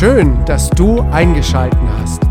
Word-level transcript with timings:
Schön, 0.00 0.42
dass 0.46 0.70
du 0.70 1.02
eingeschalten 1.12 1.86
hast. 1.98 2.22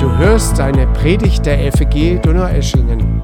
Du 0.00 0.08
hörst 0.18 0.60
eine 0.60 0.86
Predigt 0.92 1.44
der 1.44 1.72
FEG 1.72 2.22
Donaueschingen. 2.22 3.20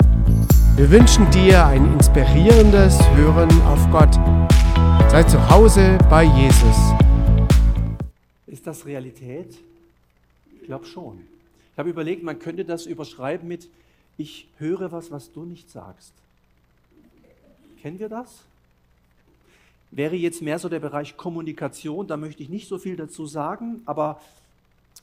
Wir 0.75 0.91
wünschen 0.91 1.31
dir 1.31 1.65
ein 1.65 1.93
inspirierendes 1.93 2.99
Hören 3.15 3.49
auf 3.63 3.89
Gott. 3.93 4.13
Sei 5.09 5.23
zu 5.23 5.49
Hause 5.49 5.97
bei 6.11 6.25
Jesus. 6.25 6.77
Ist 8.49 8.67
das 8.67 8.85
Realität? 8.85 9.57
Ich 10.61 10.67
glaube 10.67 10.87
schon. 10.87 11.21
Ich 11.73 11.79
habe 11.79 11.89
überlegt, 11.89 12.25
man 12.25 12.41
könnte 12.41 12.65
das 12.65 12.85
überschreiben 12.85 13.47
mit 13.47 13.69
Ich 14.17 14.49
höre 14.59 14.91
was, 14.91 15.13
was 15.13 15.31
du 15.31 15.45
nicht 15.45 15.71
sagst. 15.71 16.15
Kennen 17.81 18.01
wir 18.01 18.09
das? 18.09 18.43
Wäre 19.91 20.17
jetzt 20.17 20.43
mehr 20.43 20.59
so 20.59 20.69
der 20.69 20.81
Bereich 20.81 21.17
Kommunikation, 21.17 22.07
da 22.07 22.17
möchte 22.17 22.43
ich 22.43 22.49
nicht 22.49 22.69
so 22.69 22.79
viel 22.79 22.97
dazu 22.97 23.27
sagen, 23.27 23.81
aber 23.87 24.21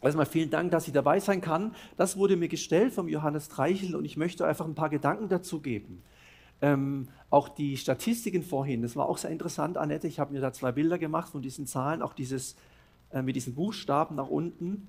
erstmal 0.01 0.25
vielen 0.25 0.49
Dank, 0.49 0.71
dass 0.71 0.87
ich 0.87 0.93
dabei 0.93 1.19
sein 1.19 1.41
kann. 1.41 1.73
Das 1.97 2.17
wurde 2.17 2.35
mir 2.35 2.47
gestellt 2.47 2.93
vom 2.93 3.07
Johannes 3.07 3.49
Treichel 3.49 3.95
und 3.95 4.05
ich 4.05 4.17
möchte 4.17 4.45
einfach 4.45 4.65
ein 4.65 4.75
paar 4.75 4.89
Gedanken 4.89 5.27
dazu 5.29 5.59
geben. 5.59 6.03
Ähm, 6.61 7.07
auch 7.29 7.49
die 7.49 7.77
Statistiken 7.77 8.43
vorhin, 8.43 8.81
das 8.81 8.95
war 8.95 9.09
auch 9.09 9.17
sehr 9.17 9.31
interessant, 9.31 9.77
Annette. 9.77 10.07
Ich 10.07 10.19
habe 10.19 10.33
mir 10.33 10.39
da 10.39 10.53
zwei 10.53 10.71
Bilder 10.71 10.97
gemacht 10.97 11.29
von 11.29 11.41
diesen 11.41 11.67
Zahlen, 11.67 12.01
auch 12.01 12.13
dieses 12.13 12.55
äh, 13.11 13.21
mit 13.21 13.35
diesen 13.35 13.55
Buchstaben 13.55 14.15
nach 14.15 14.29
unten. 14.29 14.87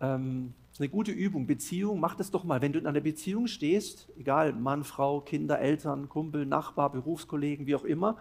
Ähm, 0.00 0.52
ist 0.72 0.80
eine 0.80 0.88
gute 0.88 1.10
Übung. 1.10 1.46
Beziehung, 1.46 2.00
mach 2.00 2.14
das 2.14 2.30
doch 2.30 2.44
mal. 2.44 2.60
Wenn 2.60 2.72
du 2.72 2.78
in 2.78 2.86
einer 2.86 3.00
Beziehung 3.00 3.46
stehst, 3.46 4.08
egal, 4.18 4.52
Mann, 4.52 4.84
Frau, 4.84 5.20
Kinder, 5.20 5.58
Eltern, 5.58 6.08
Kumpel, 6.08 6.44
Nachbar, 6.44 6.90
Berufskollegen, 6.92 7.66
wie 7.66 7.74
auch 7.74 7.84
immer, 7.84 8.18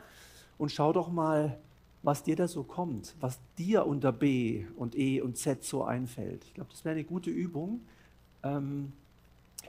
und 0.57 0.71
schau 0.71 0.93
doch 0.93 1.09
mal, 1.09 1.57
was 2.03 2.23
dir 2.23 2.35
da 2.35 2.47
so 2.47 2.63
kommt, 2.63 3.15
was 3.19 3.39
dir 3.57 3.87
unter 3.87 4.11
B 4.11 4.65
und 4.77 4.95
E 4.95 5.21
und 5.21 5.37
Z 5.37 5.63
so 5.63 5.83
einfällt. 5.83 6.43
Ich 6.45 6.53
glaube, 6.53 6.69
das 6.71 6.85
wäre 6.85 6.93
eine 6.93 7.03
gute 7.03 7.31
Übung. 7.31 7.81
Ähm, 8.43 8.93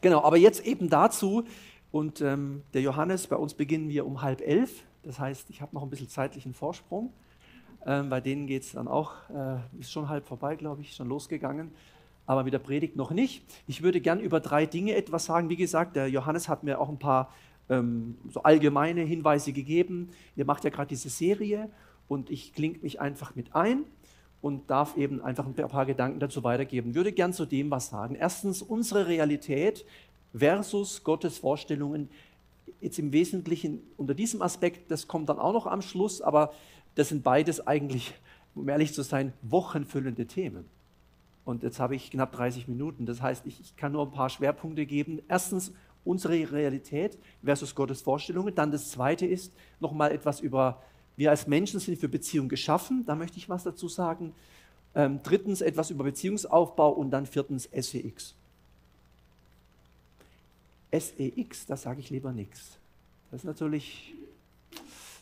genau, 0.03 0.23
aber 0.23 0.37
jetzt 0.37 0.65
eben 0.67 0.91
dazu, 0.91 1.45
und 1.93 2.21
ähm, 2.21 2.63
der 2.75 2.83
Johannes, 2.83 3.27
bei 3.27 3.37
uns 3.37 3.55
beginnen 3.55 3.89
wir 3.89 4.07
um 4.07 4.21
halb 4.21 4.43
elf, 4.43 4.83
das 5.03 5.19
heißt, 5.19 5.49
ich 5.49 5.63
habe 5.63 5.75
noch 5.75 5.83
ein 5.83 5.89
bisschen 5.89 6.09
zeitlichen 6.09 6.53
Vorsprung. 6.53 7.11
Ähm, 7.87 8.11
bei 8.11 8.21
denen 8.21 8.47
geht 8.47 8.65
es 8.65 8.73
dann 8.73 8.89
auch, 8.89 9.15
äh, 9.31 9.81
ist 9.81 9.93
schon 9.93 10.09
halb 10.09 10.27
vorbei, 10.27 10.57
glaube 10.57 10.83
ich, 10.83 10.95
schon 10.95 11.09
losgegangen, 11.09 11.71
aber 12.27 12.43
mit 12.45 12.53
der 12.53 12.59
Predigt 12.59 12.97
noch 12.97 13.13
nicht. 13.13 13.45
Ich 13.67 13.83
würde 13.83 14.01
gern 14.01 14.21
über 14.21 14.41
drei 14.41 14.67
Dinge 14.67 14.95
etwas 14.95 15.27
sagen. 15.27 15.49
Wie 15.49 15.57
gesagt, 15.57 15.97
der 15.97 16.11
Johannes 16.11 16.49
hat 16.49 16.65
mir 16.65 16.81
auch 16.81 16.89
ein 16.89 16.99
paar 16.99 17.33
ähm, 17.69 18.17
so 18.31 18.43
allgemeine 18.43 19.03
Hinweise 19.03 19.53
gegeben. 19.53 20.11
Ihr 20.37 20.45
macht 20.45 20.65
ja 20.65 20.71
gerade 20.71 20.89
diese 20.89 21.09
Serie 21.09 21.71
und 22.09 22.31
ich 22.31 22.53
klinge 22.53 22.79
mich 22.79 23.01
einfach 23.01 23.35
mit 23.35 23.55
ein 23.55 23.85
und 24.41 24.71
darf 24.71 24.97
eben 24.97 25.21
einfach 25.23 25.47
ein 25.47 25.55
paar 25.55 25.87
Gedanken 25.87 26.21
dazu 26.21 26.45
weitergeben. 26.45 26.95
Würde 26.95 27.13
gern 27.13 27.33
zu 27.33 27.47
dem 27.47 27.71
was 27.71 27.89
sagen. 27.89 28.15
Erstens 28.15 28.63
unsere 28.63 29.07
Realität 29.07 29.85
versus 30.33 31.03
Gottes 31.03 31.39
Vorstellungen. 31.39 32.09
Jetzt 32.81 32.99
im 32.99 33.13
Wesentlichen 33.13 33.81
unter 33.97 34.15
diesem 34.15 34.43
Aspekt, 34.43 34.91
das 34.91 35.09
kommt 35.09 35.29
dann 35.29 35.39
auch 35.39 35.53
noch 35.53 35.67
am 35.67 35.83
Schluss, 35.83 36.21
aber 36.21 36.53
das 36.95 37.09
sind 37.09 37.25
beides 37.25 37.67
eigentlich, 37.67 38.15
um 38.55 38.69
ehrlich 38.69 38.93
zu 38.93 39.03
sein, 39.03 39.33
wochenfüllende 39.43 40.27
Themen. 40.27 40.65
Und 41.45 41.63
jetzt 41.63 41.79
habe 41.79 41.95
ich 41.95 42.11
knapp 42.11 42.33
30 42.33 42.67
Minuten. 42.69 43.07
Das 43.07 43.23
heißt, 43.23 43.47
ich, 43.47 43.61
ich 43.61 43.77
kann 43.77 43.93
nur 43.93 44.05
ein 44.05 44.11
paar 44.11 44.29
Schwerpunkte 44.29 44.85
geben. 44.85 45.21
Erstens 45.29 45.73
unsere 46.07 46.51
Realität 46.53 47.19
versus 47.45 47.75
Gottes 47.75 48.01
Vorstellungen. 48.01 48.55
Dann 48.55 48.71
das 48.71 48.91
Zweite 48.91 49.27
ist 49.27 49.53
nochmal 49.81 50.13
etwas 50.13 50.41
über, 50.41 50.83
wir 51.17 51.31
als 51.31 51.47
Menschen 51.47 51.81
sind 51.81 51.99
für 51.99 52.09
Beziehung 52.09 52.49
geschaffen. 52.49 53.05
Da 53.07 53.15
möchte 53.15 53.39
ich 53.39 53.49
was 53.49 53.65
dazu 53.65 53.89
sagen. 53.89 54.33
Ähm, 54.95 55.21
drittens 55.23 55.61
etwas 55.61 55.91
über 55.91 56.05
Beziehungsaufbau 56.05 56.91
und 56.91 57.11
dann 57.11 57.27
viertens 57.27 57.65
SEX. 57.65 58.35
SEX, 60.93 61.67
da 61.67 61.77
sage 61.77 62.01
ich 62.01 62.11
lieber 62.11 62.33
nichts. 62.33 62.79
Das 63.31 63.41
ist 63.41 63.45
natürlich 63.45 64.15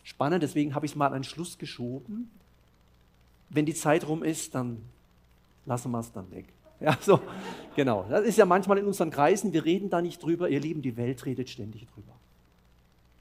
spannend, 0.05 0.43
deswegen 0.43 0.75
habe 0.75 0.87
ich 0.87 0.93
es 0.93 0.97
mal 0.97 1.09
an 1.09 1.15
den 1.15 1.25
Schluss 1.25 1.59
geschoben. 1.59 2.31
Wenn 3.51 3.67
die 3.67 3.75
Zeit 3.75 4.07
rum 4.07 4.23
ist, 4.23 4.55
dann 4.55 4.83
lassen 5.67 5.91
wir 5.91 5.99
es 5.99 6.13
dann 6.13 6.31
weg. 6.31 6.47
Ja, 6.81 6.97
so, 7.01 7.21
genau. 7.77 8.05
Das 8.09 8.25
ist 8.25 8.37
ja 8.37 8.45
manchmal 8.45 8.79
in 8.79 8.87
unseren 8.87 9.11
Kreisen, 9.11 9.53
wir 9.53 9.65
reden 9.65 9.91
da 9.91 10.03
nicht 10.03 10.23
drüber. 10.23 10.49
Ihr 10.49 10.61
Lieben, 10.61 10.83
die 10.83 10.97
Welt 10.97 11.25
redet 11.25 11.49
ständig 11.49 11.87
drüber. 11.87 12.13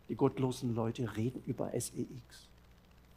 Die 0.09 0.16
gottlosen 0.16 0.75
Leute 0.75 1.16
reden 1.16 1.41
über 1.46 1.72
SEX. 1.72 2.50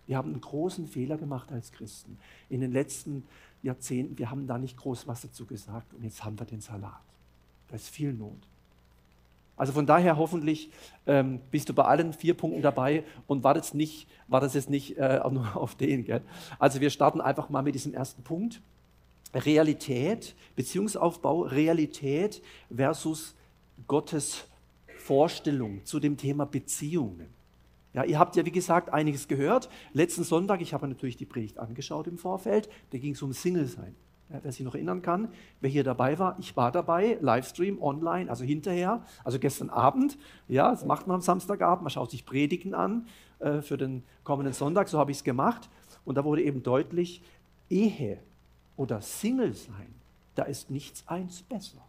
Wir 0.06 0.16
haben 0.16 0.30
einen 0.30 0.40
großen 0.40 0.86
Fehler 0.86 1.16
gemacht 1.16 1.50
als 1.50 1.72
Christen. 1.72 2.18
In 2.48 2.60
den 2.60 2.72
letzten 2.72 3.24
Jahrzehnten, 3.62 4.18
wir 4.18 4.30
haben 4.30 4.46
da 4.46 4.56
nicht 4.58 4.76
groß 4.76 5.08
was 5.08 5.22
dazu 5.22 5.46
gesagt 5.46 5.92
und 5.94 6.04
jetzt 6.04 6.24
haben 6.24 6.38
wir 6.38 6.46
den 6.46 6.60
Salat. 6.60 7.00
Da 7.68 7.74
ist 7.76 7.88
viel 7.88 8.12
Not. 8.12 8.46
Also 9.56 9.72
von 9.72 9.86
daher 9.86 10.18
hoffentlich 10.18 10.70
ähm, 11.06 11.40
bist 11.50 11.68
du 11.68 11.74
bei 11.74 11.84
allen 11.84 12.12
vier 12.12 12.34
Punkten 12.34 12.62
dabei 12.62 13.04
und 13.26 13.42
wartest 13.42 13.74
nicht, 13.74 14.06
wartest 14.28 14.54
jetzt 14.54 14.70
nicht 14.70 14.98
äh, 14.98 15.20
nur 15.30 15.56
auf 15.56 15.74
den. 15.74 16.04
Gell? 16.04 16.22
Also 16.58 16.80
wir 16.80 16.90
starten 16.90 17.20
einfach 17.20 17.48
mal 17.48 17.62
mit 17.62 17.74
diesem 17.74 17.94
ersten 17.94 18.22
Punkt. 18.22 18.60
Realität, 19.44 20.34
Beziehungsaufbau, 20.54 21.42
Realität 21.42 22.42
versus 22.74 23.34
Gottes 23.86 24.44
Vorstellung 24.98 25.84
zu 25.84 26.00
dem 26.00 26.16
Thema 26.16 26.46
Beziehungen. 26.46 27.28
Ja, 27.92 28.04
ihr 28.04 28.18
habt 28.18 28.36
ja, 28.36 28.44
wie 28.44 28.50
gesagt, 28.50 28.92
einiges 28.92 29.28
gehört. 29.28 29.70
Letzten 29.92 30.24
Sonntag, 30.24 30.60
ich 30.60 30.74
habe 30.74 30.86
natürlich 30.86 31.16
die 31.16 31.24
Predigt 31.24 31.58
angeschaut 31.58 32.06
im 32.06 32.18
Vorfeld, 32.18 32.68
da 32.90 32.98
ging 32.98 33.14
es 33.14 33.22
um 33.22 33.32
Single-Sein. 33.32 33.94
Ja, 34.28 34.40
wer 34.42 34.50
sich 34.50 34.64
noch 34.64 34.74
erinnern 34.74 35.02
kann, 35.02 35.28
wer 35.60 35.70
hier 35.70 35.84
dabei 35.84 36.18
war, 36.18 36.36
ich 36.40 36.56
war 36.56 36.72
dabei, 36.72 37.16
Livestream, 37.20 37.80
online, 37.80 38.28
also 38.28 38.44
hinterher, 38.44 39.04
also 39.22 39.38
gestern 39.38 39.70
Abend. 39.70 40.18
Ja, 40.48 40.72
das 40.72 40.84
macht 40.84 41.06
man 41.06 41.14
am 41.14 41.20
Samstagabend, 41.20 41.82
man 41.82 41.90
schaut 41.90 42.10
sich 42.10 42.26
Predigten 42.26 42.74
an 42.74 43.06
äh, 43.38 43.60
für 43.60 43.78
den 43.78 44.02
kommenden 44.24 44.52
Sonntag, 44.52 44.88
so 44.88 44.98
habe 44.98 45.12
ich 45.12 45.18
es 45.18 45.24
gemacht. 45.24 45.70
Und 46.04 46.16
da 46.16 46.24
wurde 46.24 46.42
eben 46.42 46.64
deutlich, 46.64 47.22
Ehe 47.70 48.18
oder 48.76 49.00
Single 49.00 49.54
sein, 49.54 49.94
da 50.34 50.44
ist 50.44 50.70
nichts 50.70 51.06
eins 51.06 51.42
besser. 51.42 51.82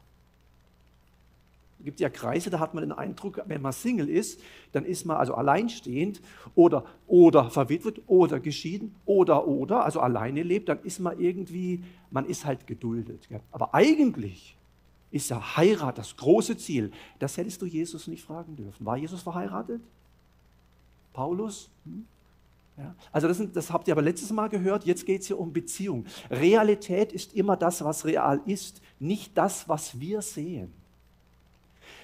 Es 1.80 1.86
gibt 1.86 2.00
ja 2.00 2.10
Kreise, 2.10 2.50
da 2.50 2.60
hat 2.60 2.74
man 2.74 2.82
den 2.82 2.92
Eindruck, 2.92 3.42
wenn 3.46 3.62
man 3.62 3.72
Single 3.72 4.10
ist, 4.10 4.42
dann 4.72 4.84
ist 4.84 5.06
man 5.06 5.18
also 5.18 5.36
alleinstehend 5.36 6.22
oder, 6.56 6.86
oder 7.06 7.52
verwitwet 7.52 8.02
oder 8.08 8.40
geschieden 8.40 8.96
oder 9.06 9.48
oder, 9.48 9.86
also 9.86 10.00
alleine 10.00 10.42
lebt, 10.42 10.70
dann 10.70 10.80
ist 10.84 11.00
man 11.00 11.20
irgendwie, 11.20 11.84
man 12.10 12.26
ist 12.26 12.46
halt 12.46 12.66
geduldet. 12.66 13.30
Aber 13.52 13.76
eigentlich 13.76 14.58
ist 15.12 15.30
ja 15.30 15.56
Heirat 15.56 15.98
das 15.98 16.18
große 16.18 16.58
Ziel. 16.58 16.92
Das 17.20 17.38
hättest 17.38 17.62
du 17.62 17.66
Jesus 17.66 18.08
nicht 18.08 18.24
fragen 18.24 18.56
dürfen. 18.56 18.86
War 18.86 18.98
Jesus 18.98 19.22
verheiratet? 19.22 19.82
Paulus? 21.14 21.70
Hm? 21.86 22.06
Ja, 22.78 22.96
also 23.12 23.28
das, 23.28 23.38
sind, 23.38 23.56
das, 23.56 23.72
habt 23.72 23.88
ihr 23.88 23.94
aber 23.94 24.04
letztes 24.04 24.32
Mal 24.32 24.50
gehört, 24.50 24.86
jetzt 24.86 25.06
geht 25.06 25.22
es 25.22 25.28
hier 25.28 25.40
um 25.40 25.52
Beziehung. 25.52 26.06
Realität 26.30 27.12
ist 27.12 27.34
immer 27.34 27.58
das, 27.58 27.84
was 27.84 28.06
real 28.06 28.40
ist, 28.46 28.82
nicht 29.00 29.36
das, 29.36 29.68
was 29.68 30.00
wir 30.00 30.22
sehen. 30.22 30.72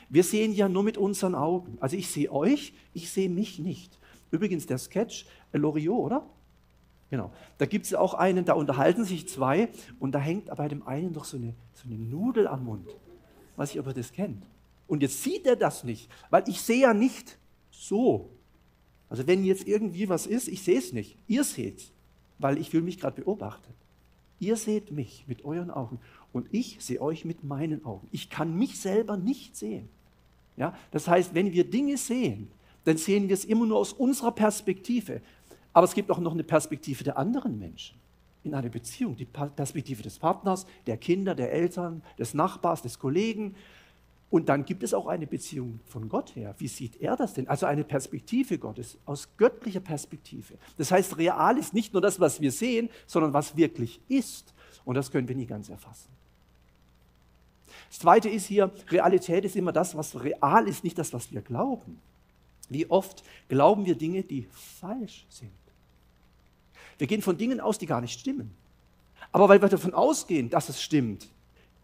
Wir 0.10 0.24
sehen 0.24 0.52
ja 0.52 0.68
nur 0.68 0.84
mit 0.84 0.98
unseren 0.98 1.36
Augen. 1.36 1.78
Also 1.80 1.96
ich 1.96 2.10
sehe 2.10 2.32
euch, 2.32 2.74
ich 2.94 3.12
sehe 3.12 3.30
mich 3.30 3.60
nicht. 3.60 4.00
Übrigens 4.32 4.66
der 4.66 4.80
Sketch, 4.80 5.26
äh, 5.52 5.58
Loriot, 5.60 6.06
oder? 6.06 6.26
Genau. 7.12 7.32
Da 7.60 7.68
gibt 7.68 7.86
es 7.86 7.94
auch 7.94 8.16
einen, 8.16 8.44
da 8.44 8.54
unterhalten 8.54 9.06
sich 9.06 9.30
zwei 9.30 9.70
und 10.00 10.14
da 10.14 10.20
hängt 10.20 10.48
bei 10.56 10.68
dem 10.68 10.88
einen 10.88 11.14
doch 11.14 11.26
so 11.26 11.38
eine, 11.38 11.54
so 11.76 11.88
eine 11.88 11.98
Nudel 12.00 12.48
am 12.48 12.66
Mund. 12.66 12.90
Weiß 13.56 13.72
ich, 13.72 13.80
ob 13.80 13.86
ihr 13.86 13.94
das 13.94 14.12
kennt. 14.12 14.44
Und 14.88 15.04
jetzt 15.04 15.22
sieht 15.22 15.46
er 15.46 15.56
das 15.56 15.84
nicht, 15.84 16.10
weil 16.32 16.44
ich 16.48 16.62
sehe 16.62 16.82
ja 16.82 16.94
nicht 16.96 17.38
so. 17.70 18.32
Also 19.14 19.28
wenn 19.28 19.46
jetzt 19.46 19.68
irgendwie 19.68 20.10
was 20.10 20.26
ist, 20.26 20.48
ich 20.48 20.64
sehe 20.64 20.80
es 20.80 20.92
nicht. 20.92 21.16
Ihr 21.28 21.44
seht 21.44 21.78
es, 21.78 21.92
weil 22.40 22.58
ich 22.58 22.72
fühle 22.72 22.82
mich 22.82 23.00
gerade 23.00 23.22
beobachtet. 23.22 23.76
Ihr 24.40 24.56
seht 24.56 24.92
mich 24.92 25.26
mit 25.28 25.46
euren 25.46 25.70
Augen 25.70 26.00
und 26.32 26.48
ich 26.52 26.78
sehe 26.80 27.00
euch 27.00 27.24
mit 27.24 27.44
meinen 27.44 27.86
Augen. 27.86 28.08
Ich 28.10 28.32
kann 28.32 28.58
mich 28.58 28.80
selber 28.80 29.16
nicht 29.16 29.56
sehen. 29.56 29.88
Ja? 30.58 30.76
Das 30.90 31.08
heißt, 31.08 31.36
wenn 31.36 31.54
wir 31.54 31.64
Dinge 31.64 31.96
sehen, 31.96 32.50
dann 32.86 32.98
sehen 32.98 33.28
wir 33.28 33.36
es 33.36 33.46
immer 33.46 33.68
nur 33.68 33.78
aus 33.78 33.94
unserer 33.94 34.32
Perspektive. 34.32 35.22
Aber 35.74 35.86
es 35.86 35.94
gibt 35.94 36.10
auch 36.10 36.18
noch 36.18 36.34
eine 36.34 36.44
Perspektive 36.44 37.04
der 37.04 37.16
anderen 37.16 37.60
Menschen 37.60 38.00
in 38.44 38.56
einer 38.56 38.70
Beziehung, 38.70 39.16
die 39.16 39.26
Perspektive 39.26 40.02
des 40.02 40.18
Partners, 40.18 40.66
der 40.88 40.98
Kinder, 40.98 41.36
der 41.36 41.52
Eltern, 41.52 42.02
des 42.18 42.34
Nachbars, 42.34 42.82
des 42.82 42.98
Kollegen. 42.98 43.54
Und 44.34 44.50
dann 44.50 44.66
gibt 44.66 44.82
es 44.82 44.96
auch 44.96 45.06
eine 45.06 45.28
Beziehung 45.28 45.80
von 45.86 46.10
Gott 46.10 46.36
her. 46.36 46.56
Wie 46.58 46.68
sieht 46.68 47.00
er 47.00 47.16
das 47.16 47.36
denn? 47.36 47.48
Also 47.48 47.68
eine 47.68 47.84
Perspektive 47.84 48.58
Gottes, 48.58 48.98
aus 49.06 49.30
göttlicher 49.38 49.80
Perspektive. 49.80 50.56
Das 50.76 50.92
heißt, 50.92 51.20
real 51.20 51.56
ist 51.60 51.76
nicht 51.76 51.94
nur 51.94 52.02
das, 52.02 52.20
was 52.20 52.42
wir 52.42 52.52
sehen, 52.52 52.90
sondern 53.06 53.32
was 53.32 53.56
wirklich 53.56 54.02
ist. 54.08 54.56
Und 54.86 54.96
das 54.96 55.12
können 55.12 55.28
wir 55.28 55.36
nie 55.36 55.46
ganz 55.46 55.70
erfassen. 55.70 56.10
Das 57.90 58.00
Zweite 58.00 58.28
ist 58.28 58.48
hier, 58.48 58.72
Realität 58.90 59.46
ist 59.46 59.56
immer 59.56 59.72
das, 59.72 59.96
was 59.96 60.24
real 60.24 60.68
ist, 60.68 60.84
nicht 60.84 60.98
das, 60.98 61.14
was 61.14 61.32
wir 61.32 61.44
glauben. 61.44 62.02
Wie 62.70 62.90
oft 62.90 63.24
glauben 63.50 63.86
wir 63.86 63.94
Dinge, 63.94 64.24
die 64.24 64.48
falsch 64.52 65.28
sind? 65.30 65.52
Wir 66.98 67.06
gehen 67.06 67.22
von 67.22 67.38
Dingen 67.38 67.60
aus, 67.60 67.78
die 67.78 67.86
gar 67.86 68.02
nicht 68.02 68.20
stimmen. 68.20 68.56
Aber 69.32 69.48
weil 69.48 69.62
wir 69.62 69.70
davon 69.70 69.94
ausgehen, 69.94 70.50
dass 70.50 70.70
es 70.70 70.82
stimmt, 70.82 71.30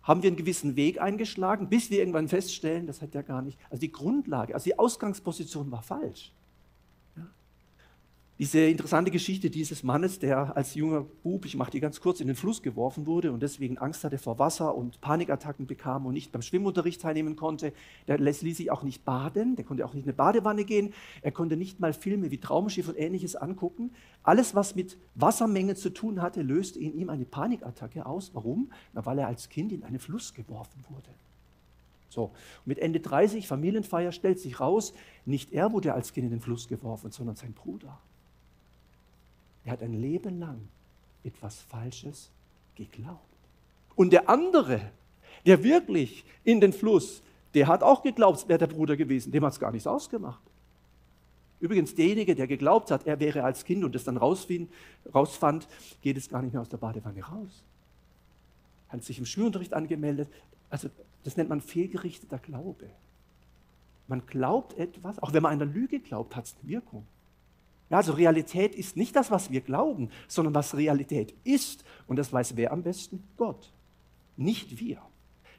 haben 0.03 0.23
wir 0.23 0.29
einen 0.29 0.37
gewissen 0.37 0.75
Weg 0.75 1.01
eingeschlagen, 1.01 1.69
bis 1.69 1.89
wir 1.89 1.99
irgendwann 1.99 2.27
feststellen, 2.27 2.87
das 2.87 3.01
hat 3.01 3.13
ja 3.13 3.21
gar 3.21 3.41
nicht, 3.41 3.59
also 3.69 3.81
die 3.81 3.91
Grundlage, 3.91 4.53
also 4.53 4.63
die 4.63 4.79
Ausgangsposition 4.79 5.71
war 5.71 5.81
falsch. 5.81 6.31
Diese 8.39 8.61
interessante 8.61 9.11
Geschichte 9.11 9.49
dieses 9.49 9.83
Mannes, 9.83 10.17
der 10.17 10.55
als 10.55 10.73
junger 10.73 11.01
Bub, 11.01 11.43
ich 11.43 11.57
mache 11.57 11.71
die 11.71 11.81
ganz 11.81 11.99
kurz, 11.99 12.21
in 12.21 12.27
den 12.27 12.37
Fluss 12.37 12.61
geworfen 12.61 13.05
wurde 13.05 13.33
und 13.33 13.43
deswegen 13.43 13.77
Angst 13.77 14.05
hatte 14.05 14.17
vor 14.17 14.39
Wasser 14.39 14.75
und 14.75 15.01
Panikattacken 15.01 15.67
bekam 15.67 16.05
und 16.05 16.13
nicht 16.13 16.31
beim 16.31 16.41
Schwimmunterricht 16.41 17.01
teilnehmen 17.01 17.35
konnte, 17.35 17.73
der 18.07 18.17
ließ 18.17 18.39
sich 18.39 18.71
auch 18.71 18.83
nicht 18.83 19.03
baden, 19.03 19.57
der 19.57 19.65
konnte 19.65 19.85
auch 19.85 19.93
nicht 19.93 20.05
in 20.05 20.09
eine 20.11 20.15
Badewanne 20.15 20.63
gehen, 20.63 20.93
er 21.21 21.33
konnte 21.33 21.57
nicht 21.57 21.81
mal 21.81 21.91
Filme 21.91 22.31
wie 22.31 22.37
Traumschiff 22.37 22.87
und 22.87 22.97
ähnliches 22.97 23.35
angucken. 23.35 23.91
Alles, 24.23 24.55
was 24.55 24.73
mit 24.73 24.97
Wassermengen 25.15 25.75
zu 25.75 25.89
tun 25.89 26.21
hatte, 26.21 26.41
löste 26.41 26.79
in 26.79 26.97
ihm 26.97 27.09
eine 27.09 27.25
Panikattacke 27.25 28.05
aus. 28.05 28.31
Warum? 28.33 28.71
Na, 28.93 29.05
weil 29.05 29.19
er 29.19 29.27
als 29.27 29.49
Kind 29.49 29.73
in 29.73 29.83
einen 29.83 29.99
Fluss 29.99 30.33
geworfen 30.33 30.85
wurde. 30.87 31.09
So, 32.07 32.31
mit 32.63 32.79
Ende 32.79 33.01
30, 33.01 33.49
Familienfeier, 33.49 34.13
stellt 34.13 34.39
sich 34.39 34.61
raus, 34.61 34.93
nicht 35.25 35.51
er 35.51 35.73
wurde 35.73 35.93
als 35.93 36.13
Kind 36.13 36.23
in 36.23 36.31
den 36.31 36.39
Fluss 36.39 36.69
geworfen, 36.69 37.11
sondern 37.11 37.35
sein 37.35 37.51
Bruder. 37.51 37.99
Er 39.69 39.73
hat 39.73 39.83
ein 39.83 40.01
Leben 40.01 40.39
lang 40.39 40.67
etwas 41.23 41.61
Falsches 41.61 42.31
geglaubt. 42.73 43.19
Und 43.95 44.11
der 44.11 44.27
andere, 44.27 44.81
der 45.45 45.63
wirklich 45.63 46.25
in 46.43 46.59
den 46.59 46.73
Fluss, 46.73 47.21
der 47.53 47.67
hat 47.67 47.83
auch 47.83 48.01
geglaubt, 48.01 48.39
es 48.39 48.47
wäre 48.47 48.57
der 48.57 48.65
Bruder 48.65 48.97
gewesen. 48.97 49.31
Dem 49.31 49.45
hat 49.45 49.53
es 49.53 49.59
gar 49.59 49.71
nichts 49.71 49.85
ausgemacht. 49.85 50.41
Übrigens, 51.59 51.93
derjenige, 51.93 52.33
der 52.33 52.47
geglaubt 52.47 52.89
hat, 52.89 53.05
er 53.05 53.19
wäre 53.19 53.43
als 53.43 53.63
Kind 53.63 53.83
und 53.83 53.93
das 53.93 54.05
dann 54.05 54.17
rausfand, 54.17 55.67
geht 56.01 56.17
es 56.17 56.29
gar 56.29 56.41
nicht 56.41 56.53
mehr 56.53 56.63
aus 56.63 56.69
der 56.69 56.77
Badewanne 56.77 57.23
raus. 57.23 57.63
Hat 58.87 59.03
sich 59.03 59.19
im 59.19 59.27
Schulunterricht 59.27 59.75
angemeldet. 59.75 60.29
Also, 60.71 60.89
das 61.23 61.37
nennt 61.37 61.49
man 61.49 61.61
fehlgerichteter 61.61 62.39
Glaube. 62.39 62.89
Man 64.07 64.25
glaubt 64.25 64.75
etwas, 64.79 65.21
auch 65.21 65.31
wenn 65.31 65.43
man 65.43 65.51
einer 65.51 65.71
Lüge 65.71 65.99
glaubt, 65.99 66.35
hat 66.35 66.45
es 66.45 66.55
eine 66.59 66.69
Wirkung. 66.69 67.05
Ja, 67.89 67.97
also 67.97 68.13
Realität 68.13 68.75
ist 68.75 68.97
nicht 68.97 69.15
das, 69.15 69.31
was 69.31 69.51
wir 69.51 69.61
glauben, 69.61 70.09
sondern 70.27 70.53
was 70.53 70.75
Realität 70.75 71.33
ist. 71.43 71.83
Und 72.07 72.17
das 72.17 72.31
weiß 72.31 72.55
wer 72.55 72.71
am 72.71 72.83
besten? 72.83 73.23
Gott. 73.37 73.71
Nicht 74.37 74.79
wir. 74.79 75.01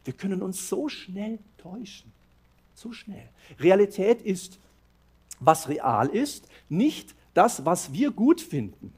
Wir 0.05 0.15
können 0.15 0.43
uns 0.43 0.69
so 0.69 0.89
schnell 0.89 1.39
täuschen. 1.59 2.13
So 2.75 2.93
schnell. 2.93 3.29
Realität 3.59 4.23
ist, 4.23 4.59
was 5.41 5.69
real 5.69 6.09
ist, 6.09 6.49
nicht 6.69 7.15
das, 7.35 7.65
was 7.65 7.93
wir 7.93 8.11
gut 8.11 8.41
finden. 8.41 8.93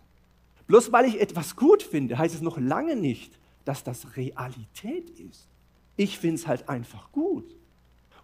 Bloß 0.67 0.93
weil 0.93 1.06
ich 1.06 1.20
etwas 1.20 1.56
gut 1.56 1.82
finde, 1.82 2.19
heißt 2.19 2.34
es 2.34 2.40
noch 2.40 2.58
lange 2.58 2.96
nicht, 2.96 3.38
dass 3.64 3.82
das 3.82 4.17
Realität 4.17 5.11
ist. 5.11 5.49
Ich 5.96 6.19
finde 6.19 6.37
es 6.37 6.46
halt 6.46 6.69
einfach 6.69 7.12
gut. 7.12 7.56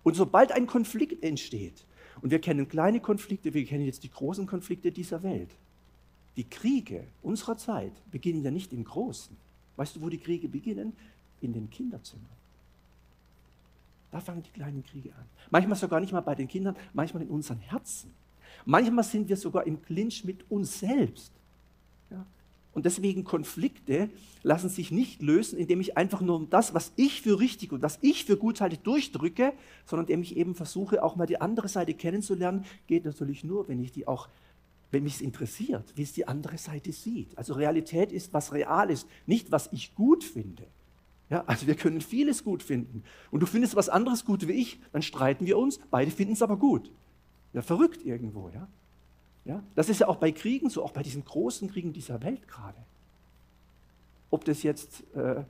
Und 0.02 0.14
sobald 0.14 0.52
ein 0.52 0.66
Konflikt 0.66 1.22
entsteht, 1.22 1.84
und 2.22 2.30
wir 2.30 2.40
kennen 2.40 2.68
kleine 2.68 3.00
Konflikte, 3.00 3.54
wir 3.54 3.64
kennen 3.64 3.84
jetzt 3.84 4.02
die 4.02 4.10
großen 4.10 4.46
Konflikte 4.46 4.92
dieser 4.92 5.22
Welt. 5.22 5.50
Die 6.36 6.44
Kriege 6.44 7.04
unserer 7.22 7.58
Zeit 7.58 7.92
beginnen 8.10 8.42
ja 8.42 8.50
nicht 8.50 8.72
im 8.72 8.84
Großen. 8.84 9.36
Weißt 9.76 9.96
du, 9.96 10.02
wo 10.02 10.08
die 10.08 10.18
Kriege 10.18 10.48
beginnen? 10.48 10.92
In 11.40 11.52
den 11.52 11.70
Kinderzimmern. 11.70 12.26
Da 14.10 14.20
fangen 14.20 14.42
die 14.42 14.50
kleinen 14.50 14.84
Kriege 14.84 15.10
an. 15.10 15.24
Manchmal 15.50 15.76
sogar 15.76 16.00
nicht 16.00 16.12
mal 16.12 16.20
bei 16.20 16.34
den 16.34 16.48
Kindern, 16.48 16.76
manchmal 16.92 17.22
in 17.22 17.28
unseren 17.28 17.58
Herzen. 17.58 18.12
Manchmal 18.64 19.04
sind 19.04 19.28
wir 19.28 19.36
sogar 19.36 19.66
im 19.66 19.82
Clinch 19.82 20.24
mit 20.24 20.50
uns 20.50 20.78
selbst. 20.78 21.32
Und 22.78 22.84
deswegen 22.84 23.24
Konflikte 23.24 24.08
lassen 24.44 24.68
sich 24.68 24.92
nicht 24.92 25.20
lösen, 25.20 25.58
indem 25.58 25.80
ich 25.80 25.96
einfach 25.96 26.20
nur 26.20 26.46
das, 26.48 26.74
was 26.74 26.92
ich 26.94 27.22
für 27.22 27.40
richtig 27.40 27.72
und 27.72 27.82
was 27.82 27.98
ich 28.02 28.24
für 28.24 28.36
gut 28.36 28.60
halte, 28.60 28.76
durchdrücke, 28.76 29.52
sondern 29.84 30.06
indem 30.06 30.22
ich 30.22 30.36
eben 30.36 30.54
versuche, 30.54 31.02
auch 31.02 31.16
mal 31.16 31.26
die 31.26 31.40
andere 31.40 31.66
Seite 31.66 31.92
kennenzulernen. 31.92 32.64
Geht 32.86 33.04
natürlich 33.04 33.42
nur, 33.42 33.66
wenn 33.66 33.82
ich 33.82 33.90
die 33.90 34.06
auch, 34.06 34.28
wenn 34.92 35.02
mich 35.02 35.16
es 35.16 35.20
interessiert, 35.22 35.92
wie 35.96 36.02
es 36.02 36.12
die 36.12 36.28
andere 36.28 36.56
Seite 36.56 36.92
sieht. 36.92 37.36
Also 37.36 37.54
Realität 37.54 38.12
ist, 38.12 38.32
was 38.32 38.52
real 38.52 38.90
ist, 38.90 39.08
nicht 39.26 39.50
was 39.50 39.70
ich 39.72 39.96
gut 39.96 40.22
finde. 40.22 40.62
Ja, 41.30 41.42
also 41.48 41.66
wir 41.66 41.74
können 41.74 42.00
vieles 42.00 42.44
gut 42.44 42.62
finden. 42.62 43.02
Und 43.32 43.40
du 43.40 43.46
findest 43.46 43.74
was 43.74 43.88
anderes 43.88 44.24
gut 44.24 44.46
wie 44.46 44.52
ich, 44.52 44.78
dann 44.92 45.02
streiten 45.02 45.46
wir 45.46 45.58
uns, 45.58 45.80
beide 45.90 46.12
finden 46.12 46.34
es 46.34 46.42
aber 46.42 46.56
gut. 46.56 46.92
Ja, 47.52 47.60
verrückt 47.60 48.04
irgendwo, 48.04 48.50
ja. 48.50 48.68
Ja? 49.44 49.62
Das 49.74 49.88
ist 49.88 50.00
ja 50.00 50.08
auch 50.08 50.16
bei 50.16 50.32
Kriegen 50.32 50.70
so, 50.70 50.84
auch 50.84 50.92
bei 50.92 51.02
diesen 51.02 51.24
großen 51.24 51.70
Kriegen 51.70 51.92
dieser 51.92 52.22
Welt 52.22 52.46
gerade. 52.48 52.78
Ob 54.30 54.44
das 54.44 54.62
jetzt 54.62 55.04
äh, 55.14 55.44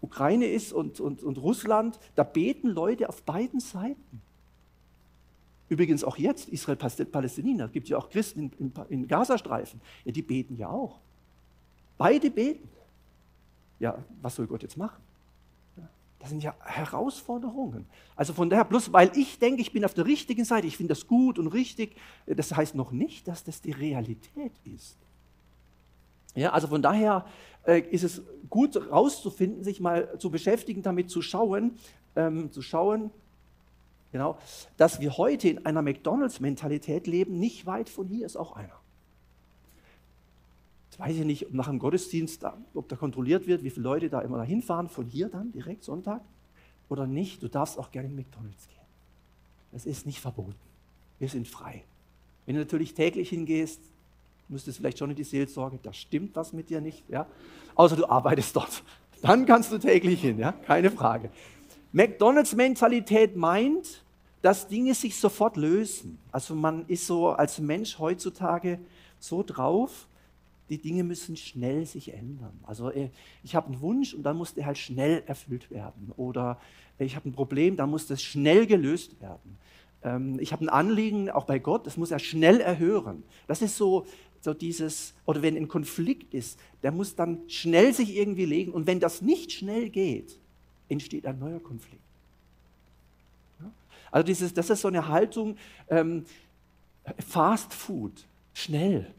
Ukraine 0.00 0.46
ist 0.46 0.72
und, 0.72 0.98
und, 1.00 1.22
und 1.22 1.38
Russland, 1.38 1.98
da 2.14 2.24
beten 2.24 2.68
Leute 2.68 3.08
auf 3.08 3.22
beiden 3.22 3.60
Seiten. 3.60 4.22
Übrigens 5.68 6.04
auch 6.04 6.18
jetzt, 6.18 6.48
Israel-Palästina, 6.48 7.66
gibt 7.68 7.88
ja 7.88 7.96
auch 7.96 8.10
Christen 8.10 8.50
in, 8.58 8.72
in, 8.72 8.72
in 8.88 9.08
Gazastreifen, 9.08 9.80
ja, 10.04 10.12
die 10.12 10.22
beten 10.22 10.56
ja 10.56 10.68
auch. 10.68 11.00
Beide 11.96 12.30
beten. 12.30 12.68
Ja, 13.78 14.04
was 14.20 14.34
soll 14.34 14.46
Gott 14.46 14.62
jetzt 14.62 14.76
machen? 14.76 15.02
Das 16.22 16.30
sind 16.30 16.40
ja 16.40 16.54
Herausforderungen. 16.60 17.84
Also 18.14 18.32
von 18.32 18.48
daher, 18.48 18.64
bloß 18.64 18.92
weil 18.92 19.10
ich 19.16 19.40
denke, 19.40 19.60
ich 19.60 19.72
bin 19.72 19.84
auf 19.84 19.92
der 19.92 20.06
richtigen 20.06 20.44
Seite, 20.44 20.68
ich 20.68 20.76
finde 20.76 20.94
das 20.94 21.08
gut 21.08 21.36
und 21.36 21.48
richtig, 21.48 21.96
das 22.26 22.54
heißt 22.54 22.76
noch 22.76 22.92
nicht, 22.92 23.26
dass 23.26 23.42
das 23.42 23.60
die 23.60 23.72
Realität 23.72 24.52
ist. 24.62 24.96
Ja, 26.36 26.52
also 26.52 26.68
von 26.68 26.80
daher 26.80 27.26
äh, 27.66 27.80
ist 27.80 28.04
es 28.04 28.22
gut 28.48 28.76
herauszufinden, 28.76 29.64
sich 29.64 29.80
mal 29.80 30.16
zu 30.20 30.30
beschäftigen, 30.30 30.82
damit 30.82 31.10
zu 31.10 31.22
schauen, 31.22 31.76
ähm, 32.14 32.52
zu 32.52 32.62
schauen, 32.62 33.10
genau, 34.12 34.38
dass 34.76 35.00
wir 35.00 35.16
heute 35.16 35.48
in 35.48 35.66
einer 35.66 35.82
McDonalds-Mentalität 35.82 37.08
leben. 37.08 37.40
Nicht 37.40 37.66
weit 37.66 37.88
von 37.88 38.06
hier 38.06 38.26
ist 38.26 38.36
auch 38.36 38.52
einer. 38.52 38.81
Weiß 41.02 41.16
ich 41.16 41.24
nicht, 41.24 41.52
nach 41.52 41.66
dem 41.66 41.80
Gottesdienst, 41.80 42.44
ob 42.74 42.88
da 42.88 42.94
kontrolliert 42.94 43.48
wird, 43.48 43.64
wie 43.64 43.70
viele 43.70 43.82
Leute 43.82 44.08
da 44.08 44.20
immer 44.20 44.36
dahin 44.36 44.62
fahren, 44.62 44.88
von 44.88 45.04
hier 45.04 45.28
dann 45.28 45.50
direkt 45.50 45.82
Sonntag 45.82 46.20
oder 46.88 47.08
nicht. 47.08 47.42
Du 47.42 47.48
darfst 47.48 47.76
auch 47.76 47.90
gerne 47.90 48.06
in 48.06 48.14
McDonalds 48.14 48.68
gehen. 48.68 48.86
Das 49.72 49.84
ist 49.84 50.06
nicht 50.06 50.20
verboten. 50.20 50.54
Wir 51.18 51.28
sind 51.28 51.48
frei. 51.48 51.82
Wenn 52.46 52.54
du 52.54 52.60
natürlich 52.60 52.94
täglich 52.94 53.30
hingehst, 53.30 53.80
müsstest 54.48 54.78
du 54.78 54.82
vielleicht 54.82 54.98
schon 54.98 55.10
in 55.10 55.16
die 55.16 55.24
Seelsorge, 55.24 55.80
da 55.82 55.92
stimmt 55.92 56.36
was 56.36 56.52
mit 56.52 56.70
dir 56.70 56.80
nicht, 56.80 57.02
ja? 57.08 57.26
außer 57.74 57.96
du 57.96 58.08
arbeitest 58.08 58.54
dort. 58.54 58.84
Dann 59.22 59.44
kannst 59.44 59.72
du 59.72 59.78
täglich 59.78 60.20
hin, 60.20 60.38
ja? 60.38 60.52
keine 60.52 60.92
Frage. 60.92 61.30
McDonalds-Mentalität 61.90 63.34
meint, 63.34 64.04
dass 64.40 64.68
Dinge 64.68 64.94
sich 64.94 65.18
sofort 65.18 65.56
lösen. 65.56 66.18
Also 66.30 66.54
man 66.54 66.86
ist 66.86 67.08
so 67.08 67.30
als 67.30 67.58
Mensch 67.58 67.98
heutzutage 67.98 68.78
so 69.18 69.42
drauf, 69.42 70.06
die 70.72 70.78
Dinge 70.78 71.04
müssen 71.04 71.36
schnell 71.36 71.84
sich 71.84 72.14
ändern. 72.14 72.58
Also 72.62 72.90
äh, 72.90 73.10
ich 73.42 73.54
habe 73.54 73.66
einen 73.66 73.82
Wunsch 73.82 74.14
und 74.14 74.22
dann 74.22 74.38
muss 74.38 74.54
der 74.54 74.64
halt 74.64 74.78
schnell 74.78 75.22
erfüllt 75.26 75.70
werden. 75.70 76.12
Oder 76.16 76.58
äh, 76.98 77.04
ich 77.04 77.14
habe 77.14 77.28
ein 77.28 77.34
Problem, 77.34 77.76
dann 77.76 77.90
muss 77.90 78.06
das 78.06 78.22
schnell 78.22 78.66
gelöst 78.66 79.20
werden. 79.20 79.58
Ähm, 80.02 80.38
ich 80.40 80.50
habe 80.50 80.64
ein 80.64 80.70
Anliegen, 80.70 81.28
auch 81.28 81.44
bei 81.44 81.58
Gott, 81.58 81.86
das 81.86 81.98
muss 81.98 82.10
er 82.10 82.18
schnell 82.18 82.58
erhören. 82.62 83.22
Das 83.46 83.60
ist 83.60 83.76
so, 83.76 84.06
so 84.40 84.54
dieses, 84.54 85.12
oder 85.26 85.42
wenn 85.42 85.58
ein 85.58 85.68
Konflikt 85.68 86.32
ist, 86.32 86.58
der 86.82 86.90
muss 86.90 87.14
dann 87.14 87.40
schnell 87.48 87.92
sich 87.92 88.16
irgendwie 88.16 88.46
legen. 88.46 88.72
Und 88.72 88.86
wenn 88.86 88.98
das 88.98 89.20
nicht 89.20 89.52
schnell 89.52 89.90
geht, 89.90 90.38
entsteht 90.88 91.26
ein 91.26 91.38
neuer 91.38 91.60
Konflikt. 91.60 92.00
Also 94.10 94.24
dieses, 94.24 94.54
das 94.54 94.70
ist 94.70 94.80
so 94.80 94.88
eine 94.88 95.06
Haltung, 95.06 95.58
ähm, 95.90 96.24
Fast 97.18 97.74
Food, 97.74 98.24
schnell. 98.54 99.12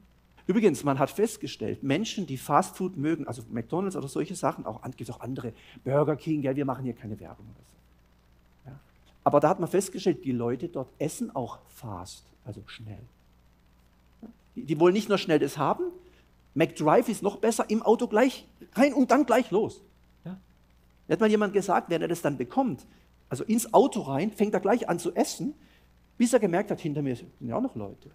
Übrigens, 0.45 0.83
man 0.83 0.99
hat 0.99 1.09
festgestellt, 1.09 1.83
Menschen, 1.83 2.27
die 2.27 2.37
Fastfood 2.37 2.97
mögen, 2.97 3.27
also 3.27 3.43
McDonalds 3.49 3.95
oder 3.95 4.09
solche 4.09 4.35
Sachen, 4.35 4.65
auch 4.65 4.81
gibt 4.81 5.01
es 5.01 5.09
auch 5.09 5.21
andere, 5.21 5.53
Burger 5.83 6.17
King, 6.17 6.41
gell, 6.41 6.55
wir 6.55 6.65
machen 6.65 6.83
hier 6.83 6.93
keine 6.93 7.17
Werbung 7.19 7.45
oder 7.45 7.63
so. 7.63 8.69
Ja. 8.69 8.79
Aber 9.23 9.39
da 9.39 9.49
hat 9.49 9.59
man 9.61 9.69
festgestellt, 9.69 10.25
die 10.25 10.33
Leute 10.33 10.67
dort 10.67 10.89
essen 10.99 11.33
auch 11.33 11.59
fast, 11.69 12.25
also 12.43 12.61
schnell. 12.65 12.99
Ja. 14.21 14.27
Die, 14.57 14.63
die, 14.65 14.79
wollen 14.79 14.93
nicht 14.93 15.07
nur 15.07 15.17
schnell 15.17 15.39
das 15.39 15.57
haben, 15.57 15.85
McDrive 16.55 17.07
ist 17.07 17.23
noch 17.23 17.37
besser, 17.37 17.69
im 17.69 17.81
Auto 17.81 18.07
gleich 18.07 18.45
rein 18.73 18.93
und 18.93 19.11
dann 19.11 19.25
gleich 19.25 19.49
los. 19.49 19.81
Ja. 20.25 20.37
Hat 21.09 21.21
mal 21.21 21.29
jemand 21.29 21.53
gesagt, 21.53 21.89
wenn 21.89 22.01
er 22.01 22.09
das 22.09 22.21
dann 22.21 22.37
bekommt, 22.37 22.85
also 23.29 23.45
ins 23.45 23.73
Auto 23.73 24.01
rein, 24.01 24.33
fängt 24.33 24.53
er 24.53 24.59
gleich 24.59 24.89
an 24.89 24.99
zu 24.99 25.15
essen, 25.15 25.53
bis 26.17 26.33
er 26.33 26.39
gemerkt 26.39 26.69
hat, 26.69 26.81
hinter 26.81 27.01
mir 27.01 27.15
sind 27.15 27.31
ja 27.39 27.55
auch 27.55 27.61
noch 27.61 27.75
Leute. 27.75 28.11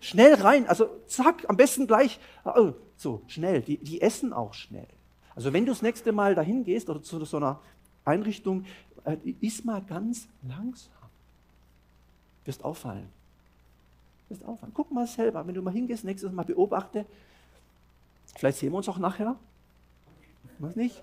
Schnell 0.00 0.34
rein, 0.34 0.66
also 0.66 0.88
zack, 1.06 1.44
am 1.48 1.56
besten 1.56 1.86
gleich, 1.86 2.18
oh, 2.44 2.72
so 2.96 3.22
schnell, 3.26 3.60
die, 3.60 3.78
die 3.78 4.00
essen 4.00 4.32
auch 4.32 4.54
schnell. 4.54 4.86
Also 5.34 5.52
wenn 5.52 5.66
du 5.66 5.72
das 5.72 5.82
nächste 5.82 6.12
Mal 6.12 6.34
dahin 6.34 6.64
gehst 6.64 6.88
oder 6.88 7.02
zu 7.02 7.22
so 7.24 7.36
einer 7.36 7.60
Einrichtung, 8.04 8.64
äh, 9.04 9.16
iss 9.40 9.64
mal 9.64 9.82
ganz 9.82 10.28
langsam. 10.42 10.92
Wirst 12.44 12.64
auffallen. 12.64 13.08
Wirst 14.28 14.44
auffallen. 14.44 14.72
Guck 14.74 14.90
mal 14.90 15.06
selber, 15.06 15.46
wenn 15.46 15.54
du 15.54 15.62
mal 15.62 15.72
hingehst, 15.72 16.04
nächstes 16.04 16.32
Mal 16.32 16.44
beobachte, 16.44 17.06
vielleicht 18.36 18.58
sehen 18.58 18.72
wir 18.72 18.78
uns 18.78 18.88
auch 18.88 18.98
nachher, 18.98 19.36
Was 20.58 20.76
nicht? 20.76 21.02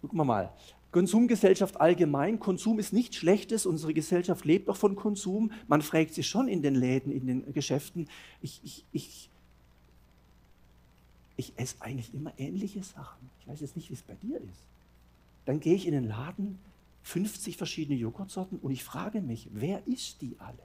Gucken 0.00 0.18
wir 0.18 0.24
mal. 0.24 0.50
Konsumgesellschaft 0.92 1.80
allgemein. 1.80 2.40
Konsum 2.40 2.78
ist 2.78 2.92
nichts 2.92 3.16
Schlechtes. 3.16 3.66
Unsere 3.66 3.94
Gesellschaft 3.94 4.44
lebt 4.44 4.68
doch 4.68 4.76
von 4.76 4.96
Konsum. 4.96 5.52
Man 5.68 5.82
fragt 5.82 6.14
sich 6.14 6.28
schon 6.28 6.48
in 6.48 6.62
den 6.62 6.74
Läden, 6.74 7.12
in 7.12 7.26
den 7.26 7.52
Geschäften. 7.52 8.08
Ich, 8.42 8.60
ich, 8.64 8.84
ich, 8.92 9.30
ich 11.36 11.52
esse 11.56 11.76
eigentlich 11.80 12.12
immer 12.12 12.32
ähnliche 12.38 12.82
Sachen. 12.82 13.30
Ich 13.40 13.48
weiß 13.48 13.60
jetzt 13.60 13.76
nicht, 13.76 13.88
wie 13.90 13.94
es 13.94 14.02
bei 14.02 14.14
dir 14.14 14.38
ist. 14.38 14.66
Dann 15.44 15.60
gehe 15.60 15.74
ich 15.74 15.86
in 15.86 15.92
den 15.92 16.04
Laden, 16.04 16.58
50 17.02 17.56
verschiedene 17.56 17.98
Joghurtsorten 17.98 18.58
und 18.58 18.72
ich 18.72 18.84
frage 18.84 19.20
mich, 19.20 19.48
wer 19.52 19.86
isst 19.86 20.20
die 20.20 20.36
alle? 20.38 20.58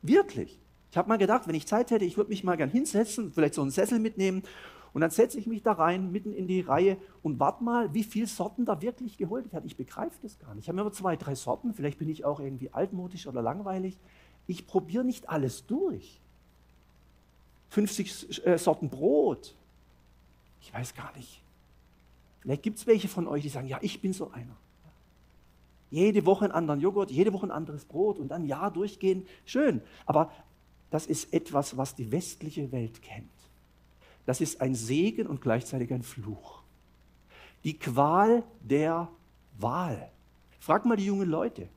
Wirklich. 0.00 0.58
Ich 0.90 0.96
habe 0.96 1.08
mal 1.08 1.18
gedacht, 1.18 1.46
wenn 1.46 1.54
ich 1.54 1.66
Zeit 1.66 1.90
hätte, 1.90 2.04
ich 2.04 2.16
würde 2.16 2.30
mich 2.30 2.44
mal 2.44 2.56
gern 2.56 2.70
hinsetzen, 2.70 3.32
vielleicht 3.32 3.54
so 3.54 3.62
einen 3.62 3.70
Sessel 3.70 3.98
mitnehmen 3.98 4.42
und 4.94 5.00
dann 5.00 5.10
setze 5.10 5.38
ich 5.38 5.46
mich 5.46 5.62
da 5.62 5.72
rein, 5.72 6.12
mitten 6.12 6.32
in 6.32 6.46
die 6.46 6.60
Reihe 6.60 6.98
und 7.22 7.40
warte 7.40 7.64
mal, 7.64 7.94
wie 7.94 8.04
viele 8.04 8.26
Sorten 8.26 8.64
da 8.64 8.82
wirklich 8.82 9.16
geholt 9.16 9.52
werden. 9.52 9.66
Ich 9.66 9.76
begreife 9.76 10.18
das 10.22 10.38
gar 10.38 10.54
nicht. 10.54 10.64
Ich 10.64 10.68
habe 10.68 10.80
immer 10.80 10.92
zwei, 10.92 11.16
drei 11.16 11.34
Sorten, 11.34 11.72
vielleicht 11.72 11.98
bin 11.98 12.08
ich 12.08 12.24
auch 12.24 12.40
irgendwie 12.40 12.70
altmodisch 12.72 13.26
oder 13.26 13.40
langweilig. 13.40 13.98
Ich 14.46 14.66
probiere 14.66 15.04
nicht 15.04 15.28
alles 15.30 15.66
durch. 15.66 16.20
50 17.70 18.46
äh, 18.46 18.58
Sorten 18.58 18.90
Brot. 18.90 19.54
Ich 20.60 20.72
weiß 20.74 20.94
gar 20.94 21.14
nicht. 21.16 21.42
Vielleicht 22.40 22.62
gibt 22.62 22.78
es 22.78 22.86
welche 22.86 23.08
von 23.08 23.26
euch, 23.26 23.42
die 23.42 23.48
sagen, 23.48 23.68
ja, 23.68 23.78
ich 23.80 24.02
bin 24.02 24.12
so 24.12 24.30
einer. 24.30 24.56
Jede 25.90 26.26
Woche 26.26 26.44
einen 26.44 26.54
anderen 26.54 26.80
Joghurt, 26.80 27.10
jede 27.10 27.32
Woche 27.32 27.46
ein 27.46 27.50
anderes 27.50 27.84
Brot 27.84 28.18
und 28.18 28.28
dann 28.28 28.46
Jahr 28.46 28.70
durchgehen. 28.70 29.26
Schön. 29.44 29.80
Aber 30.06 30.32
das 30.90 31.06
ist 31.06 31.32
etwas, 31.32 31.76
was 31.76 31.94
die 31.94 32.10
westliche 32.10 32.72
Welt 32.72 33.00
kennt. 33.00 33.30
Das 34.26 34.40
ist 34.40 34.60
ein 34.60 34.74
Segen 34.74 35.26
und 35.26 35.40
gleichzeitig 35.40 35.92
ein 35.92 36.02
Fluch. 36.02 36.62
Die 37.64 37.78
Qual 37.78 38.44
der 38.60 39.08
Wahl. 39.58 40.10
Frag 40.60 40.84
mal 40.84 40.96
die 40.96 41.06
jungen 41.06 41.28
Leute. 41.28 41.68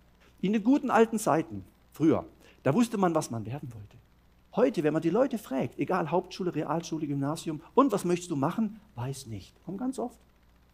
In 0.41 0.53
den 0.53 0.63
guten 0.63 0.91
alten 0.91 1.17
Zeiten, 1.17 1.63
früher, 1.91 2.25
da 2.63 2.73
wusste 2.73 2.97
man, 2.97 3.15
was 3.15 3.31
man 3.31 3.45
werden 3.45 3.73
wollte. 3.73 3.97
Heute, 4.55 4.83
wenn 4.83 4.93
man 4.93 5.01
die 5.01 5.09
Leute 5.09 5.37
fragt, 5.37 5.77
egal 5.79 6.11
Hauptschule, 6.11 6.55
Realschule, 6.55 7.07
Gymnasium, 7.07 7.61
und 7.73 7.91
was 7.91 8.05
möchtest 8.05 8.31
du 8.31 8.35
machen? 8.35 8.79
Weiß 8.95 9.27
nicht. 9.27 9.53
Kommt 9.65 9.79
ganz 9.79 9.99
oft. 9.99 10.17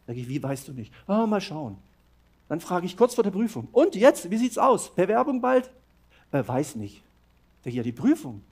Sag 0.06 0.16
ich, 0.16 0.28
wie 0.28 0.42
weißt 0.42 0.68
du 0.68 0.72
nicht? 0.72 0.92
Oh, 1.08 1.26
mal 1.26 1.40
schauen. 1.40 1.78
Dann 2.48 2.60
frage 2.60 2.86
ich 2.86 2.96
kurz 2.96 3.14
vor 3.14 3.24
der 3.24 3.30
Prüfung. 3.30 3.68
Und 3.72 3.94
jetzt, 3.96 4.30
wie 4.30 4.36
sieht's 4.36 4.58
aus? 4.58 4.94
Bewerbung 4.94 5.40
bald? 5.40 5.70
Äh, 6.30 6.46
weiß 6.46 6.76
nicht. 6.76 7.02
Sag 7.62 7.70
ich, 7.70 7.74
ja, 7.76 7.82
die 7.82 7.92
Prüfung. 7.92 8.42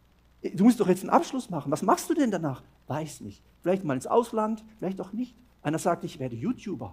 Du 0.43 0.65
musst 0.65 0.81
doch 0.81 0.89
jetzt 0.89 1.03
einen 1.03 1.11
Abschluss 1.11 1.51
machen. 1.51 1.71
Was 1.71 1.83
machst 1.83 2.09
du 2.09 2.15
denn 2.15 2.31
danach? 2.31 2.63
Weiß 2.91 3.21
nicht. 3.21 3.41
Vielleicht 3.63 3.85
mal 3.85 3.95
ins 3.95 4.09
Ausland, 4.09 4.65
vielleicht 4.81 5.01
auch 5.01 5.13
nicht. 5.13 5.37
Einer 5.63 5.79
sagt, 5.79 6.03
ich 6.03 6.19
werde 6.19 6.35
YouTuber. 6.35 6.93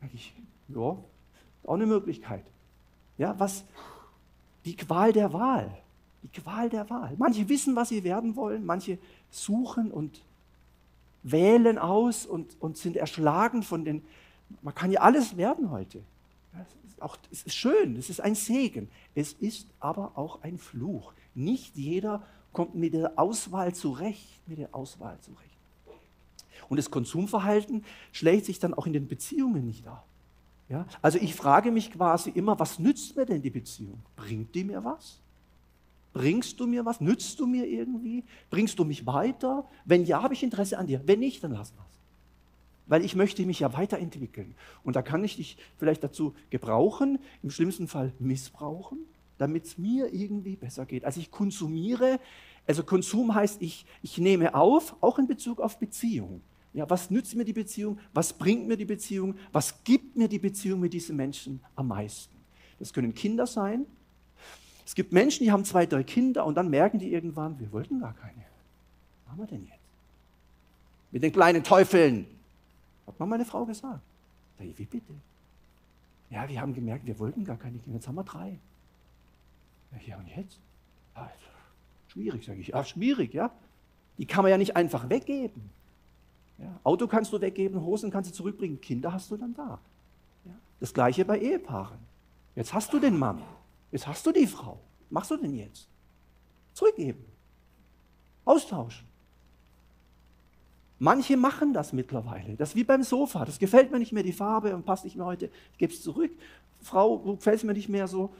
Sag 0.00 0.12
ich, 0.12 0.34
ja, 0.66 0.80
auch 0.80 1.04
eine 1.62 1.86
Möglichkeit. 1.86 2.44
Ja, 3.16 3.38
was? 3.38 3.64
Die 4.64 4.74
Qual 4.74 5.12
der 5.12 5.32
Wahl. 5.32 5.78
Die 6.24 6.28
Qual 6.28 6.68
der 6.68 6.90
Wahl. 6.90 7.14
Manche 7.16 7.48
wissen, 7.48 7.76
was 7.76 7.90
sie 7.90 8.02
werden 8.02 8.34
wollen, 8.34 8.66
manche 8.66 8.98
suchen 9.30 9.92
und 9.92 10.20
wählen 11.22 11.78
aus 11.78 12.26
und, 12.26 12.60
und 12.60 12.76
sind 12.76 12.96
erschlagen 12.96 13.62
von 13.62 13.84
den. 13.84 14.02
Man 14.62 14.74
kann 14.74 14.90
ja 14.90 15.00
alles 15.00 15.36
werden 15.36 15.70
heute. 15.70 16.02
Es 16.54 16.90
ist, 16.90 17.02
auch, 17.02 17.16
es 17.30 17.44
ist 17.44 17.54
schön, 17.54 17.94
es 17.94 18.10
ist 18.10 18.20
ein 18.20 18.34
Segen. 18.34 18.90
Es 19.14 19.32
ist 19.34 19.68
aber 19.78 20.18
auch 20.18 20.42
ein 20.42 20.58
Fluch. 20.58 21.12
Nicht 21.36 21.76
jeder 21.76 22.20
kommt 22.54 22.74
mit 22.74 22.94
der 22.94 23.18
Auswahl 23.18 23.74
zurecht, 23.74 24.40
mit 24.46 24.58
der 24.58 24.74
Auswahl 24.74 25.18
zurecht. 25.20 25.50
Und 26.70 26.78
das 26.78 26.90
Konsumverhalten 26.90 27.84
schlägt 28.12 28.46
sich 28.46 28.58
dann 28.58 28.72
auch 28.72 28.86
in 28.86 28.94
den 28.94 29.06
Beziehungen 29.06 29.66
nicht 29.66 29.86
ab. 29.86 30.06
Ja? 30.70 30.86
Also 31.02 31.18
ich 31.18 31.34
frage 31.34 31.70
mich 31.70 31.92
quasi 31.92 32.30
immer, 32.30 32.58
was 32.58 32.78
nützt 32.78 33.16
mir 33.16 33.26
denn 33.26 33.42
die 33.42 33.50
Beziehung? 33.50 34.00
Bringt 34.16 34.54
die 34.54 34.64
mir 34.64 34.82
was? 34.82 35.18
Bringst 36.14 36.58
du 36.60 36.66
mir 36.66 36.86
was? 36.86 37.00
Nützt 37.00 37.38
du 37.40 37.46
mir 37.46 37.66
irgendwie? 37.66 38.24
Bringst 38.48 38.78
du 38.78 38.84
mich 38.84 39.04
weiter? 39.04 39.68
Wenn 39.84 40.04
ja, 40.04 40.22
habe 40.22 40.32
ich 40.32 40.42
Interesse 40.42 40.78
an 40.78 40.86
dir. 40.86 41.02
Wenn 41.04 41.18
nicht, 41.18 41.42
dann 41.42 41.52
lass 41.52 41.74
was. 41.76 41.84
Weil 42.86 43.04
ich 43.04 43.16
möchte 43.16 43.44
mich 43.44 43.60
ja 43.60 43.72
weiterentwickeln. 43.72 44.54
Und 44.84 44.94
da 44.94 45.02
kann 45.02 45.24
ich 45.24 45.36
dich 45.36 45.58
vielleicht 45.76 46.04
dazu 46.04 46.34
gebrauchen, 46.50 47.18
im 47.42 47.50
schlimmsten 47.50 47.88
Fall 47.88 48.12
missbrauchen 48.20 48.98
damit 49.38 49.64
es 49.64 49.78
mir 49.78 50.12
irgendwie 50.12 50.56
besser 50.56 50.86
geht. 50.86 51.04
Also 51.04 51.20
ich 51.20 51.30
konsumiere, 51.30 52.20
also 52.66 52.82
Konsum 52.82 53.34
heißt, 53.34 53.60
ich, 53.62 53.86
ich 54.02 54.18
nehme 54.18 54.54
auf, 54.54 54.96
auch 55.00 55.18
in 55.18 55.26
Bezug 55.26 55.60
auf 55.60 55.78
Beziehung. 55.78 56.40
Ja, 56.72 56.88
was 56.90 57.10
nützt 57.10 57.36
mir 57.36 57.44
die 57.44 57.52
Beziehung? 57.52 57.98
Was 58.12 58.32
bringt 58.32 58.66
mir 58.66 58.76
die 58.76 58.84
Beziehung? 58.84 59.36
Was 59.52 59.84
gibt 59.84 60.16
mir 60.16 60.28
die 60.28 60.40
Beziehung 60.40 60.80
mit 60.80 60.92
diesen 60.92 61.16
Menschen 61.16 61.60
am 61.76 61.88
meisten? 61.88 62.34
Das 62.78 62.92
können 62.92 63.14
Kinder 63.14 63.46
sein. 63.46 63.86
Es 64.84 64.94
gibt 64.94 65.12
Menschen, 65.12 65.44
die 65.44 65.52
haben 65.52 65.64
zwei, 65.64 65.86
drei 65.86 66.02
Kinder 66.02 66.44
und 66.44 66.56
dann 66.56 66.68
merken 66.68 66.98
die 66.98 67.12
irgendwann, 67.12 67.58
wir 67.58 67.70
wollten 67.72 68.00
gar 68.00 68.12
keine. 68.14 68.44
Was 69.24 69.32
haben 69.32 69.38
wir 69.38 69.46
denn 69.46 69.64
jetzt? 69.64 69.78
Mit 71.12 71.22
den 71.22 71.32
kleinen 71.32 71.62
Teufeln. 71.62 72.26
Hat 73.06 73.18
mal 73.20 73.26
meine 73.26 73.44
Frau 73.44 73.64
gesagt. 73.64 74.00
Sag 74.58 74.66
ich, 74.66 74.78
wie 74.78 74.84
bitte? 74.84 75.12
Ja, 76.30 76.48
wir 76.48 76.60
haben 76.60 76.74
gemerkt, 76.74 77.06
wir 77.06 77.18
wollten 77.20 77.44
gar 77.44 77.56
keine 77.56 77.78
Kinder. 77.78 77.98
Jetzt 77.98 78.08
haben 78.08 78.16
wir 78.16 78.24
drei. 78.24 78.58
Ja, 80.06 80.18
und 80.18 80.28
jetzt? 80.28 80.60
Ja, 81.16 81.30
schwierig, 82.08 82.44
sage 82.44 82.60
ich. 82.60 82.68
Ja, 82.68 82.84
schwierig, 82.84 83.34
ja. 83.34 83.50
Die 84.18 84.26
kann 84.26 84.42
man 84.42 84.50
ja 84.50 84.58
nicht 84.58 84.76
einfach 84.76 85.08
weggeben. 85.08 85.70
Ja, 86.58 86.80
Auto 86.84 87.06
kannst 87.06 87.32
du 87.32 87.40
weggeben, 87.40 87.82
Hosen 87.82 88.10
kannst 88.10 88.30
du 88.30 88.34
zurückbringen, 88.34 88.80
Kinder 88.80 89.12
hast 89.12 89.30
du 89.30 89.36
dann 89.36 89.54
da. 89.54 89.80
Ja, 90.44 90.52
das 90.78 90.94
gleiche 90.94 91.24
bei 91.24 91.40
Ehepaaren. 91.40 91.98
Jetzt 92.54 92.72
hast 92.72 92.92
du 92.92 93.00
den 93.00 93.18
Mann, 93.18 93.42
jetzt 93.90 94.06
hast 94.06 94.24
du 94.26 94.32
die 94.32 94.46
Frau. 94.46 94.78
Was 95.00 95.10
machst 95.10 95.30
du 95.32 95.36
denn 95.36 95.54
jetzt? 95.54 95.88
Zurückgeben. 96.74 97.24
Austauschen. 98.44 99.06
Manche 100.98 101.36
machen 101.36 101.72
das 101.72 101.92
mittlerweile. 101.92 102.54
Das 102.54 102.70
ist 102.70 102.76
wie 102.76 102.84
beim 102.84 103.02
Sofa. 103.02 103.44
Das 103.44 103.58
gefällt 103.58 103.90
mir 103.90 103.98
nicht 103.98 104.12
mehr, 104.12 104.22
die 104.22 104.32
Farbe 104.32 104.74
und 104.74 104.84
passt 104.86 105.04
nicht 105.04 105.16
mehr 105.16 105.26
heute. 105.26 105.50
Es 105.78 106.02
zurück. 106.02 106.30
Frau, 106.80 107.18
du 107.18 107.36
gefällst 107.36 107.64
mir 107.64 107.72
nicht 107.72 107.88
mehr 107.88 108.06
so. 108.06 108.32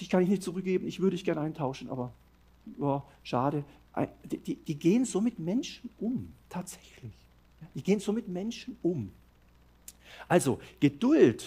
Dich 0.00 0.08
kann 0.10 0.22
ich 0.22 0.28
nicht 0.28 0.42
zurückgeben, 0.42 0.86
ich 0.86 1.00
würde 1.00 1.16
dich 1.16 1.24
gerne 1.24 1.40
eintauschen, 1.40 1.88
aber 1.88 2.12
oh, 2.78 3.02
schade. 3.22 3.64
Die, 4.24 4.38
die, 4.38 4.56
die, 4.56 4.74
gehen 4.74 5.04
so 5.04 5.20
mit 5.20 5.38
Menschen 5.38 5.88
um, 6.00 6.32
tatsächlich. 6.48 7.12
Die 7.74 7.82
gehen 7.82 8.00
so 8.00 8.12
mit 8.12 8.28
Menschen 8.28 8.76
um. 8.82 9.12
Also 10.28 10.60
Geduld, 10.80 11.44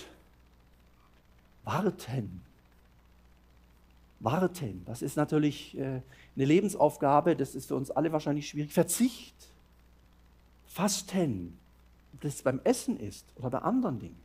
warten. 1.63 2.41
Warten, 4.19 4.83
das 4.85 5.01
ist 5.01 5.15
natürlich 5.15 5.77
äh, 5.77 6.01
eine 6.35 6.45
Lebensaufgabe, 6.45 7.35
das 7.35 7.53
ist 7.53 7.67
für 7.67 7.75
uns 7.75 7.91
alle 7.91 8.11
wahrscheinlich 8.11 8.47
schwierig. 8.47 8.71
Verzicht, 8.73 9.35
Fasten, 10.65 11.57
ob 12.13 12.21
das 12.21 12.41
beim 12.41 12.61
Essen 12.63 12.97
ist 12.99 13.25
oder 13.35 13.49
bei 13.49 13.59
anderen 13.59 13.99
Dingen. 13.99 14.19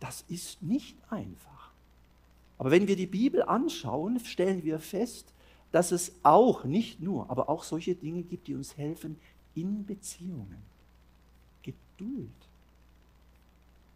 Das 0.00 0.24
ist 0.28 0.62
nicht 0.62 0.96
einfach. 1.10 1.57
Aber 2.58 2.70
wenn 2.70 2.88
wir 2.88 2.96
die 2.96 3.06
Bibel 3.06 3.42
anschauen, 3.42 4.18
stellen 4.20 4.64
wir 4.64 4.80
fest, 4.80 5.32
dass 5.70 5.92
es 5.92 6.12
auch, 6.22 6.64
nicht 6.64 7.00
nur, 7.00 7.30
aber 7.30 7.48
auch 7.48 7.62
solche 7.62 7.94
Dinge 7.94 8.22
gibt, 8.22 8.48
die 8.48 8.54
uns 8.54 8.76
helfen 8.76 9.18
in 9.54 9.86
Beziehungen. 9.86 10.62
Geduld. 11.62 12.30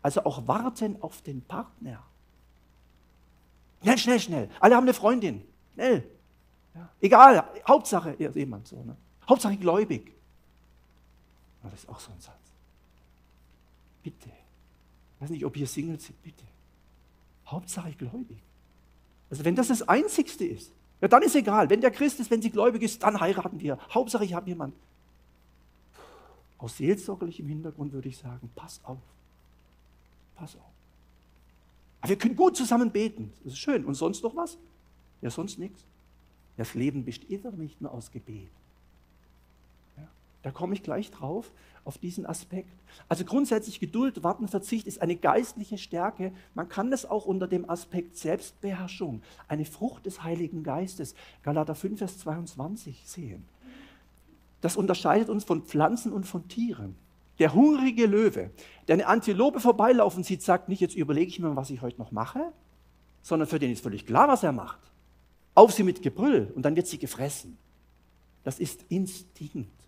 Also 0.02 0.24
auch 0.24 0.46
warten 0.46 1.00
auf 1.02 1.22
den 1.22 1.42
Partner. 1.42 2.02
Schnell, 3.82 3.98
schnell, 3.98 4.20
schnell. 4.20 4.50
Alle 4.60 4.76
haben 4.76 4.84
eine 4.84 4.94
Freundin. 4.94 5.42
Schnell. 5.74 6.08
Ja. 6.74 6.88
Egal, 7.00 7.44
Hauptsache, 7.66 8.16
jemand 8.34 8.68
so. 8.68 8.82
Ne? 8.82 8.96
Hauptsache 9.28 9.56
gläubig. 9.56 10.12
Aber 11.62 11.70
das 11.70 11.80
ist 11.80 11.88
auch 11.88 12.00
so 12.00 12.12
ein 12.12 12.20
Satz. 12.20 12.36
Bitte. 14.02 14.28
Ich 14.28 15.22
weiß 15.22 15.30
nicht, 15.30 15.44
ob 15.44 15.56
ihr 15.56 15.66
Singles 15.66 16.04
sind, 16.04 16.20
bitte. 16.22 16.44
Hauptsache 17.46 17.92
gläubig. 17.92 18.42
Also 19.32 19.46
wenn 19.46 19.56
das 19.56 19.68
das 19.68 19.88
Einzigste 19.88 20.44
ist, 20.44 20.70
ja, 21.00 21.08
dann 21.08 21.22
ist 21.22 21.34
egal. 21.34 21.70
Wenn 21.70 21.80
der 21.80 21.90
Christ 21.90 22.20
ist, 22.20 22.30
wenn 22.30 22.42
sie 22.42 22.50
gläubig 22.50 22.82
ist, 22.82 23.02
dann 23.02 23.18
heiraten 23.18 23.58
wir. 23.60 23.78
Hauptsache, 23.88 24.26
ich 24.26 24.34
habe 24.34 24.46
jemanden. 24.46 24.76
Aus 26.58 26.76
seelsorgerlichem 26.76 27.46
Hintergrund 27.46 27.94
würde 27.94 28.10
ich 28.10 28.18
sagen, 28.18 28.50
pass 28.54 28.78
auf. 28.84 28.98
Pass 30.36 30.54
auf. 30.54 30.60
Aber 32.02 32.10
wir 32.10 32.18
können 32.18 32.36
gut 32.36 32.58
zusammen 32.58 32.90
beten. 32.90 33.32
Das 33.42 33.54
ist 33.54 33.58
schön. 33.58 33.86
Und 33.86 33.94
sonst 33.94 34.22
noch 34.22 34.36
was? 34.36 34.58
Ja, 35.22 35.30
sonst 35.30 35.58
nichts. 35.58 35.82
Das 36.58 36.74
Leben 36.74 37.02
besteht 37.02 37.46
doch 37.46 37.54
nicht 37.54 37.80
nur 37.80 37.90
aus 37.90 38.10
Gebet. 38.10 38.50
Da 40.42 40.50
komme 40.50 40.74
ich 40.74 40.82
gleich 40.82 41.10
drauf 41.10 41.52
auf 41.84 41.98
diesen 41.98 42.26
Aspekt. 42.26 42.72
Also 43.08 43.24
grundsätzlich 43.24 43.80
Geduld, 43.80 44.22
Warten, 44.22 44.48
Verzicht 44.48 44.86
ist 44.86 45.00
eine 45.00 45.16
geistliche 45.16 45.78
Stärke. 45.78 46.32
Man 46.54 46.68
kann 46.68 46.90
das 46.90 47.06
auch 47.06 47.26
unter 47.26 47.48
dem 47.48 47.68
Aspekt 47.68 48.16
Selbstbeherrschung, 48.16 49.22
eine 49.48 49.64
Frucht 49.64 50.06
des 50.06 50.22
Heiligen 50.22 50.62
Geistes, 50.62 51.14
Galater 51.42 51.74
5, 51.74 51.98
Vers 51.98 52.18
22 52.18 53.02
sehen. 53.06 53.44
Das 54.60 54.76
unterscheidet 54.76 55.28
uns 55.28 55.44
von 55.44 55.62
Pflanzen 55.62 56.12
und 56.12 56.24
von 56.24 56.46
Tieren. 56.48 56.96
Der 57.38 57.54
hungrige 57.54 58.06
Löwe, 58.06 58.50
der 58.86 58.94
eine 58.94 59.06
Antilope 59.06 59.58
vorbeilaufen 59.58 60.22
sieht, 60.22 60.42
sagt 60.42 60.68
nicht, 60.68 60.80
jetzt 60.80 60.94
überlege 60.94 61.28
ich 61.28 61.40
mir, 61.40 61.56
was 61.56 61.70
ich 61.70 61.82
heute 61.82 61.98
noch 61.98 62.12
mache, 62.12 62.52
sondern 63.22 63.48
für 63.48 63.58
den 63.58 63.72
ist 63.72 63.82
völlig 63.82 64.06
klar, 64.06 64.28
was 64.28 64.42
er 64.42 64.52
macht. 64.52 64.78
Auf 65.54 65.72
sie 65.72 65.82
mit 65.82 66.02
Gebrüll 66.02 66.52
und 66.54 66.62
dann 66.62 66.76
wird 66.76 66.86
sie 66.86 66.98
gefressen. 66.98 67.58
Das 68.44 68.58
ist 68.58 68.84
Instinkt. 68.88 69.81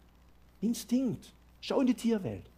Instinkt. 0.60 1.34
Schau 1.60 1.80
in 1.80 1.86
die 1.86 1.94
Tierwelt. 1.94 2.50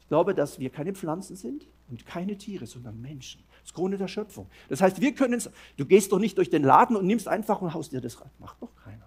Ich 0.00 0.08
glaube, 0.08 0.34
dass 0.34 0.58
wir 0.58 0.70
keine 0.70 0.92
Pflanzen 0.92 1.36
sind 1.36 1.66
und 1.88 2.04
keine 2.06 2.36
Tiere, 2.36 2.66
sondern 2.66 3.00
Menschen. 3.00 3.42
Das 3.62 3.72
Krone 3.72 3.96
der 3.96 4.08
Schöpfung. 4.08 4.48
Das 4.68 4.80
heißt, 4.80 5.00
wir 5.00 5.14
können 5.14 5.34
es, 5.34 5.50
du 5.76 5.86
gehst 5.86 6.12
doch 6.12 6.18
nicht 6.18 6.36
durch 6.36 6.50
den 6.50 6.62
Laden 6.62 6.96
und 6.96 7.06
nimmst 7.06 7.28
einfach 7.28 7.62
und 7.62 7.72
haust 7.72 7.92
dir 7.92 8.00
das 8.00 8.20
rein. 8.20 8.30
Macht 8.38 8.60
doch 8.60 8.74
keiner. 8.76 9.06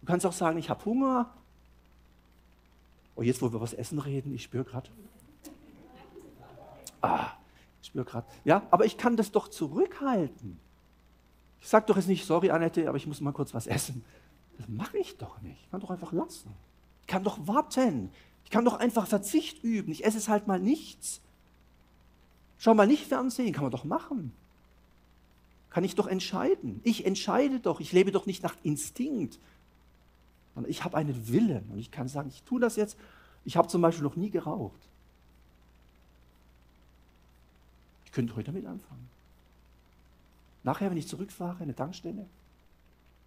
Du 0.00 0.06
kannst 0.06 0.24
auch 0.24 0.32
sagen, 0.32 0.58
ich 0.58 0.70
habe 0.70 0.84
Hunger. 0.84 1.34
Oh, 3.16 3.22
jetzt, 3.22 3.42
wo 3.42 3.52
wir 3.52 3.60
was 3.60 3.74
essen 3.74 3.98
reden, 3.98 4.34
ich 4.34 4.42
spüre 4.44 4.64
gerade. 4.64 4.90
Ah, 7.02 7.32
ich 7.82 7.88
spüre 7.88 8.04
gerade. 8.04 8.26
Ja, 8.44 8.66
aber 8.70 8.84
ich 8.84 8.96
kann 8.96 9.16
das 9.16 9.32
doch 9.32 9.48
zurückhalten. 9.48 10.58
Ich 11.60 11.68
sage 11.68 11.86
doch 11.86 11.96
jetzt 11.96 12.08
nicht, 12.08 12.24
sorry 12.24 12.50
Annette, 12.50 12.88
aber 12.88 12.96
ich 12.96 13.06
muss 13.06 13.20
mal 13.20 13.32
kurz 13.32 13.52
was 13.52 13.66
essen. 13.66 14.04
Das 14.56 14.68
mache 14.68 14.98
ich 14.98 15.16
doch 15.18 15.40
nicht. 15.42 15.60
Ich 15.64 15.70
kann 15.70 15.80
doch 15.80 15.90
einfach 15.90 16.12
lassen. 16.12 16.52
Ich 17.06 17.12
kann 17.12 17.22
doch 17.22 17.46
warten. 17.46 18.10
Ich 18.42 18.50
kann 18.50 18.64
doch 18.64 18.74
einfach 18.74 19.06
Verzicht 19.06 19.62
üben. 19.62 19.92
Ich 19.92 20.04
esse 20.04 20.18
es 20.18 20.28
halt 20.28 20.48
mal 20.48 20.58
nichts. 20.58 21.20
Schau 22.58 22.74
mal 22.74 22.88
nicht 22.88 23.06
Fernsehen, 23.06 23.52
kann 23.52 23.62
man 23.62 23.70
doch 23.70 23.84
machen. 23.84 24.32
Kann 25.70 25.84
ich 25.84 25.94
doch 25.94 26.08
entscheiden. 26.08 26.80
Ich 26.82 27.06
entscheide 27.06 27.60
doch. 27.60 27.78
Ich 27.78 27.92
lebe 27.92 28.10
doch 28.10 28.26
nicht 28.26 28.42
nach 28.42 28.56
Instinkt. 28.64 29.38
Sondern 30.54 30.68
ich 30.68 30.82
habe 30.82 30.96
einen 30.96 31.28
Willen 31.28 31.64
und 31.70 31.78
ich 31.78 31.92
kann 31.92 32.08
sagen, 32.08 32.28
ich 32.28 32.42
tue 32.42 32.60
das 32.60 32.74
jetzt. 32.74 32.96
Ich 33.44 33.56
habe 33.56 33.68
zum 33.68 33.82
Beispiel 33.82 34.02
noch 34.02 34.16
nie 34.16 34.30
geraucht. 34.30 34.80
Ich 38.04 38.10
könnte 38.10 38.34
heute 38.34 38.46
damit 38.46 38.66
anfangen. 38.66 39.08
Nachher, 40.64 40.90
wenn 40.90 40.98
ich 40.98 41.06
zurückfahre, 41.06 41.62
eine 41.62 41.76
Tankstelle, 41.76 42.26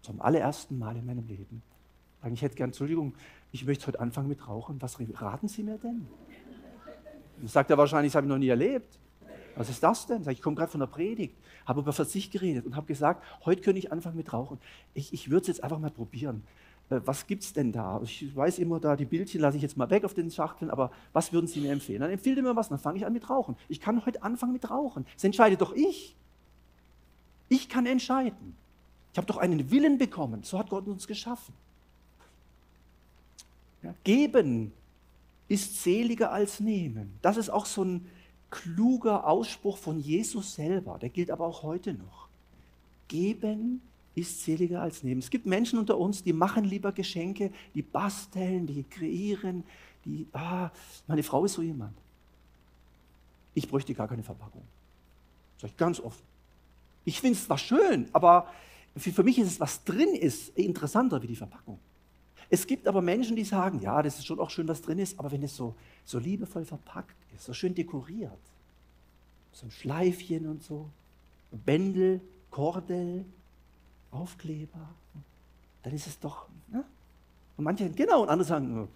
zum 0.02 0.20
allerersten 0.20 0.78
Mal 0.78 0.98
in 0.98 1.06
meinem 1.06 1.26
Leben, 1.28 1.62
ich 2.34 2.42
hätte 2.42 2.56
gern, 2.56 2.72
Entschuldigung, 2.72 3.14
ich 3.52 3.66
möchte 3.66 3.88
heute 3.88 4.00
anfangen 4.00 4.28
mit 4.28 4.48
Rauchen. 4.48 4.82
Was 4.82 4.98
raten 5.16 5.48
Sie 5.48 5.64
mir 5.64 5.78
denn? 5.78 6.08
Dann 7.38 7.48
sagt 7.48 7.72
er 7.72 7.78
wahrscheinlich, 7.78 8.12
das 8.12 8.18
habe 8.18 8.28
ich 8.28 8.30
noch 8.30 8.38
nie 8.38 8.50
erlebt. 8.50 9.00
Was 9.56 9.70
ist 9.70 9.84
das 9.84 10.06
denn? 10.06 10.24
Sag, 10.24 10.34
ich 10.34 10.42
komme 10.42 10.56
gerade 10.56 10.72
von 10.72 10.80
der 10.80 10.88
Predigt, 10.88 11.36
habe 11.66 11.82
über 11.82 11.92
Verzicht 11.92 12.32
geredet 12.32 12.66
und 12.66 12.76
habe 12.76 12.86
gesagt, 12.86 13.24
heute 13.46 13.62
könnte 13.62 13.80
ich 13.80 13.92
anfangen 13.92 14.16
mit 14.16 14.32
Rauchen. 14.32 14.60
Ich, 14.94 15.12
ich 15.14 15.30
würde 15.30 15.42
es 15.42 15.48
jetzt 15.48 15.64
einfach 15.64 15.80
mal 15.80 15.90
probieren. 15.90 16.44
Äh, 16.90 17.02
was 17.06 17.28
gibt 17.28 17.44
es 17.44 17.54
denn 17.54 17.72
da? 17.72 18.00
Ich 18.04 18.34
weiß 18.36 18.60
immer 18.60 18.80
da, 18.80 18.96
die 18.96 19.06
Bildchen 19.06 19.42
lasse 19.42 19.58
ich 19.58 19.64
jetzt 19.64 19.76
mal 19.78 19.90
weg 19.90 20.06
auf 20.06 20.14
den 20.14 20.32
Schachteln, 20.32 20.72
aber 20.72 20.92
was 21.12 21.34
würden 21.34 21.48
Sie 21.48 21.60
mir 21.60 21.72
empfehlen? 21.72 22.02
Dann 22.02 22.12
empfiehlt 22.12 22.38
er 22.38 22.44
mir 22.44 22.56
was, 22.56 22.70
dann 22.70 22.80
fange 22.80 22.98
ich 23.00 23.06
an 23.06 23.14
mit 23.14 23.30
Rauchen. 23.30 23.56
Ich 23.68 23.80
kann 23.80 24.06
heute 24.06 24.24
anfangen 24.24 24.54
mit 24.54 24.70
Rauchen. 24.70 25.06
Das 25.16 25.24
entscheide 25.24 25.58
doch 25.58 25.74
ich. 25.74 26.16
Ich 27.50 27.68
kann 27.68 27.86
entscheiden. 27.86 28.56
Ich 29.12 29.18
habe 29.18 29.28
doch 29.28 29.38
einen 29.38 29.72
Willen 29.72 29.98
bekommen. 29.98 30.44
So 30.44 30.60
hat 30.60 30.70
Gott 30.70 30.88
uns 30.88 31.08
geschaffen. 31.08 31.54
Ja, 33.84 33.94
geben 34.04 34.74
ist 35.48 35.84
seliger 35.84 36.32
als 36.32 36.60
nehmen. 36.60 37.14
Das 37.22 37.38
ist 37.38 37.50
auch 37.50 37.66
so 37.66 37.84
ein 37.84 38.06
kluger 38.50 39.28
Ausspruch 39.28 39.78
von 39.78 40.00
Jesus 40.00 40.56
selber. 40.56 40.98
Der 41.00 41.10
gilt 41.10 41.32
aber 41.32 41.46
auch 41.46 41.64
heute 41.64 41.94
noch. 41.94 42.28
Geben 43.08 43.82
ist 44.16 44.44
seliger 44.44 44.82
als 44.82 45.04
nehmen. 45.04 45.20
Es 45.20 45.30
gibt 45.30 45.46
Menschen 45.46 45.80
unter 45.80 45.98
uns, 45.98 46.24
die 46.24 46.34
machen 46.34 46.64
lieber 46.64 46.92
Geschenke, 46.92 47.52
die 47.74 47.82
basteln, 47.82 48.68
die 48.68 48.84
kreieren, 48.84 49.64
die, 50.06 50.28
ah, 50.34 50.70
meine 51.08 51.24
Frau 51.24 51.46
ist 51.46 51.54
so 51.54 51.62
jemand. 51.62 51.98
Ich 53.54 53.68
bräuchte 53.68 53.94
gar 53.94 54.08
keine 54.08 54.24
Verpackung. 54.24 54.64
Sag 55.58 55.72
ich 55.72 55.78
ganz 55.78 56.00
oft. 56.00 56.24
Ich 57.06 57.20
finde 57.20 57.38
es 57.38 57.46
zwar 57.46 57.58
schön, 57.58 58.08
aber 58.14 58.48
für, 58.96 59.12
für 59.12 59.24
mich 59.24 59.40
ist 59.40 59.48
es, 59.48 59.60
was 59.60 59.84
drin 59.84 60.14
ist, 60.16 60.50
interessanter 60.58 61.22
wie 61.22 61.28
die 61.28 61.36
Verpackung. 61.36 61.80
Es 62.50 62.66
gibt 62.66 62.88
aber 62.88 63.02
Menschen, 63.02 63.36
die 63.36 63.44
sagen, 63.44 63.80
ja, 63.80 64.02
das 64.02 64.18
ist 64.18 64.26
schon 64.26 64.40
auch 64.40 64.50
schön, 64.50 64.68
was 64.68 64.82
drin 64.82 65.00
ist, 65.00 65.20
aber 65.20 65.32
wenn 65.32 65.44
es 65.44 65.56
so, 65.56 65.76
so 66.04 66.18
liebevoll 66.18 66.66
verpackt 66.66 67.16
ist, 67.36 67.46
so 67.46 67.54
schön 67.54 67.76
dekoriert, 67.76 68.32
so 69.52 69.68
ein 69.68 69.72
Schleifchen 69.72 70.48
und 70.48 70.64
so, 70.64 70.90
Bändel, 71.52 72.22
Kordel, 72.50 73.26
Aufkleber, 74.12 74.90
dann 75.84 75.94
ist 75.94 76.08
es 76.08 76.20
doch, 76.20 76.48
ne? 76.72 76.84
Und 77.56 77.64
manche, 77.66 77.90
genau, 77.90 78.24
und 78.24 78.30
andere 78.30 78.48
sagen, 78.48 78.88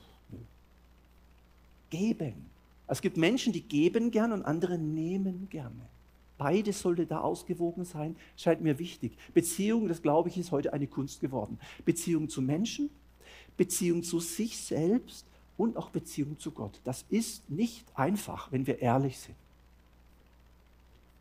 geben. 1.90 2.50
Es 2.88 3.02
gibt 3.02 3.18
Menschen, 3.18 3.54
die 3.54 3.62
geben 3.62 4.10
gern 4.10 4.32
und 4.32 4.44
andere 4.44 4.78
nehmen 4.78 5.48
gerne. 5.50 5.90
Beides 6.38 6.82
sollte 6.82 7.06
da 7.06 7.22
ausgewogen 7.22 7.86
sein, 7.86 8.16
scheint 8.36 8.62
mir 8.62 8.80
wichtig. 8.80 9.16
Beziehung, 9.34 9.88
das 9.88 10.02
glaube 10.02 10.30
ich, 10.30 10.38
ist 10.38 10.52
heute 10.52 10.74
eine 10.74 10.88
Kunst 10.88 11.22
geworden. 11.22 11.60
Beziehung 11.86 12.28
zu 12.30 12.42
Menschen, 12.42 12.90
Beziehung 13.58 14.04
zu 14.04 14.20
sich 14.20 14.58
selbst 14.58 15.26
und 15.58 15.78
auch 15.78 15.90
Beziehung 15.90 16.40
zu 16.40 16.52
Gott. 16.52 16.80
Das 16.84 17.06
ist 17.10 17.50
nicht 17.50 17.86
einfach, 17.96 18.52
wenn 18.52 18.66
wir 18.68 18.80
ehrlich 18.80 19.20
sind. 19.20 19.36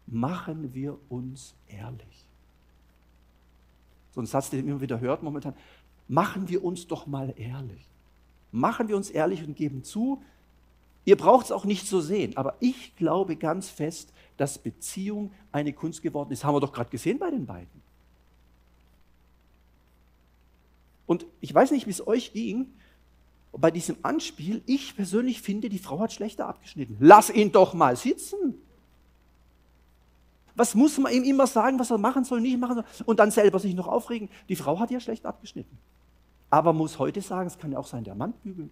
Machen 0.07 0.75
wir 0.75 0.99
uns 1.09 1.55
ehrlich. 1.69 2.27
So 4.15 4.21
ein 4.21 4.27
Satz, 4.27 4.51
den 4.51 4.61
man 4.61 4.71
immer 4.73 4.81
wieder 4.81 5.01
hört 5.01 5.23
momentan. 5.23 5.55
Machen 6.09 6.49
wir 6.49 6.65
uns 6.65 6.87
doch 6.87 7.07
mal 7.07 7.33
ehrlich. 7.37 7.87
Machen 8.51 8.89
wir 8.89 8.97
uns 8.97 9.11
ehrlich 9.11 9.43
und 9.43 9.57
geben 9.57 9.85
zu, 9.85 10.23
Ihr 11.05 11.17
braucht 11.17 11.47
es 11.47 11.53
auch 11.53 11.65
nicht 11.65 11.89
so 11.89 12.01
sehen, 12.01 12.37
aber 12.37 12.55
ich 12.61 12.95
glaube 12.97 13.37
ganz 13.37 13.69
fest, 13.69 14.13
dass 14.37 14.59
Beziehung 14.59 15.33
eine 15.51 15.73
Kunst 15.73 16.01
geworden 16.03 16.31
ist. 16.31 16.45
Haben 16.45 16.55
wir 16.55 16.61
doch 16.61 16.73
gerade 16.73 16.91
gesehen 16.91 17.19
bei 17.19 17.31
den 17.31 17.45
beiden. 17.45 17.83
Und 21.13 21.27
ich 21.43 21.55
weiß 21.55 21.73
nicht, 21.73 21.87
wie 21.87 21.91
es 21.91 22.07
euch 22.07 22.33
ging 22.33 22.73
bei 23.53 23.71
diesem 23.71 23.97
Anspiel. 24.01 24.63
Ich 24.65 24.97
persönlich 24.97 25.43
finde, 25.43 25.69
die 25.69 25.79
Frau 25.79 26.01
hat 26.01 26.11
schlechter 26.11 26.47
abgeschnitten. 26.49 26.97
Lass 27.01 27.29
ihn 27.29 27.53
doch 27.53 27.75
mal 27.75 27.97
sitzen. 27.97 28.55
Was 30.55 30.75
muss 30.75 30.97
man 30.97 31.13
ihm 31.13 31.25
immer 31.25 31.47
sagen, 31.47 31.79
was 31.79 31.91
er 31.91 31.99
machen 31.99 32.25
soll, 32.25 32.41
nicht 32.41 32.59
machen 32.59 32.77
soll 32.77 32.85
und 33.05 33.21
dann 33.21 33.31
selber 33.31 33.59
sich 33.59 33.75
noch 33.75 33.89
aufregen? 33.89 34.31
Die 34.49 34.57
Frau 34.57 34.81
hat 34.81 34.91
ja 34.91 35.01
schlecht 35.01 35.27
abgeschnitten. 35.27 35.77
Aber 36.49 36.73
muss 36.73 36.99
heute 36.99 37.21
sagen, 37.21 37.47
es 37.47 37.59
kann 37.59 37.73
ja 37.73 37.79
auch 37.79 37.87
sein, 37.87 38.05
der 38.05 38.15
Mann 38.15 38.33
bügelt. 38.43 38.71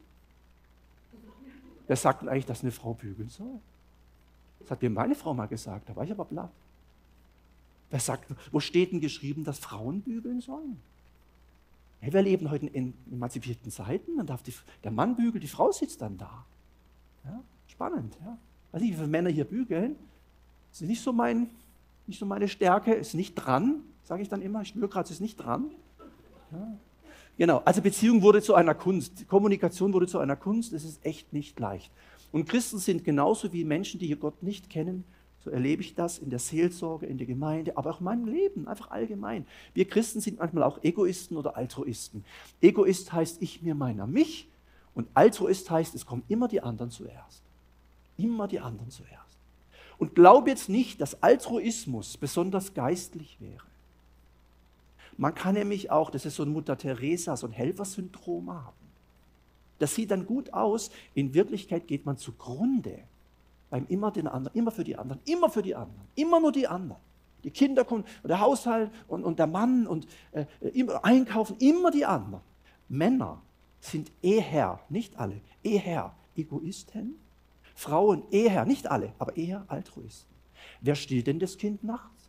Wer 1.89 1.97
sagt 1.97 2.27
eigentlich, 2.27 2.47
dass 2.47 2.63
eine 2.63 2.73
Frau 2.73 2.95
bügeln 2.95 3.29
soll? 3.29 3.61
Das 4.61 4.71
hat 4.71 4.81
mir 4.81 4.89
meine 4.89 5.15
Frau 5.15 5.35
mal 5.35 5.47
gesagt, 5.47 5.91
da 5.91 5.97
war 5.97 6.05
ich 6.05 6.11
aber 6.11 6.25
platt. 6.25 6.53
Wer 7.91 8.01
sagt, 8.01 8.35
wo 8.51 8.61
steht 8.61 8.93
denn 8.93 9.01
geschrieben, 9.01 9.45
dass 9.45 9.59
Frauen 9.59 10.01
bügeln 10.01 10.41
sollen? 10.41 10.81
Hey, 12.01 12.13
wir 12.13 12.23
leben 12.23 12.51
heute 12.51 12.67
in 12.67 12.95
emanzipierten 13.11 13.71
Zeiten, 13.71 14.17
dann 14.17 14.27
darf 14.27 14.43
die, 14.43 14.55
der 14.83 14.91
Mann 14.91 15.17
bügeln, 15.17 15.41
die 15.41 15.49
Frau 15.49 15.71
sitzt 15.71 16.01
dann 16.01 16.17
da. 16.17 16.47
Ja, 17.25 17.43
spannend, 17.67 18.17
ja. 18.25 18.39
Weiß 18.73 18.81
nicht, 18.81 18.93
wie 18.93 18.97
viele 18.97 19.09
Männer 19.09 19.31
hier 19.31 19.45
bügeln. 19.45 19.97
Das 20.71 20.81
ist 20.81 20.89
nicht 20.89 21.03
so, 21.03 21.13
mein, 21.13 21.51
nicht 22.07 22.19
so 22.19 22.25
meine 22.25 22.49
Stärke, 22.49 22.95
ist 22.95 23.15
nicht 23.15 23.35
dran, 23.35 23.83
sage 24.05 24.23
ich 24.23 24.29
dann 24.29 24.41
immer. 24.41 24.63
Ich 24.63 24.69
spüre 24.69 24.89
gerade, 24.89 25.11
ist 25.11 25.21
nicht 25.21 25.37
dran. 25.37 25.71
Ja. 26.53 26.79
Genau, 27.37 27.59
also 27.65 27.83
Beziehung 27.83 28.23
wurde 28.23 28.43
zu 28.43 28.55
einer 28.55 28.75
Kunst, 28.75 29.27
Kommunikation 29.29 29.93
wurde 29.93 30.07
zu 30.07 30.19
einer 30.19 30.37
Kunst, 30.37 30.73
es 30.73 30.85
ist 30.85 31.05
echt 31.05 31.33
nicht 31.33 31.59
leicht. 31.59 31.91
Und 32.33 32.49
Christen 32.49 32.79
sind 32.79 33.05
genauso 33.05 33.53
wie 33.53 33.65
Menschen, 33.65 33.99
die 33.99 34.07
hier 34.07 34.17
Gott 34.17 34.43
nicht 34.43 34.71
kennen, 34.71 35.05
so 35.43 35.51
erlebe 35.51 35.83
ich 35.83 35.95
das 35.95 36.19
in 36.19 36.29
der 36.29 36.39
Seelsorge, 36.39 37.07
in 37.07 37.17
der 37.17 37.27
Gemeinde, 37.27 37.77
aber 37.77 37.91
auch 37.91 38.01
in 38.01 38.05
meinem 38.05 38.27
Leben, 38.27 38.69
einfach 38.69 38.91
allgemein. 38.91 39.47
Wir 39.73 39.89
Christen 39.89 40.21
sind 40.21 40.39
manchmal 40.39 40.65
auch 40.65 40.83
Egoisten 40.85 41.37
oder 41.37 41.57
Altruisten. 41.57 42.25
Egoist 42.61 43.13
heißt 43.13 43.41
ich, 43.41 43.63
mir, 43.63 43.75
meiner, 43.75 44.07
mich. 44.07 44.49
Und 44.95 45.09
Altruist 45.15 45.71
heißt, 45.71 45.95
es 45.95 46.05
kommen 46.05 46.25
immer 46.29 46.47
die 46.47 46.61
anderen 46.63 46.91
zuerst. 46.91 47.43
Immer 48.19 48.49
die 48.49 48.61
anderen 48.61 48.91
zuerst. 48.91 49.39
Und 49.97 50.15
glaube 50.15 50.51
jetzt 50.51 50.69
nicht, 50.69 51.01
dass 51.01 51.23
Altruismus 51.23 52.19
besonders 52.19 52.75
geistlich 52.75 53.39
wäre. 53.41 53.65
Man 55.17 55.35
kann 55.35 55.55
nämlich 55.55 55.91
auch, 55.91 56.11
das 56.11 56.27
ist 56.27 56.37
so 56.37 56.43
ein 56.43 56.53
Mutter 56.53 56.77
Teresa, 56.77 57.37
so 57.37 57.47
ein 57.47 57.53
Helfersyndrom 57.53 58.53
haben. 58.53 58.77
Das 59.79 59.95
sieht 59.95 60.11
dann 60.11 60.27
gut 60.27 60.53
aus, 60.53 60.91
in 61.15 61.33
Wirklichkeit 61.33 61.87
geht 61.87 62.05
man 62.05 62.19
zugrunde 62.19 62.99
beim 63.71 63.87
immer 63.89 64.11
den 64.11 64.27
anderen, 64.27 64.57
immer 64.57 64.71
für 64.71 64.85
die 64.85 64.97
anderen, 64.97 65.21
immer 65.25 65.49
für 65.49 65.63
die 65.63 65.75
anderen, 65.75 66.07
immer 66.15 66.41
nur 66.41 66.53
die 66.53 66.67
anderen. 66.67 67.01
Die 67.45 67.51
Kinder 67.51 67.85
kommen, 67.85 68.05
der 68.23 68.41
Haushalt 68.41 68.91
und, 69.09 69.25
und 69.25 69.39
der 69.39 69.47
Mann 69.47 69.87
und 69.87 70.07
äh, 70.33 70.45
immer 70.75 71.05
einkaufen, 71.05 71.57
immer 71.59 71.91
die 71.91 72.05
anderen. 72.05 72.43
Männer 72.89 73.41
sind 73.81 74.13
eher, 74.21 74.81
nicht 74.89 75.19
alle, 75.19 75.41
eher 75.63 76.13
Egoisten. 76.37 77.15
Frauen 77.75 78.25
eher, 78.31 78.67
nicht 78.67 78.91
alle, 78.91 79.15
aber 79.19 79.37
eher 79.37 79.65
Altruisten. 79.69 80.29
Wer 80.83 80.95
stillt 80.95 81.27
denn 81.29 81.39
das 81.39 81.57
Kind 81.57 81.83
nachts? 81.83 82.29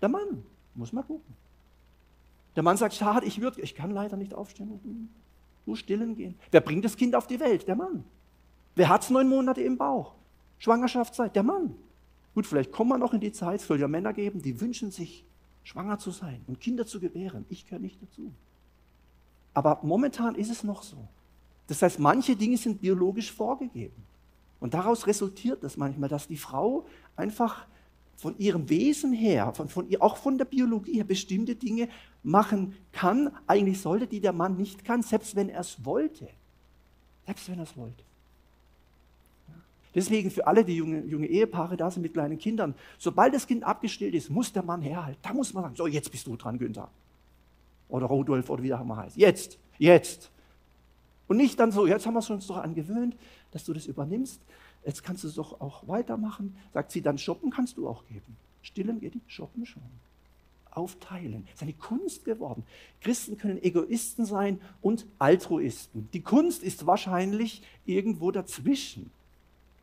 Der 0.00 0.08
Mann. 0.08 0.44
Muss 0.74 0.92
man 0.92 1.06
gucken. 1.06 1.34
Der 2.56 2.62
Mann 2.62 2.76
sagt, 2.76 2.94
schade, 2.94 3.26
ich, 3.26 3.40
würd, 3.40 3.58
ich 3.58 3.74
kann 3.74 3.90
leider 3.90 4.16
nicht 4.16 4.34
aufstehen 4.34 4.70
und 4.70 5.08
nur 5.66 5.76
stillen 5.76 6.14
gehen. 6.16 6.34
Wer 6.50 6.60
bringt 6.60 6.84
das 6.84 6.96
Kind 6.96 7.14
auf 7.14 7.26
die 7.26 7.40
Welt? 7.40 7.66
Der 7.66 7.76
Mann. 7.76 8.04
Wer 8.74 8.88
hat 8.88 9.02
es 9.02 9.10
neun 9.10 9.28
Monate 9.28 9.62
im 9.62 9.76
Bauch? 9.78 10.14
Schwangerschaftszeit, 10.58 11.34
der 11.36 11.42
Mann. 11.42 11.74
Gut, 12.34 12.46
vielleicht 12.46 12.72
kommen 12.72 12.90
wir 12.90 12.98
noch 12.98 13.14
in 13.14 13.20
die 13.20 13.32
Zeit, 13.32 13.60
es 13.60 13.66
soll 13.66 13.80
ja 13.80 13.88
Männer 13.88 14.12
geben, 14.12 14.42
die 14.42 14.60
wünschen 14.60 14.90
sich, 14.90 15.24
schwanger 15.62 15.98
zu 15.98 16.10
sein 16.10 16.42
und 16.46 16.60
Kinder 16.60 16.86
zu 16.86 17.00
gebären. 17.00 17.46
Ich 17.48 17.64
gehöre 17.64 17.80
nicht 17.80 18.02
dazu. 18.02 18.32
Aber 19.54 19.80
momentan 19.82 20.34
ist 20.34 20.50
es 20.50 20.64
noch 20.64 20.82
so. 20.82 20.96
Das 21.68 21.80
heißt, 21.80 21.98
manche 21.98 22.36
Dinge 22.36 22.56
sind 22.56 22.80
biologisch 22.80 23.32
vorgegeben. 23.32 24.02
Und 24.60 24.74
daraus 24.74 25.06
resultiert 25.06 25.62
das 25.62 25.76
manchmal, 25.76 26.08
dass 26.08 26.26
die 26.26 26.36
Frau 26.36 26.86
einfach 27.16 27.66
von 28.16 28.36
ihrem 28.38 28.68
Wesen 28.68 29.12
her, 29.12 29.52
von, 29.52 29.68
von 29.68 29.88
ihr, 29.88 30.02
auch 30.02 30.16
von 30.16 30.38
der 30.38 30.44
Biologie 30.44 30.94
her, 30.94 31.04
bestimmte 31.04 31.54
Dinge 31.54 31.88
machen 32.22 32.74
kann. 32.92 33.30
Eigentlich 33.46 33.80
sollte, 33.80 34.06
die 34.06 34.20
der 34.20 34.32
Mann 34.32 34.56
nicht 34.56 34.84
kann, 34.84 35.02
selbst 35.02 35.36
wenn 35.36 35.48
er 35.48 35.60
es 35.60 35.84
wollte. 35.84 36.28
Selbst 37.26 37.48
wenn 37.48 37.58
er 37.58 37.64
es 37.64 37.76
wollte. 37.76 38.04
Deswegen 39.94 40.30
für 40.30 40.46
alle, 40.46 40.64
die 40.64 40.76
junge, 40.76 41.04
junge 41.04 41.26
Ehepaare 41.26 41.76
da 41.76 41.90
sind 41.90 42.02
mit 42.02 42.14
kleinen 42.14 42.38
Kindern, 42.38 42.74
sobald 42.98 43.34
das 43.34 43.46
Kind 43.46 43.62
abgestillt 43.62 44.14
ist, 44.14 44.28
muss 44.28 44.52
der 44.52 44.64
Mann 44.64 44.82
herhalten. 44.82 45.20
Da 45.22 45.32
muss 45.32 45.54
man 45.54 45.64
sagen, 45.64 45.76
so 45.76 45.86
jetzt 45.86 46.10
bist 46.10 46.26
du 46.26 46.36
dran, 46.36 46.58
Günther. 46.58 46.90
Oder 47.88 48.06
Rudolf 48.06 48.50
oder 48.50 48.62
wie 48.62 48.68
der 48.68 48.78
Hammer 48.78 48.96
heißt. 48.96 49.16
Jetzt, 49.16 49.58
jetzt. 49.78 50.30
Und 51.28 51.36
nicht 51.36 51.58
dann 51.60 51.70
so, 51.70 51.86
jetzt 51.86 52.06
haben 52.06 52.14
wir 52.14 52.20
es 52.20 52.30
uns 52.30 52.46
doch 52.46 52.56
angewöhnt, 52.56 53.16
dass 53.52 53.64
du 53.64 53.72
das 53.72 53.86
übernimmst. 53.86 54.40
Jetzt 54.84 55.02
kannst 55.02 55.24
du 55.24 55.28
es 55.28 55.34
doch 55.34 55.60
auch 55.60 55.86
weitermachen. 55.86 56.56
Sagt 56.72 56.90
sie, 56.90 57.00
dann 57.00 57.16
shoppen 57.16 57.50
kannst 57.50 57.76
du 57.76 57.88
auch 57.88 58.04
geben. 58.06 58.36
Stillen 58.62 59.00
geht 59.00 59.14
die, 59.14 59.20
shoppen 59.26 59.64
schon. 59.64 59.82
Aufteilen. 60.70 61.44
Das 61.46 61.54
ist 61.54 61.62
eine 61.62 61.72
Kunst 61.72 62.24
geworden. 62.24 62.64
Christen 63.00 63.38
können 63.38 63.62
Egoisten 63.62 64.26
sein 64.26 64.60
und 64.82 65.06
Altruisten. 65.20 66.08
Die 66.12 66.22
Kunst 66.22 66.64
ist 66.64 66.84
wahrscheinlich 66.84 67.62
irgendwo 67.86 68.32
dazwischen. 68.32 69.10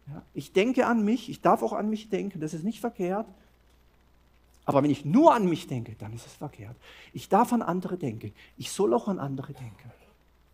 Ja, 0.07 0.23
ich 0.33 0.51
denke 0.51 0.87
an 0.87 1.03
mich, 1.03 1.29
ich 1.29 1.41
darf 1.41 1.63
auch 1.63 1.73
an 1.73 1.89
mich 1.89 2.09
denken, 2.09 2.39
das 2.39 2.53
ist 2.53 2.63
nicht 2.63 2.79
verkehrt. 2.79 3.27
Aber 4.65 4.83
wenn 4.83 4.91
ich 4.91 5.05
nur 5.05 5.33
an 5.33 5.47
mich 5.47 5.67
denke, 5.67 5.95
dann 5.97 6.13
ist 6.13 6.25
es 6.25 6.33
verkehrt. 6.33 6.75
Ich 7.13 7.29
darf 7.29 7.51
an 7.51 7.61
andere 7.61 7.97
denken. 7.97 8.33
Ich 8.57 8.71
soll 8.71 8.93
auch 8.93 9.07
an 9.07 9.19
andere 9.19 9.53
denken. 9.53 9.91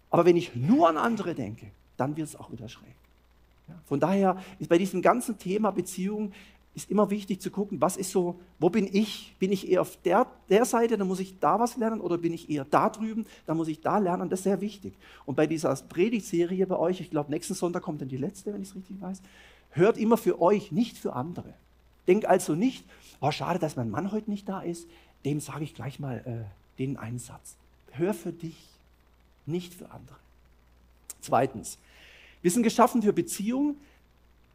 Aber 0.10 0.26
wenn 0.26 0.38
ich 0.38 0.56
nur 0.56 0.88
an 0.88 0.98
andere 0.98 1.36
denke, 1.36 1.72
dann 1.98 2.16
wird 2.16 2.30
es 2.30 2.36
auch 2.36 2.52
wieder 2.52 2.70
schräg. 2.70 2.96
Ja, 3.68 3.76
von 3.86 4.00
daher 4.00 4.42
ist 4.60 4.70
bei 4.70 4.78
diesem 4.78 5.02
ganzen 5.02 5.38
Thema 5.38 5.72
Beziehung 5.72 6.32
ist 6.78 6.92
immer 6.92 7.10
wichtig 7.10 7.42
zu 7.42 7.50
gucken, 7.50 7.82
was 7.82 7.98
ist 7.98 8.12
so, 8.12 8.40
wo 8.60 8.70
bin 8.70 8.88
ich? 8.88 9.36
Bin 9.40 9.52
ich 9.52 9.68
eher 9.68 9.82
auf 9.82 9.98
der, 10.04 10.28
der 10.48 10.64
Seite, 10.64 10.96
dann 10.96 11.08
muss 11.08 11.20
ich 11.20 11.40
da 11.40 11.60
was 11.60 11.76
lernen, 11.76 12.00
oder 12.00 12.20
bin 12.20 12.34
ich 12.34 12.52
eher 12.52 12.66
da 12.66 12.92
drüben, 12.92 13.26
dann 13.48 13.58
muss 13.58 13.68
ich 13.68 13.82
da 13.82 13.98
lernen. 13.98 14.30
Das 14.30 14.42
ist 14.42 14.44
sehr 14.44 14.62
wichtig. 14.62 14.94
Und 15.26 15.34
bei 15.34 15.48
dieser 15.48 15.76
Predigtserie 15.76 16.68
bei 16.68 16.78
euch, 16.78 17.02
ich 17.02 17.10
glaube, 17.10 17.32
nächsten 17.32 17.56
Sonntag 17.56 17.82
kommt 17.82 18.02
dann 18.02 18.10
die 18.10 18.18
letzte, 18.18 18.54
wenn 18.54 18.62
ich 18.62 18.70
es 18.70 18.76
richtig 18.76 19.02
weiß, 19.02 19.24
hört 19.72 19.98
immer 19.98 20.18
für 20.18 20.40
euch, 20.40 20.72
nicht 20.72 21.00
für 21.00 21.14
andere. 21.14 21.52
Denkt 22.08 22.28
also 22.28 22.54
nicht, 22.54 22.86
oh, 23.22 23.32
schade, 23.32 23.58
dass 23.58 23.76
mein 23.76 23.90
Mann 23.90 24.12
heute 24.12 24.30
nicht 24.30 24.48
da 24.48 24.62
ist, 24.62 24.88
dem 25.26 25.40
sage 25.40 25.64
ich 25.64 25.74
gleich 25.74 26.00
mal 26.00 26.20
äh, 26.26 26.78
den 26.78 26.98
einen 26.98 27.18
Satz. 27.18 27.56
Hör 27.90 28.14
für 28.14 28.32
dich, 28.32 28.56
nicht 29.48 29.74
für 29.74 29.90
andere. 29.90 30.18
Zweitens, 31.22 31.80
wir 32.44 32.52
sind 32.52 32.62
geschaffen 32.62 33.02
für 33.02 33.14
Beziehung. 33.14 33.78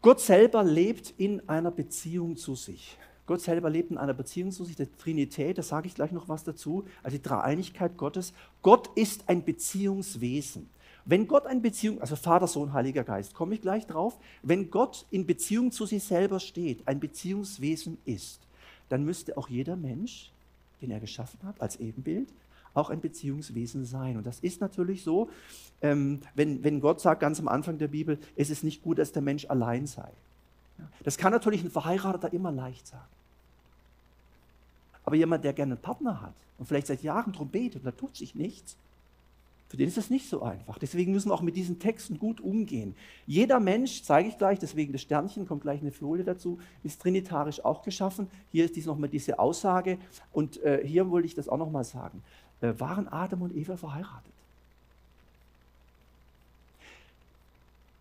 Gott 0.02 0.18
selber 0.18 0.64
lebt 0.64 1.14
in 1.16 1.48
einer 1.48 1.70
Beziehung 1.70 2.36
zu 2.36 2.56
sich. 2.56 2.98
Gott 3.24 3.40
selber 3.40 3.70
lebt 3.70 3.92
in 3.92 3.98
einer 3.98 4.14
Beziehung 4.14 4.50
zu 4.50 4.64
sich, 4.64 4.74
der 4.74 4.90
Trinität, 4.98 5.58
da 5.58 5.62
sage 5.62 5.86
ich 5.86 5.94
gleich 5.94 6.10
noch 6.10 6.28
was 6.28 6.42
dazu, 6.42 6.84
also 7.04 7.16
die 7.16 7.22
Dreieinigkeit 7.22 7.96
Gottes. 7.96 8.32
Gott 8.62 8.90
ist 8.96 9.28
ein 9.28 9.44
Beziehungswesen. 9.44 10.68
Wenn 11.04 11.28
Gott 11.28 11.46
ein 11.46 11.62
Beziehung, 11.62 12.00
also 12.00 12.16
Vater, 12.16 12.48
Sohn, 12.48 12.72
Heiliger 12.72 13.04
Geist, 13.04 13.34
komme 13.34 13.54
ich 13.54 13.60
gleich 13.60 13.86
drauf, 13.86 14.18
wenn 14.42 14.72
Gott 14.72 15.06
in 15.12 15.24
Beziehung 15.24 15.70
zu 15.70 15.86
sich 15.86 16.02
selber 16.02 16.40
steht, 16.40 16.86
ein 16.88 16.98
Beziehungswesen 16.98 17.98
ist, 18.04 18.40
dann 18.88 19.04
müsste 19.04 19.38
auch 19.38 19.48
jeder 19.48 19.76
Mensch, 19.76 20.32
den 20.80 20.90
er 20.90 20.98
geschaffen 20.98 21.38
hat, 21.44 21.60
als 21.60 21.76
Ebenbild, 21.76 22.28
auch 22.74 22.90
ein 22.90 23.00
Beziehungswesen 23.00 23.84
sein. 23.84 24.16
Und 24.16 24.26
das 24.26 24.40
ist 24.40 24.60
natürlich 24.60 25.02
so, 25.02 25.30
ähm, 25.80 26.20
wenn, 26.34 26.62
wenn 26.64 26.80
Gott 26.80 27.00
sagt 27.00 27.20
ganz 27.20 27.40
am 27.40 27.48
Anfang 27.48 27.78
der 27.78 27.88
Bibel, 27.88 28.18
es 28.36 28.50
ist 28.50 28.64
nicht 28.64 28.82
gut, 28.82 28.98
dass 28.98 29.12
der 29.12 29.22
Mensch 29.22 29.46
allein 29.46 29.86
sei. 29.86 30.10
Das 31.04 31.16
kann 31.18 31.32
natürlich 31.32 31.62
ein 31.62 31.70
Verheirateter 31.70 32.32
immer 32.32 32.50
leicht 32.50 32.86
sagen. 32.86 33.02
Aber 35.04 35.16
jemand, 35.16 35.44
der 35.44 35.52
gerne 35.52 35.74
einen 35.74 35.82
Partner 35.82 36.20
hat 36.20 36.34
und 36.58 36.66
vielleicht 36.66 36.86
seit 36.86 37.02
Jahren 37.02 37.32
darum 37.32 37.48
betet 37.48 37.82
und 37.82 37.86
da 37.86 37.90
tut 37.90 38.16
sich 38.16 38.34
nichts, 38.34 38.76
für 39.72 39.78
den 39.78 39.88
ist 39.88 39.96
es 39.96 40.10
nicht 40.10 40.28
so 40.28 40.42
einfach. 40.42 40.78
Deswegen 40.78 41.12
müssen 41.12 41.30
wir 41.30 41.34
auch 41.34 41.40
mit 41.40 41.56
diesen 41.56 41.78
Texten 41.78 42.18
gut 42.18 42.42
umgehen. 42.42 42.94
Jeder 43.26 43.58
Mensch, 43.58 44.02
zeige 44.02 44.28
ich 44.28 44.36
gleich, 44.36 44.58
deswegen 44.58 44.92
das 44.92 45.00
Sternchen, 45.00 45.48
kommt 45.48 45.62
gleich 45.62 45.80
eine 45.80 45.92
Folie 45.92 46.24
dazu, 46.24 46.58
ist 46.84 47.00
trinitarisch 47.00 47.64
auch 47.64 47.80
geschaffen. 47.80 48.28
Hier 48.50 48.66
ist 48.66 48.76
dies 48.76 48.84
nochmal 48.84 49.08
diese 49.08 49.38
Aussage. 49.38 49.96
Und 50.30 50.62
äh, 50.62 50.86
hier 50.86 51.10
wollte 51.10 51.24
ich 51.24 51.34
das 51.34 51.48
auch 51.48 51.56
nochmal 51.56 51.84
sagen. 51.84 52.22
Äh, 52.62 52.80
waren 52.80 53.06
Adam 53.08 53.42
und 53.42 53.54
Eva 53.54 53.76
verheiratet? 53.76 54.32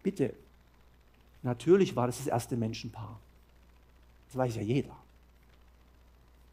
Bitte, 0.01 0.33
natürlich 1.43 1.95
war 1.95 2.07
das 2.07 2.17
das 2.17 2.27
erste 2.27 2.55
Menschenpaar. 2.55 3.19
Das 4.29 4.37
weiß 4.37 4.55
ja 4.55 4.61
jeder. 4.61 4.95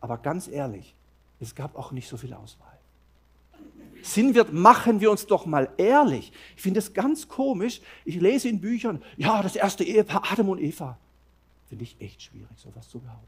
Aber 0.00 0.18
ganz 0.18 0.48
ehrlich, 0.48 0.94
es 1.38 1.54
gab 1.54 1.76
auch 1.76 1.92
nicht 1.92 2.08
so 2.08 2.16
viel 2.16 2.34
Auswahl 2.34 2.78
sind 4.02 4.34
wir, 4.34 4.44
machen 4.50 5.00
wir 5.00 5.10
uns 5.10 5.26
doch 5.26 5.46
mal 5.46 5.68
ehrlich. 5.76 6.32
Ich 6.56 6.62
finde 6.62 6.78
es 6.78 6.92
ganz 6.92 7.28
komisch. 7.28 7.80
Ich 8.04 8.16
lese 8.16 8.48
in 8.48 8.60
Büchern, 8.60 9.02
ja, 9.16 9.42
das 9.42 9.56
erste 9.56 9.84
Ehepaar 9.84 10.22
Adam 10.30 10.48
und 10.50 10.60
Eva. 10.60 10.98
Finde 11.68 11.84
ich 11.84 11.96
echt 12.00 12.22
schwierig, 12.22 12.48
sowas 12.56 12.88
zu 12.88 12.98
behaupten. 13.00 13.26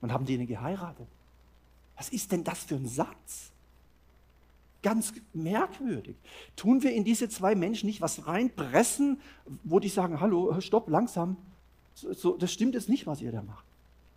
Wann 0.00 0.12
haben 0.12 0.26
die 0.26 0.36
denn 0.36 0.46
geheiratet? 0.46 1.06
Was 1.96 2.10
ist 2.10 2.30
denn 2.32 2.44
das 2.44 2.64
für 2.64 2.74
ein 2.74 2.86
Satz? 2.86 3.50
Ganz 4.82 5.14
merkwürdig. 5.32 6.16
Tun 6.54 6.82
wir 6.82 6.92
in 6.92 7.04
diese 7.04 7.28
zwei 7.28 7.54
Menschen 7.54 7.86
nicht 7.86 8.00
was 8.00 8.26
reinpressen, 8.26 9.20
wo 9.64 9.80
die 9.80 9.88
sagen, 9.88 10.20
hallo, 10.20 10.60
stopp, 10.60 10.88
langsam. 10.88 11.36
So, 11.94 12.12
so, 12.12 12.36
das 12.36 12.52
stimmt 12.52 12.74
jetzt 12.74 12.88
nicht, 12.88 13.06
was 13.06 13.20
ihr 13.20 13.32
da 13.32 13.42
macht. 13.42 13.64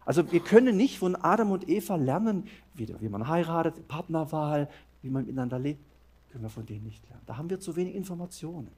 Also 0.06 0.32
wir 0.32 0.40
können 0.40 0.76
nicht 0.76 1.00
von 1.00 1.16
Adam 1.16 1.52
und 1.52 1.70
Eva 1.70 1.96
lernen, 1.96 2.48
wie, 2.74 2.88
wie 3.00 3.10
man 3.10 3.28
heiratet, 3.28 3.88
Partnerwahl, 3.88 4.70
wie 5.02 5.10
man 5.10 5.26
miteinander 5.26 5.60
lebt, 5.60 5.80
können 6.32 6.44
wir 6.44 6.50
von 6.50 6.66
denen 6.66 6.86
nicht 6.86 7.08
lernen. 7.08 7.24
Da 7.26 7.38
haben 7.38 7.50
wir 7.50 7.60
zu 7.60 7.76
wenig 7.76 7.96
Informationen. 7.96 8.70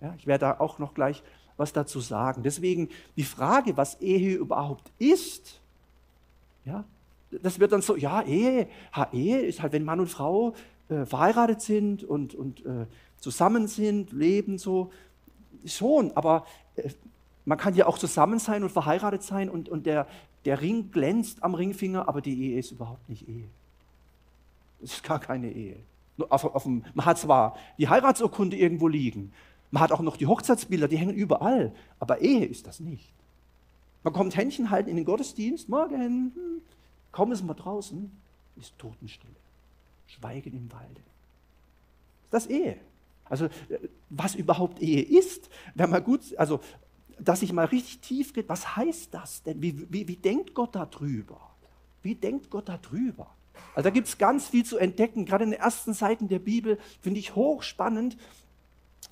Ja, 0.00 0.14
ich 0.18 0.26
werde 0.26 0.46
da 0.46 0.60
auch 0.60 0.78
noch 0.78 0.94
gleich 0.94 1.22
was 1.56 1.72
dazu 1.72 2.00
sagen. 2.00 2.42
Deswegen 2.42 2.88
die 3.16 3.24
Frage, 3.24 3.76
was 3.76 4.00
Ehe 4.00 4.36
überhaupt 4.36 4.90
ist, 4.98 5.60
ja, 6.64 6.84
das 7.30 7.58
wird 7.58 7.72
dann 7.72 7.82
so, 7.82 7.96
ja, 7.96 8.22
Ehe, 8.22 8.68
ha, 8.92 9.08
Ehe 9.12 9.40
ist 9.40 9.62
halt, 9.62 9.72
wenn 9.72 9.84
Mann 9.84 10.00
und 10.00 10.08
Frau 10.08 10.54
äh, 10.88 11.06
verheiratet 11.06 11.60
sind 11.60 12.04
und, 12.04 12.34
und 12.34 12.64
äh, 12.64 12.86
zusammen 13.18 13.68
sind, 13.68 14.12
leben 14.12 14.58
so, 14.58 14.90
schon, 15.64 16.12
aber 16.16 16.46
äh, 16.76 16.90
man 17.44 17.58
kann 17.58 17.74
ja 17.74 17.86
auch 17.86 17.98
zusammen 17.98 18.38
sein 18.38 18.62
und 18.62 18.70
verheiratet 18.70 19.22
sein 19.22 19.48
und, 19.48 19.68
und 19.68 19.86
der, 19.86 20.06
der 20.44 20.60
Ring 20.60 20.90
glänzt 20.90 21.42
am 21.42 21.54
Ringfinger, 21.54 22.08
aber 22.08 22.20
die 22.20 22.40
Ehe 22.40 22.58
ist 22.58 22.72
überhaupt 22.72 23.08
nicht 23.08 23.28
Ehe. 23.28 23.48
Es 24.82 24.94
ist 24.94 25.04
gar 25.04 25.18
keine 25.18 25.50
Ehe. 25.50 25.76
Auf, 26.28 26.44
auf 26.44 26.64
dem, 26.64 26.84
man 26.94 27.06
hat 27.06 27.18
zwar 27.18 27.56
die 27.78 27.88
Heiratsurkunde 27.88 28.56
irgendwo 28.56 28.88
liegen, 28.88 29.32
man 29.70 29.82
hat 29.82 29.92
auch 29.92 30.00
noch 30.00 30.16
die 30.16 30.26
Hochzeitsbilder, 30.26 30.86
die 30.86 30.98
hängen 30.98 31.14
überall, 31.14 31.72
aber 31.98 32.20
Ehe 32.20 32.44
ist 32.44 32.66
das 32.66 32.78
nicht. 32.78 33.12
Man 34.02 34.12
kommt 34.12 34.36
Händchen 34.36 34.70
halten 34.70 34.90
in 34.90 34.96
den 34.96 35.04
Gottesdienst, 35.04 35.68
morgen, 35.68 36.32
hm, 36.34 36.60
kaum 37.10 37.32
ist 37.32 37.44
man 37.44 37.56
draußen, 37.56 38.10
ist 38.56 38.76
Totenstille. 38.78 39.41
Schweigen 40.12 40.52
im 40.54 40.72
Walde. 40.72 41.00
Das 42.30 42.46
ist 42.46 42.50
Ehe. 42.50 42.76
Also, 43.24 43.48
was 44.10 44.34
überhaupt 44.34 44.80
Ehe 44.80 45.02
ist, 45.02 45.48
wenn 45.74 45.90
man 45.90 46.04
gut, 46.04 46.36
also, 46.36 46.60
dass 47.18 47.42
ich 47.42 47.52
mal 47.52 47.66
richtig 47.66 48.00
tief 48.00 48.32
geht, 48.32 48.48
was 48.48 48.76
heißt 48.76 49.14
das 49.14 49.42
denn? 49.42 49.62
Wie, 49.62 49.86
wie, 49.90 50.08
wie 50.08 50.16
denkt 50.16 50.54
Gott 50.54 50.74
darüber? 50.74 51.40
Wie 52.02 52.14
denkt 52.14 52.50
Gott 52.50 52.68
darüber? 52.68 53.28
Also 53.74 53.88
da 53.88 53.90
gibt 53.90 54.08
es 54.08 54.18
ganz 54.18 54.48
viel 54.48 54.64
zu 54.64 54.76
entdecken. 54.76 55.24
Gerade 55.24 55.44
in 55.44 55.50
den 55.50 55.60
ersten 55.60 55.94
Seiten 55.94 56.28
der 56.28 56.40
Bibel 56.40 56.78
finde 57.00 57.20
ich 57.20 57.34
hochspannend. 57.34 58.16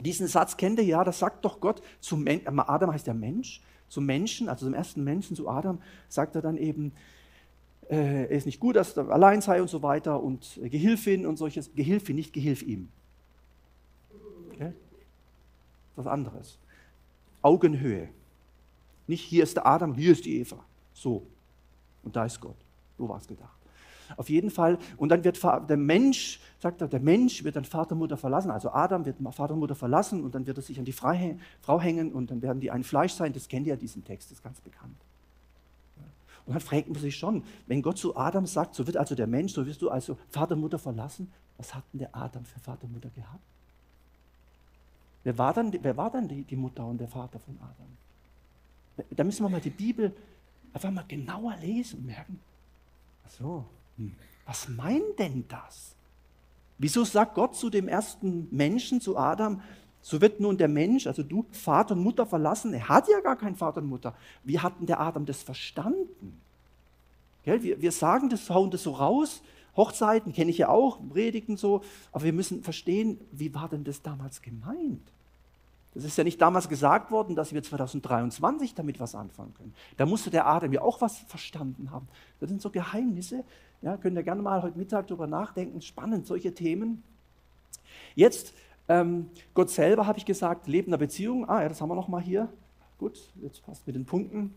Diesen 0.01 0.27
Satz 0.27 0.57
kennt 0.57 0.79
ihr 0.79 0.85
ja, 0.85 1.05
das 1.05 1.19
sagt 1.19 1.45
doch 1.45 1.61
Gott 1.61 1.83
Men 2.13 2.47
Adam 2.47 2.93
heißt 2.93 3.07
ja 3.07 3.15
Mensch, 3.15 3.61
zum 3.89 4.07
Menschen, 4.07 4.49
also 4.49 4.67
zum 4.67 4.75
ersten 4.75 5.05
Menschen, 5.05 5.37
zu 5.37 5.49
Adam, 5.49 5.81
sagt 6.09 6.37
er 6.37 6.43
dann 6.43 6.57
eben, 6.57 6.93
äh, 7.91 8.23
er 8.23 8.31
ist 8.31 8.47
nicht 8.47 8.61
gut, 8.61 8.77
dass 8.77 8.97
er 8.97 9.11
allein 9.11 9.41
sei 9.41 9.61
und 9.61 9.69
so 9.69 9.83
weiter 9.83 10.23
und 10.23 10.61
äh, 10.63 10.69
Gehilfin 10.69 11.27
und 11.27 11.37
solches. 11.37 11.75
Gehilfin, 11.75 12.15
nicht 12.15 12.33
Gehilf 12.33 12.63
ihm. 12.63 12.89
Okay? 14.53 14.73
Was 15.97 16.07
anderes. 16.07 16.59
Augenhöhe. 17.43 18.09
Nicht 19.09 19.25
hier 19.25 19.43
ist 19.43 19.57
der 19.57 19.67
Adam, 19.67 19.95
hier 19.95 20.13
ist 20.13 20.25
die 20.25 20.39
Eva. 20.39 20.65
So. 20.95 21.27
Und 22.05 22.15
da 22.15 22.25
ist 22.25 22.41
Gott. 22.41 22.57
So 22.97 23.09
war 23.09 23.19
es 23.19 23.27
gedacht. 23.27 23.57
Auf 24.17 24.29
jeden 24.29 24.51
Fall. 24.51 24.79
Und 24.97 25.09
dann 25.09 25.25
wird 25.25 25.43
der 25.69 25.77
Mensch, 25.77 26.41
sagt 26.61 26.81
er, 26.81 26.89
der 26.89 27.01
Mensch 27.01 27.43
wird 27.43 27.57
dann 27.57 27.65
Vater 27.65 27.93
und 27.93 27.99
Mutter 27.99 28.17
verlassen. 28.17 28.53
Also 28.53 28.71
Adam 28.71 29.05
wird 29.05 29.17
Vater 29.33 29.55
und 29.55 29.61
Mutter 29.61 29.75
verlassen 29.75 30.23
und 30.23 30.35
dann 30.35 30.47
wird 30.47 30.59
er 30.59 30.63
sich 30.63 30.79
an 30.79 30.85
die 30.85 30.93
Frau 30.93 31.81
hängen 31.81 32.13
und 32.13 32.31
dann 32.31 32.41
werden 32.41 32.61
die 32.61 32.71
ein 32.71 32.85
Fleisch 32.85 33.15
sein. 33.15 33.33
Das 33.33 33.49
kennt 33.49 33.67
ihr 33.67 33.75
ja 33.75 33.77
diesen 33.77 34.05
Text, 34.05 34.31
das 34.31 34.39
ist 34.39 34.45
ganz 34.45 34.61
bekannt. 34.61 34.97
Und 36.51 36.55
dann 36.55 36.63
fragt 36.63 36.89
man 36.89 36.99
sich 36.99 37.17
schon, 37.17 37.45
wenn 37.69 37.81
Gott 37.81 37.97
zu 37.97 38.17
Adam 38.17 38.45
sagt, 38.45 38.75
so 38.75 38.85
wird 38.85 38.97
also 38.97 39.15
der 39.15 39.29
Mensch, 39.29 39.53
so 39.53 39.65
wirst 39.67 39.81
du 39.83 39.89
also 39.89 40.19
Vater 40.31 40.57
und 40.57 40.63
Mutter 40.63 40.81
verlassen, 40.81 41.31
was 41.59 41.73
hat 41.73 41.85
denn 41.93 42.01
der 42.01 42.17
Adam 42.17 42.45
für 42.45 42.59
Vater 42.59 42.87
und 42.87 42.95
Mutter 42.95 43.09
gehabt? 43.11 43.39
Wer 45.23 45.39
war 45.39 45.55
dann, 45.55 45.73
wer 45.81 45.97
war 45.97 46.11
dann 46.11 46.27
die, 46.27 46.43
die 46.43 46.57
Mutter 46.57 46.85
und 46.85 46.99
der 46.99 47.07
Vater 47.07 47.39
von 47.39 47.57
Adam? 47.61 49.07
Da 49.13 49.23
müssen 49.23 49.45
wir 49.45 49.49
mal 49.49 49.61
die 49.61 49.71
Bibel 49.71 50.13
einfach 50.73 50.91
mal 50.91 51.05
genauer 51.07 51.55
lesen 51.59 52.01
und 52.01 52.07
merken, 52.07 52.41
ach 53.25 53.31
so, 53.31 53.65
hm, 53.97 54.13
was 54.45 54.69
meint 54.71 55.21
denn 55.21 55.45
das? 55.47 55.95
Wieso 56.79 57.05
sagt 57.05 57.37
Gott 57.37 57.55
zu 57.55 57.71
dem 57.71 57.87
ersten 57.87 58.49
Menschen, 58.51 59.01
zu 59.01 59.17
Adam, 59.17 59.63
so 60.03 60.21
wird 60.21 60.41
nun 60.41 60.57
der 60.57 60.69
Mensch, 60.69 61.07
also 61.07 61.23
du, 61.23 61.45
Vater 61.51 61.95
und 61.95 62.03
Mutter 62.03 62.27
verlassen? 62.27 62.73
Er 62.73 62.89
hat 62.89 63.09
ja 63.09 63.21
gar 63.21 63.37
keinen 63.37 63.57
Vater 63.57 63.81
und 63.81 63.89
Mutter. 63.89 64.15
Wie 64.45 64.59
hat 64.59 64.79
denn 64.79 64.87
der 64.87 65.01
Adam 65.01 65.27
das 65.27 65.43
verstanden? 65.43 66.41
Gell? 67.45 67.63
Wir, 67.63 67.81
wir 67.81 67.93
sagen 67.93 68.29
das, 68.31 68.49
hauen 68.51 68.71
das 68.71 68.83
so 68.83 68.93
raus. 68.93 69.43
Hochzeiten 69.77 70.33
kenne 70.33 70.51
ich 70.51 70.59
ja 70.59 70.69
auch, 70.69 70.99
Predigten 71.11 71.57
so. 71.57 71.83
Aber 72.13 72.25
wir 72.25 72.33
müssen 72.33 72.63
verstehen, 72.63 73.21
wie 73.31 73.55
war 73.55 73.69
denn 73.69 73.85
das 73.85 74.03
damals 74.03 74.43
gemeint? 74.43 75.13
Das 75.95 76.05
ist 76.05 76.17
ja 76.17 76.25
nicht 76.25 76.41
damals 76.41 76.69
gesagt 76.69 77.11
worden, 77.11 77.35
dass 77.35 77.53
wir 77.53 77.63
2023 77.63 78.75
damit 78.75 79.01
was 79.01 79.15
anfangen 79.15 79.55
können. 79.55 79.75
Da 79.97 80.07
musste 80.07 80.31
der 80.31 80.47
Adam 80.47 80.73
ja 80.73 80.83
auch 80.83 81.01
was 81.01 81.19
verstanden 81.19 81.91
haben. 81.91 82.07
Das 82.39 82.49
sind 82.49 82.63
so 82.63 82.71
Geheimnisse. 82.71 83.45
Ja, 83.83 83.97
könnt 83.97 84.17
ihr 84.17 84.23
gerne 84.23 84.43
mal 84.43 84.63
heute 84.63 84.79
Mittag 84.79 85.09
darüber 85.09 85.27
nachdenken. 85.27 85.81
Spannend, 85.81 86.27
solche 86.27 86.55
Themen. 86.55 87.03
Jetzt, 88.15 88.55
ähm, 88.91 89.31
Gott 89.55 89.71
selber, 89.71 90.09
habe 90.09 90.19
ich 90.19 90.25
gesagt, 90.25 90.67
lebender 90.67 90.99
Beziehung. 90.99 91.49
Ah, 91.49 91.63
ja, 91.63 91.69
das 91.69 91.81
haben 91.81 91.89
wir 91.89 91.95
nochmal 91.95 92.23
hier. 92.23 92.49
Gut, 92.99 93.31
jetzt 93.41 93.63
passt 93.63 93.87
mit 93.87 93.95
den 93.95 94.05
Punkten. 94.05 94.53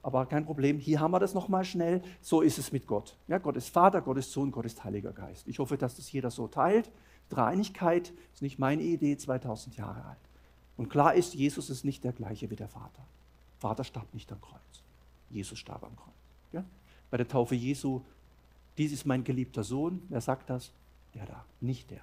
Aber 0.00 0.26
kein 0.26 0.44
Problem, 0.44 0.78
hier 0.78 1.00
haben 1.00 1.10
wir 1.10 1.18
das 1.18 1.34
nochmal 1.34 1.64
schnell. 1.64 2.00
So 2.20 2.40
ist 2.40 2.56
es 2.56 2.70
mit 2.70 2.86
Gott. 2.86 3.16
Ja, 3.26 3.38
Gott 3.38 3.56
ist 3.56 3.70
Vater, 3.70 4.00
Gott 4.00 4.18
ist 4.18 4.30
Sohn, 4.30 4.52
Gott 4.52 4.64
ist 4.64 4.84
Heiliger 4.84 5.12
Geist. 5.12 5.48
Ich 5.48 5.58
hoffe, 5.58 5.76
dass 5.76 5.96
das 5.96 6.12
jeder 6.12 6.30
so 6.30 6.46
teilt. 6.46 6.88
Dreieinigkeit 7.30 8.12
ist 8.32 8.42
nicht 8.42 8.60
meine 8.60 8.82
Idee, 8.82 9.16
2000 9.16 9.76
Jahre 9.76 10.04
alt. 10.04 10.18
Und 10.76 10.88
klar 10.88 11.14
ist, 11.14 11.34
Jesus 11.34 11.68
ist 11.68 11.84
nicht 11.84 12.04
der 12.04 12.12
gleiche 12.12 12.50
wie 12.50 12.56
der 12.56 12.68
Vater. 12.68 13.04
Vater 13.58 13.82
starb 13.82 14.14
nicht 14.14 14.30
am 14.30 14.40
Kreuz. 14.40 14.82
Jesus 15.30 15.58
starb 15.58 15.82
am 15.82 15.96
Kreuz. 15.96 16.14
Ja? 16.52 16.64
Bei 17.10 17.16
der 17.16 17.26
Taufe 17.26 17.56
Jesu, 17.56 18.02
dies 18.78 18.92
ist 18.92 19.04
mein 19.04 19.24
geliebter 19.24 19.64
Sohn. 19.64 20.00
Wer 20.10 20.20
sagt 20.20 20.48
das? 20.48 20.70
Der 21.14 21.26
da, 21.26 21.44
nicht 21.60 21.90
der. 21.90 22.02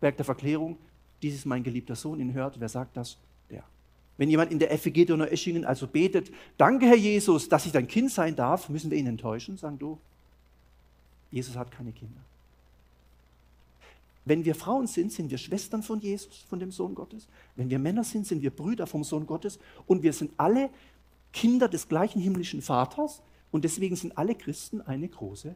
Berg 0.00 0.16
der 0.16 0.24
Verklärung, 0.24 0.78
dies 1.22 1.34
ist 1.34 1.46
mein 1.46 1.62
geliebter 1.62 1.96
Sohn, 1.96 2.20
ihn 2.20 2.32
hört. 2.32 2.60
Wer 2.60 2.68
sagt 2.68 2.96
das? 2.96 3.16
Der. 3.50 3.64
Wenn 4.16 4.30
jemand 4.30 4.52
in 4.52 4.58
der 4.58 4.76
FEG 4.78 5.06
Donau-Eschingen 5.06 5.64
also 5.64 5.86
betet, 5.86 6.30
danke 6.56 6.86
Herr 6.86 6.96
Jesus, 6.96 7.48
dass 7.48 7.66
ich 7.66 7.72
dein 7.72 7.86
Kind 7.86 8.10
sein 8.10 8.36
darf, 8.36 8.68
müssen 8.68 8.90
wir 8.90 8.98
ihn 8.98 9.06
enttäuschen, 9.06 9.56
sagen 9.56 9.78
du, 9.78 9.98
Jesus 11.30 11.56
hat 11.56 11.70
keine 11.70 11.92
Kinder. 11.92 12.20
Wenn 14.24 14.44
wir 14.44 14.54
Frauen 14.54 14.86
sind, 14.86 15.12
sind 15.12 15.30
wir 15.30 15.38
Schwestern 15.38 15.82
von 15.82 16.00
Jesus, 16.00 16.44
von 16.48 16.60
dem 16.60 16.70
Sohn 16.70 16.94
Gottes. 16.94 17.26
Wenn 17.56 17.70
wir 17.70 17.78
Männer 17.78 18.04
sind, 18.04 18.26
sind 18.26 18.42
wir 18.42 18.50
Brüder 18.50 18.86
vom 18.86 19.02
Sohn 19.02 19.26
Gottes. 19.26 19.58
Und 19.86 20.02
wir 20.02 20.12
sind 20.12 20.32
alle 20.36 20.70
Kinder 21.32 21.68
des 21.68 21.88
gleichen 21.88 22.20
himmlischen 22.20 22.62
Vaters. 22.62 23.22
Und 23.50 23.64
deswegen 23.64 23.96
sind 23.96 24.16
alle 24.18 24.34
Christen 24.34 24.82
eine 24.82 25.08
große 25.08 25.54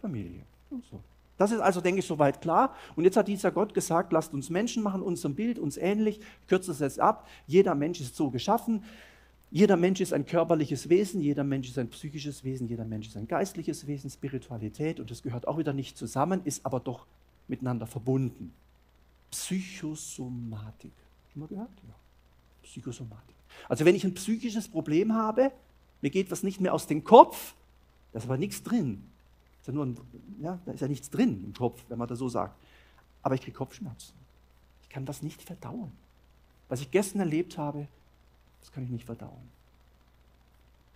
Familie. 0.00 0.42
So. 0.90 1.00
Das 1.38 1.52
ist 1.52 1.60
also, 1.60 1.80
denke 1.80 2.00
ich, 2.00 2.06
soweit 2.06 2.40
klar. 2.40 2.74
Und 2.94 3.04
jetzt 3.04 3.16
hat 3.16 3.28
dieser 3.28 3.50
Gott 3.50 3.74
gesagt, 3.74 4.12
lasst 4.12 4.32
uns 4.32 4.48
Menschen 4.48 4.82
machen, 4.82 5.02
unserem 5.02 5.34
Bild, 5.34 5.58
uns 5.58 5.76
ähnlich. 5.76 6.18
Ich 6.18 6.46
kürze 6.48 6.70
es 6.70 6.78
jetzt 6.78 6.98
ab. 6.98 7.28
Jeder 7.46 7.74
Mensch 7.74 8.00
ist 8.00 8.16
so 8.16 8.30
geschaffen. 8.30 8.82
Jeder 9.50 9.76
Mensch 9.76 10.00
ist 10.00 10.12
ein 10.12 10.26
körperliches 10.26 10.88
Wesen, 10.88 11.20
jeder 11.20 11.44
Mensch 11.44 11.68
ist 11.68 11.78
ein 11.78 11.88
psychisches 11.88 12.42
Wesen, 12.42 12.66
jeder 12.66 12.84
Mensch 12.84 13.08
ist 13.08 13.16
ein 13.16 13.28
geistliches 13.28 13.86
Wesen, 13.86 14.10
Spiritualität. 14.10 14.98
Und 14.98 15.10
das 15.10 15.22
gehört 15.22 15.46
auch 15.46 15.56
wieder 15.56 15.72
nicht 15.72 15.96
zusammen, 15.96 16.40
ist 16.44 16.66
aber 16.66 16.80
doch 16.80 17.06
miteinander 17.46 17.86
verbunden. 17.86 18.52
Psychosomatik. 19.30 20.92
Schon 21.32 21.40
mal 21.40 21.46
gehört? 21.46 21.70
Ja. 21.86 21.94
Psychosomatik. 22.62 23.36
Also 23.68 23.84
wenn 23.84 23.94
ich 23.94 24.04
ein 24.04 24.14
psychisches 24.14 24.68
Problem 24.68 25.14
habe, 25.14 25.52
mir 26.00 26.10
geht 26.10 26.30
was 26.30 26.42
nicht 26.42 26.60
mehr 26.60 26.74
aus 26.74 26.86
dem 26.86 27.04
Kopf, 27.04 27.54
da 28.12 28.18
ist 28.18 28.24
aber 28.24 28.36
nichts 28.36 28.62
drin. 28.62 29.04
Ist 29.66 29.70
ja 29.70 29.74
nur 29.74 29.86
ein, 29.86 29.96
ja, 30.40 30.60
da 30.64 30.70
ist 30.70 30.80
ja 30.80 30.86
nichts 30.86 31.10
drin 31.10 31.42
im 31.42 31.52
Kopf, 31.52 31.84
wenn 31.88 31.98
man 31.98 32.06
das 32.06 32.20
so 32.20 32.28
sagt. 32.28 32.56
Aber 33.20 33.34
ich 33.34 33.40
kriege 33.40 33.56
Kopfschmerzen. 33.56 34.14
Ich 34.82 34.88
kann 34.88 35.04
das 35.04 35.22
nicht 35.22 35.42
verdauen. 35.42 35.90
Was 36.68 36.80
ich 36.82 36.92
gestern 36.92 37.18
erlebt 37.18 37.58
habe, 37.58 37.88
das 38.60 38.70
kann 38.70 38.84
ich 38.84 38.90
nicht 38.90 39.06
verdauen. 39.06 39.50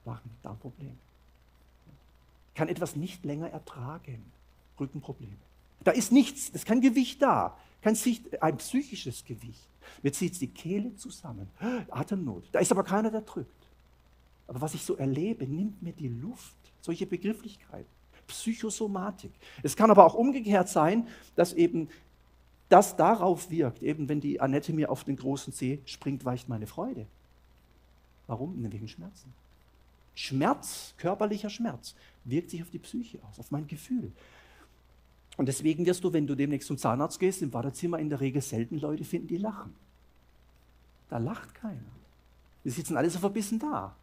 War 0.05 0.21
ein 0.25 0.31
Darmproblem. 0.45 0.97
Ich 2.51 2.55
kann 2.55 2.69
etwas 2.69 2.95
nicht 2.95 3.25
länger 3.25 3.51
ertragen. 3.51 4.23
Rückenprobleme. 4.79 5.35
Da 5.83 5.91
ist 5.91 6.13
nichts, 6.13 6.53
das 6.53 6.63
ist 6.63 6.67
kein 6.67 6.81
Gewicht 6.81 7.21
da, 7.21 7.59
kein, 7.83 7.99
ein 8.41 8.57
psychisches 8.59 9.25
Gewicht. 9.25 9.69
Mir 10.01 10.13
zieht 10.13 10.41
die 10.41 10.47
Kehle 10.47 10.95
zusammen, 10.95 11.49
Atemnot. 11.91 12.45
Da 12.53 12.61
ist 12.61 12.71
aber 12.71 12.85
keiner, 12.85 13.11
der 13.11 13.23
drückt. 13.23 13.67
Aber 14.47 14.61
was 14.61 14.75
ich 14.75 14.85
so 14.85 14.95
erlebe, 14.95 15.45
nimmt 15.45 15.83
mir 15.83 15.93
die 15.93 16.07
Luft. 16.07 16.55
Solche 16.83 17.07
Begrifflichkeiten. 17.07 18.00
Psychosomatik. 18.31 19.33
Es 19.63 19.77
kann 19.77 19.91
aber 19.91 20.05
auch 20.07 20.15
umgekehrt 20.15 20.69
sein, 20.69 21.07
dass 21.37 21.53
eben 21.53 21.89
das 22.69 22.97
darauf 22.97 23.51
wirkt, 23.51 23.83
eben 23.83 24.09
wenn 24.09 24.21
die 24.21 24.41
Annette 24.41 24.73
mir 24.73 24.91
auf 24.91 25.05
den 25.05 25.17
großen 25.17 25.53
See 25.53 25.81
springt, 25.85 26.25
weicht 26.25 26.49
meine 26.49 26.67
Freude. 26.67 27.07
Warum? 28.27 28.55
Wegen 28.73 28.89
Schmerzen. 28.89 29.33
Schmerz, 30.15 30.95
körperlicher 30.97 31.51
Schmerz, 31.51 31.95
wirkt 32.25 32.51
sich 32.51 32.63
auf 32.63 32.71
die 32.71 32.79
Psyche 32.79 33.19
aus, 33.29 33.39
auf 33.39 33.51
mein 33.51 33.67
Gefühl. 33.67 34.13
Und 35.37 35.47
deswegen 35.47 35.87
wirst 35.87 36.05
du, 36.05 36.13
wenn 36.13 36.27
du 36.27 36.35
demnächst 36.35 36.69
zum 36.69 36.79
Zahnarzt 36.79 37.19
gehst, 37.19 37.43
im 37.43 37.53
Wartezimmer 37.53 37.99
in 37.99 38.09
der 38.09 38.21
Regel 38.21 38.43
selten 38.43 38.79
Leute 38.79 39.05
finden, 39.05 39.29
die 39.29 39.39
lachen. 39.39 39.75
Da 41.09 41.19
lacht 41.19 41.55
keiner. 41.55 41.81
Die 42.65 42.71
sitzen 42.71 42.97
alle 42.97 43.11
so 43.11 43.19
verbissen 43.19 43.59
da. 43.59 43.97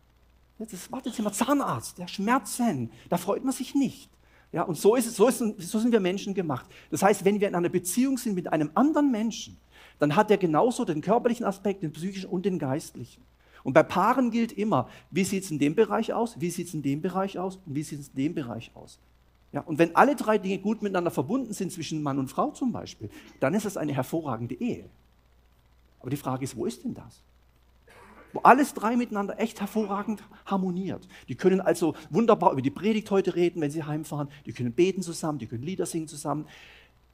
Das 0.57 0.91
Wartezimmer 0.91 1.31
Zahnarzt, 1.31 1.99
der 1.99 2.07
Schmerzen, 2.07 2.89
da 3.09 3.17
freut 3.17 3.43
man 3.43 3.53
sich 3.53 3.75
nicht. 3.75 4.09
Ja, 4.51 4.63
und 4.63 4.77
so, 4.77 4.95
ist 4.95 5.13
so, 5.15 5.27
ist, 5.27 5.39
so 5.39 5.79
sind 5.79 5.91
wir 5.91 5.99
Menschen 5.99 6.33
gemacht. 6.33 6.69
Das 6.89 7.03
heißt, 7.03 7.25
wenn 7.25 7.39
wir 7.39 7.47
in 7.47 7.55
einer 7.55 7.69
Beziehung 7.69 8.17
sind 8.17 8.35
mit 8.35 8.51
einem 8.51 8.71
anderen 8.75 9.11
Menschen, 9.11 9.57
dann 9.99 10.15
hat 10.15 10.31
er 10.31 10.37
genauso 10.37 10.85
den 10.85 11.01
körperlichen 11.01 11.45
Aspekt, 11.45 11.83
den 11.83 11.91
psychischen 11.91 12.29
und 12.29 12.45
den 12.45 12.59
geistlichen. 12.59 13.23
Und 13.63 13.73
bei 13.73 13.83
Paaren 13.83 14.31
gilt 14.31 14.53
immer, 14.53 14.87
wie 15.11 15.25
sieht 15.25 15.43
es 15.43 15.51
in 15.51 15.59
dem 15.59 15.75
Bereich 15.75 16.13
aus, 16.13 16.39
wie 16.39 16.49
sieht 16.49 16.67
es 16.67 16.73
in 16.73 16.81
dem 16.81 17.01
Bereich 17.01 17.37
aus 17.37 17.59
und 17.65 17.75
wie 17.75 17.83
sieht 17.83 17.99
es 17.99 18.07
in 18.09 18.15
dem 18.15 18.33
Bereich 18.33 18.71
aus. 18.75 18.99
Ja, 19.51 19.61
und 19.61 19.77
wenn 19.79 19.95
alle 19.95 20.15
drei 20.15 20.37
Dinge 20.37 20.59
gut 20.59 20.81
miteinander 20.81 21.11
verbunden 21.11 21.53
sind, 21.53 21.71
zwischen 21.71 22.03
Mann 22.03 22.19
und 22.19 22.29
Frau 22.29 22.51
zum 22.51 22.71
Beispiel, 22.71 23.09
dann 23.39 23.53
ist 23.53 23.65
das 23.65 23.77
eine 23.77 23.93
hervorragende 23.93 24.55
Ehe. 24.55 24.89
Aber 25.99 26.09
die 26.09 26.17
Frage 26.17 26.43
ist, 26.43 26.55
wo 26.55 26.65
ist 26.65 26.83
denn 26.83 26.93
das? 26.93 27.21
Wo 28.37 28.41
alles 28.43 28.75
drei 28.75 28.95
miteinander 28.95 29.39
echt 29.39 29.61
hervorragend 29.61 30.21
harmoniert. 30.45 31.07
Die 31.27 31.33
können 31.33 31.59
also 31.59 31.95
wunderbar 32.11 32.51
über 32.51 32.61
die 32.61 32.69
Predigt 32.69 33.09
heute 33.09 33.33
reden, 33.33 33.61
wenn 33.61 33.71
sie 33.71 33.81
heimfahren. 33.81 34.27
Die 34.45 34.53
können 34.53 34.73
beten 34.73 35.01
zusammen, 35.01 35.39
die 35.39 35.47
können 35.47 35.63
Lieder 35.63 35.87
singen 35.87 36.07
zusammen. 36.07 36.45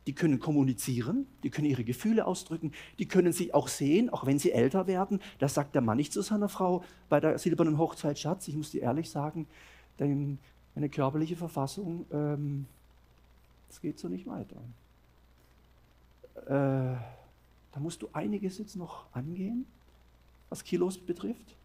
Die 0.05 0.11
können 0.11 0.41
kommunizieren, 0.41 1.25
die 1.43 1.49
können 1.49 1.69
ihre 1.69 1.85
Gefühle 1.85 2.27
ausdrücken, 2.27 2.73
die 2.99 3.07
können 3.07 3.31
sich 3.31 3.53
auch 3.53 3.69
sehen, 3.69 4.09
auch 4.09 4.25
wenn 4.25 4.37
sie 4.37 4.51
älter 4.51 4.85
werden. 4.85 5.21
Da 5.39 5.47
sagt 5.47 5.75
der 5.75 5.81
Mann 5.81 5.95
nicht 5.95 6.11
zu 6.11 6.21
seiner 6.21 6.49
Frau 6.49 6.83
bei 7.07 7.21
der 7.21 7.39
silbernen 7.39 7.77
Hochzeit, 7.77 8.19
Schatz, 8.19 8.49
ich 8.49 8.57
muss 8.57 8.71
dir 8.71 8.81
ehrlich 8.81 9.09
sagen, 9.09 9.47
dein 9.95 10.39
eine 10.75 10.89
körperliche 10.89 11.37
Verfassung, 11.37 12.05
ähm, 12.11 12.65
das 13.69 13.79
geht 13.79 13.97
so 13.97 14.09
nicht 14.09 14.27
weiter. 14.27 14.57
Äh, 16.47 16.97
da 17.71 17.79
musst 17.79 18.01
du 18.01 18.09
einiges 18.11 18.57
jetzt 18.57 18.75
noch 18.75 19.05
angehen, 19.13 19.65
was 20.53 20.63
Kilos 20.63 20.99
betrifft. 20.99 21.55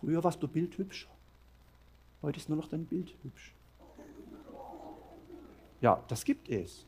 Früher 0.00 0.24
warst 0.24 0.42
du 0.42 0.48
bildhübsch, 0.48 1.06
heute 2.22 2.38
ist 2.38 2.48
nur 2.48 2.56
noch 2.56 2.68
dein 2.68 2.86
Bild 2.86 3.14
hübsch. 3.22 3.52
Ja, 5.82 6.02
das 6.08 6.24
gibt 6.24 6.48
es. 6.48 6.86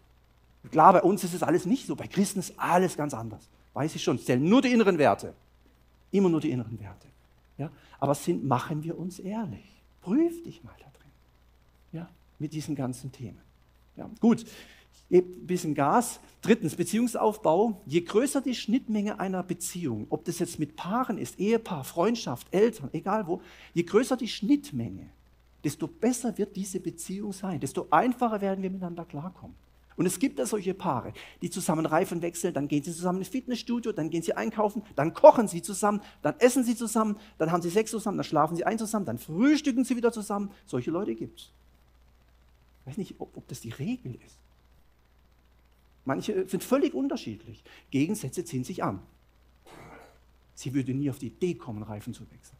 Klar, 0.70 0.94
bei 0.94 1.02
uns 1.02 1.22
ist 1.24 1.34
es 1.34 1.42
alles 1.42 1.66
nicht 1.66 1.86
so. 1.86 1.94
Bei 1.94 2.06
Christen 2.06 2.38
ist 2.38 2.58
alles 2.58 2.96
ganz 2.96 3.12
anders. 3.12 3.50
Weiß 3.74 3.94
ich 3.94 4.02
schon. 4.02 4.18
Zählen 4.18 4.42
nur 4.42 4.62
die 4.62 4.72
inneren 4.72 4.96
Werte. 4.96 5.34
Immer 6.10 6.30
nur 6.30 6.40
die 6.40 6.50
inneren 6.50 6.80
Werte. 6.80 7.06
Ja? 7.58 7.70
Aber 8.00 8.14
sind, 8.14 8.46
machen 8.46 8.82
wir 8.82 8.98
uns 8.98 9.18
ehrlich. 9.18 9.82
Prüf 10.00 10.42
dich 10.42 10.64
mal 10.64 10.74
da 10.80 10.88
ja, 11.92 12.08
mit 12.38 12.52
diesen 12.52 12.74
ganzen 12.74 13.12
Themen. 13.12 13.40
Ja, 13.96 14.08
gut, 14.20 14.44
ein 15.10 15.46
bisschen 15.46 15.74
Gas. 15.74 16.20
Drittens, 16.42 16.76
Beziehungsaufbau. 16.76 17.80
Je 17.86 18.02
größer 18.02 18.40
die 18.40 18.54
Schnittmenge 18.54 19.18
einer 19.18 19.42
Beziehung, 19.42 20.06
ob 20.10 20.24
das 20.24 20.38
jetzt 20.38 20.58
mit 20.58 20.76
Paaren 20.76 21.18
ist, 21.18 21.38
Ehepaar, 21.38 21.84
Freundschaft, 21.84 22.46
Eltern, 22.50 22.90
egal 22.92 23.26
wo, 23.26 23.40
je 23.74 23.82
größer 23.82 24.16
die 24.16 24.28
Schnittmenge, 24.28 25.10
desto 25.64 25.88
besser 25.88 26.36
wird 26.38 26.54
diese 26.54 26.80
Beziehung 26.80 27.32
sein, 27.32 27.60
desto 27.60 27.86
einfacher 27.90 28.40
werden 28.40 28.62
wir 28.62 28.70
miteinander 28.70 29.04
klarkommen. 29.04 29.56
Und 29.96 30.06
es 30.06 30.20
gibt 30.20 30.38
da 30.38 30.46
solche 30.46 30.74
Paare, 30.74 31.12
die 31.42 31.50
zusammen 31.50 31.84
Reifen 31.84 32.22
wechseln, 32.22 32.54
dann 32.54 32.68
gehen 32.68 32.84
sie 32.84 32.92
zusammen 32.92 33.18
ins 33.18 33.28
Fitnessstudio, 33.28 33.90
dann 33.90 34.10
gehen 34.10 34.22
sie 34.22 34.32
einkaufen, 34.32 34.82
dann 34.94 35.12
kochen 35.12 35.48
sie 35.48 35.60
zusammen, 35.60 36.00
dann 36.22 36.36
essen 36.38 36.62
sie 36.62 36.76
zusammen, 36.76 37.16
dann 37.36 37.50
haben 37.50 37.62
sie 37.62 37.70
Sex 37.70 37.90
zusammen, 37.90 38.16
dann 38.16 38.24
schlafen 38.24 38.54
sie 38.54 38.64
ein 38.64 38.78
zusammen, 38.78 39.06
dann 39.06 39.18
frühstücken 39.18 39.84
sie 39.84 39.96
wieder 39.96 40.12
zusammen. 40.12 40.52
Solche 40.66 40.92
Leute 40.92 41.16
gibt 41.16 41.40
es. 41.40 41.50
Ich 42.82 42.86
weiß 42.90 42.98
nicht, 42.98 43.16
ob, 43.18 43.36
ob 43.36 43.48
das 43.48 43.60
die 43.60 43.70
Regel 43.70 44.14
ist. 44.24 44.38
Manche 46.08 46.48
sind 46.48 46.64
völlig 46.64 46.94
unterschiedlich. 46.94 47.62
Gegensätze 47.90 48.44
ziehen 48.44 48.64
sich 48.64 48.82
an. 48.82 49.00
Sie 50.54 50.74
würde 50.74 50.92
nie 50.92 51.10
auf 51.10 51.18
die 51.18 51.28
Idee 51.28 51.54
kommen, 51.54 51.82
Reifen 51.82 52.14
zu 52.14 52.22
wechseln. 52.32 52.58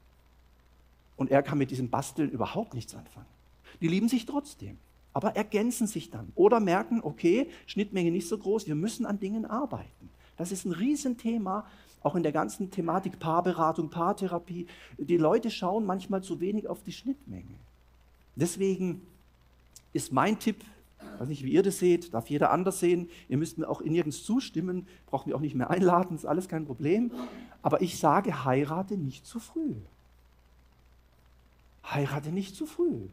Und 1.16 1.30
er 1.30 1.42
kann 1.42 1.58
mit 1.58 1.70
diesem 1.72 1.90
Basteln 1.90 2.30
überhaupt 2.30 2.74
nichts 2.74 2.94
anfangen. 2.94 3.26
Die 3.80 3.88
lieben 3.88 4.08
sich 4.08 4.24
trotzdem 4.24 4.78
aber 5.18 5.34
ergänzen 5.34 5.88
sich 5.88 6.10
dann 6.10 6.30
oder 6.36 6.60
merken, 6.60 7.00
okay, 7.02 7.48
Schnittmenge 7.66 8.12
nicht 8.12 8.28
so 8.28 8.38
groß, 8.38 8.68
wir 8.68 8.76
müssen 8.76 9.04
an 9.04 9.18
Dingen 9.18 9.46
arbeiten. 9.46 10.10
Das 10.36 10.52
ist 10.52 10.64
ein 10.64 10.70
Riesenthema, 10.70 11.66
auch 12.04 12.14
in 12.14 12.22
der 12.22 12.30
ganzen 12.30 12.70
Thematik 12.70 13.18
Paarberatung, 13.18 13.90
Paartherapie. 13.90 14.68
Die 14.96 15.16
Leute 15.16 15.50
schauen 15.50 15.84
manchmal 15.84 16.22
zu 16.22 16.38
wenig 16.38 16.68
auf 16.68 16.84
die 16.84 16.92
Schnittmenge. 16.92 17.56
Deswegen 18.36 19.02
ist 19.92 20.12
mein 20.12 20.38
Tipp, 20.38 20.62
ich 21.00 21.20
weiß 21.20 21.28
nicht, 21.28 21.44
wie 21.44 21.52
ihr 21.52 21.62
das 21.62 21.78
seht, 21.78 22.14
darf 22.14 22.28
jeder 22.28 22.50
anders 22.50 22.80
sehen. 22.80 23.08
Ihr 23.28 23.38
müsst 23.38 23.58
mir 23.58 23.68
auch 23.68 23.80
nirgends 23.82 24.24
zustimmen, 24.24 24.86
braucht 25.06 25.26
mich 25.26 25.34
auch 25.34 25.40
nicht 25.40 25.54
mehr 25.54 25.70
einladen, 25.70 26.16
ist 26.16 26.26
alles 26.26 26.48
kein 26.48 26.64
Problem. 26.64 27.10
Aber 27.62 27.82
ich 27.82 27.98
sage, 27.98 28.44
heirate 28.44 28.96
nicht 28.96 29.26
zu 29.26 29.40
früh. 29.40 29.74
Heirate 31.84 32.30
nicht 32.30 32.54
zu 32.54 32.66
früh. 32.66 33.08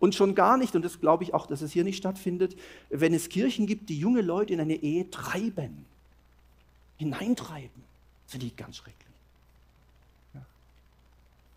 Und 0.00 0.14
schon 0.14 0.34
gar 0.34 0.56
nicht, 0.56 0.74
und 0.74 0.84
das 0.84 0.98
glaube 0.98 1.24
ich 1.24 1.34
auch, 1.34 1.46
dass 1.46 1.60
es 1.60 1.72
hier 1.72 1.84
nicht 1.84 1.98
stattfindet, 1.98 2.56
wenn 2.88 3.12
es 3.12 3.28
Kirchen 3.28 3.66
gibt, 3.66 3.90
die 3.90 3.98
junge 3.98 4.22
Leute 4.22 4.54
in 4.54 4.60
eine 4.60 4.76
Ehe 4.76 5.10
treiben, 5.10 5.84
hineintreiben. 6.96 7.84
Finde 8.26 8.46
ich 8.46 8.56
ganz 8.56 8.76
schrecklich. 8.76 8.96
Ja. 10.32 10.40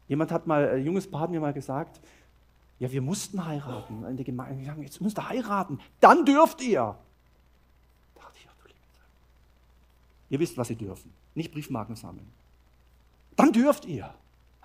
Jemand 0.09 0.31
hat 0.31 0.45
mal, 0.45 0.67
ein 0.67 0.85
junges 0.85 1.09
Paar 1.09 1.21
hat 1.21 1.31
mir 1.31 1.39
mal 1.39 1.53
gesagt, 1.53 2.01
ja, 2.83 2.91
wir 2.91 3.01
mussten 3.01 3.45
heiraten. 3.45 4.03
In 4.03 4.17
der 4.17 4.25
Gemeinde 4.25 4.65
sagen, 4.65 4.83
jetzt 4.83 4.99
müsst 4.99 5.17
ihr 5.17 5.29
heiraten, 5.29 5.79
dann 6.01 6.25
dürft 6.25 6.61
ihr. 6.61 6.97
Da 8.13 8.21
dachte 8.21 8.37
ich, 8.39 8.47
ach 8.49 8.67
du 8.67 8.73
Ihr 10.29 10.39
wisst, 10.39 10.57
was 10.57 10.67
sie 10.67 10.75
dürfen, 10.75 11.09
nicht 11.33 11.53
Briefmarken 11.53 11.95
sammeln. 11.95 12.27
Dann 13.37 13.53
dürft 13.53 13.85
ihr. 13.85 14.13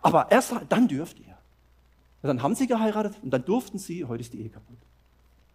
Aber 0.02 0.32
erst 0.32 0.52
dann 0.68 0.88
dürft 0.88 1.20
ihr. 1.20 1.38
Und 2.22 2.26
dann 2.26 2.42
haben 2.42 2.56
sie 2.56 2.66
geheiratet 2.66 3.14
und 3.22 3.30
dann 3.30 3.44
durften 3.44 3.78
sie, 3.78 4.04
heute 4.04 4.22
ist 4.22 4.32
die 4.32 4.40
Ehe 4.40 4.48
kaputt. 4.48 4.78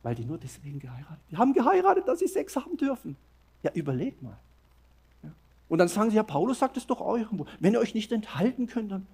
Weil 0.02 0.16
die 0.16 0.24
nur 0.24 0.38
deswegen 0.38 0.80
geheiratet 0.80 1.20
Die 1.32 1.36
haben 1.36 1.52
geheiratet, 1.52 2.08
dass 2.08 2.20
sie 2.20 2.28
Sex 2.28 2.56
haben 2.56 2.78
dürfen. 2.78 3.18
Ja, 3.62 3.72
überlegt 3.74 4.22
mal. 4.22 4.38
Ja. 5.22 5.32
Und 5.68 5.80
dann 5.80 5.90
sagen 5.90 6.12
sie, 6.12 6.16
ja, 6.16 6.24
Paulus 6.24 6.60
sagt 6.60 6.78
es 6.78 6.88
doch 6.88 7.02
auch 7.02 7.18
irgendwo. 7.18 7.46
Wenn 7.60 7.74
ihr 7.74 7.82
euch 7.82 7.94
nicht 7.94 8.14
enthalten 8.14 8.68
könnt, 8.68 8.94
dann. 8.94 9.06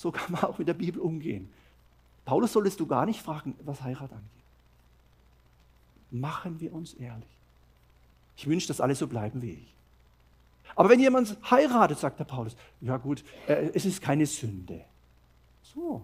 So 0.00 0.10
kann 0.10 0.32
man 0.32 0.44
auch 0.44 0.56
mit 0.56 0.66
der 0.66 0.72
Bibel 0.72 0.98
umgehen. 0.98 1.52
Paulus 2.24 2.54
solltest 2.54 2.80
du 2.80 2.86
gar 2.86 3.04
nicht 3.04 3.20
fragen, 3.20 3.54
was 3.66 3.82
Heirat 3.82 4.10
angeht. 4.10 4.46
Machen 6.10 6.58
wir 6.58 6.72
uns 6.72 6.94
ehrlich. 6.94 7.28
Ich 8.34 8.46
wünsche, 8.46 8.66
dass 8.66 8.80
alle 8.80 8.94
so 8.94 9.06
bleiben 9.06 9.42
wie 9.42 9.50
ich. 9.50 9.74
Aber 10.74 10.88
wenn 10.88 11.00
jemand 11.00 11.36
heiratet, 11.50 11.98
sagt 11.98 12.18
der 12.18 12.24
Paulus, 12.24 12.56
ja 12.80 12.96
gut, 12.96 13.22
äh, 13.46 13.72
es 13.74 13.84
ist 13.84 14.00
keine 14.00 14.24
Sünde. 14.24 14.86
So. 15.62 16.00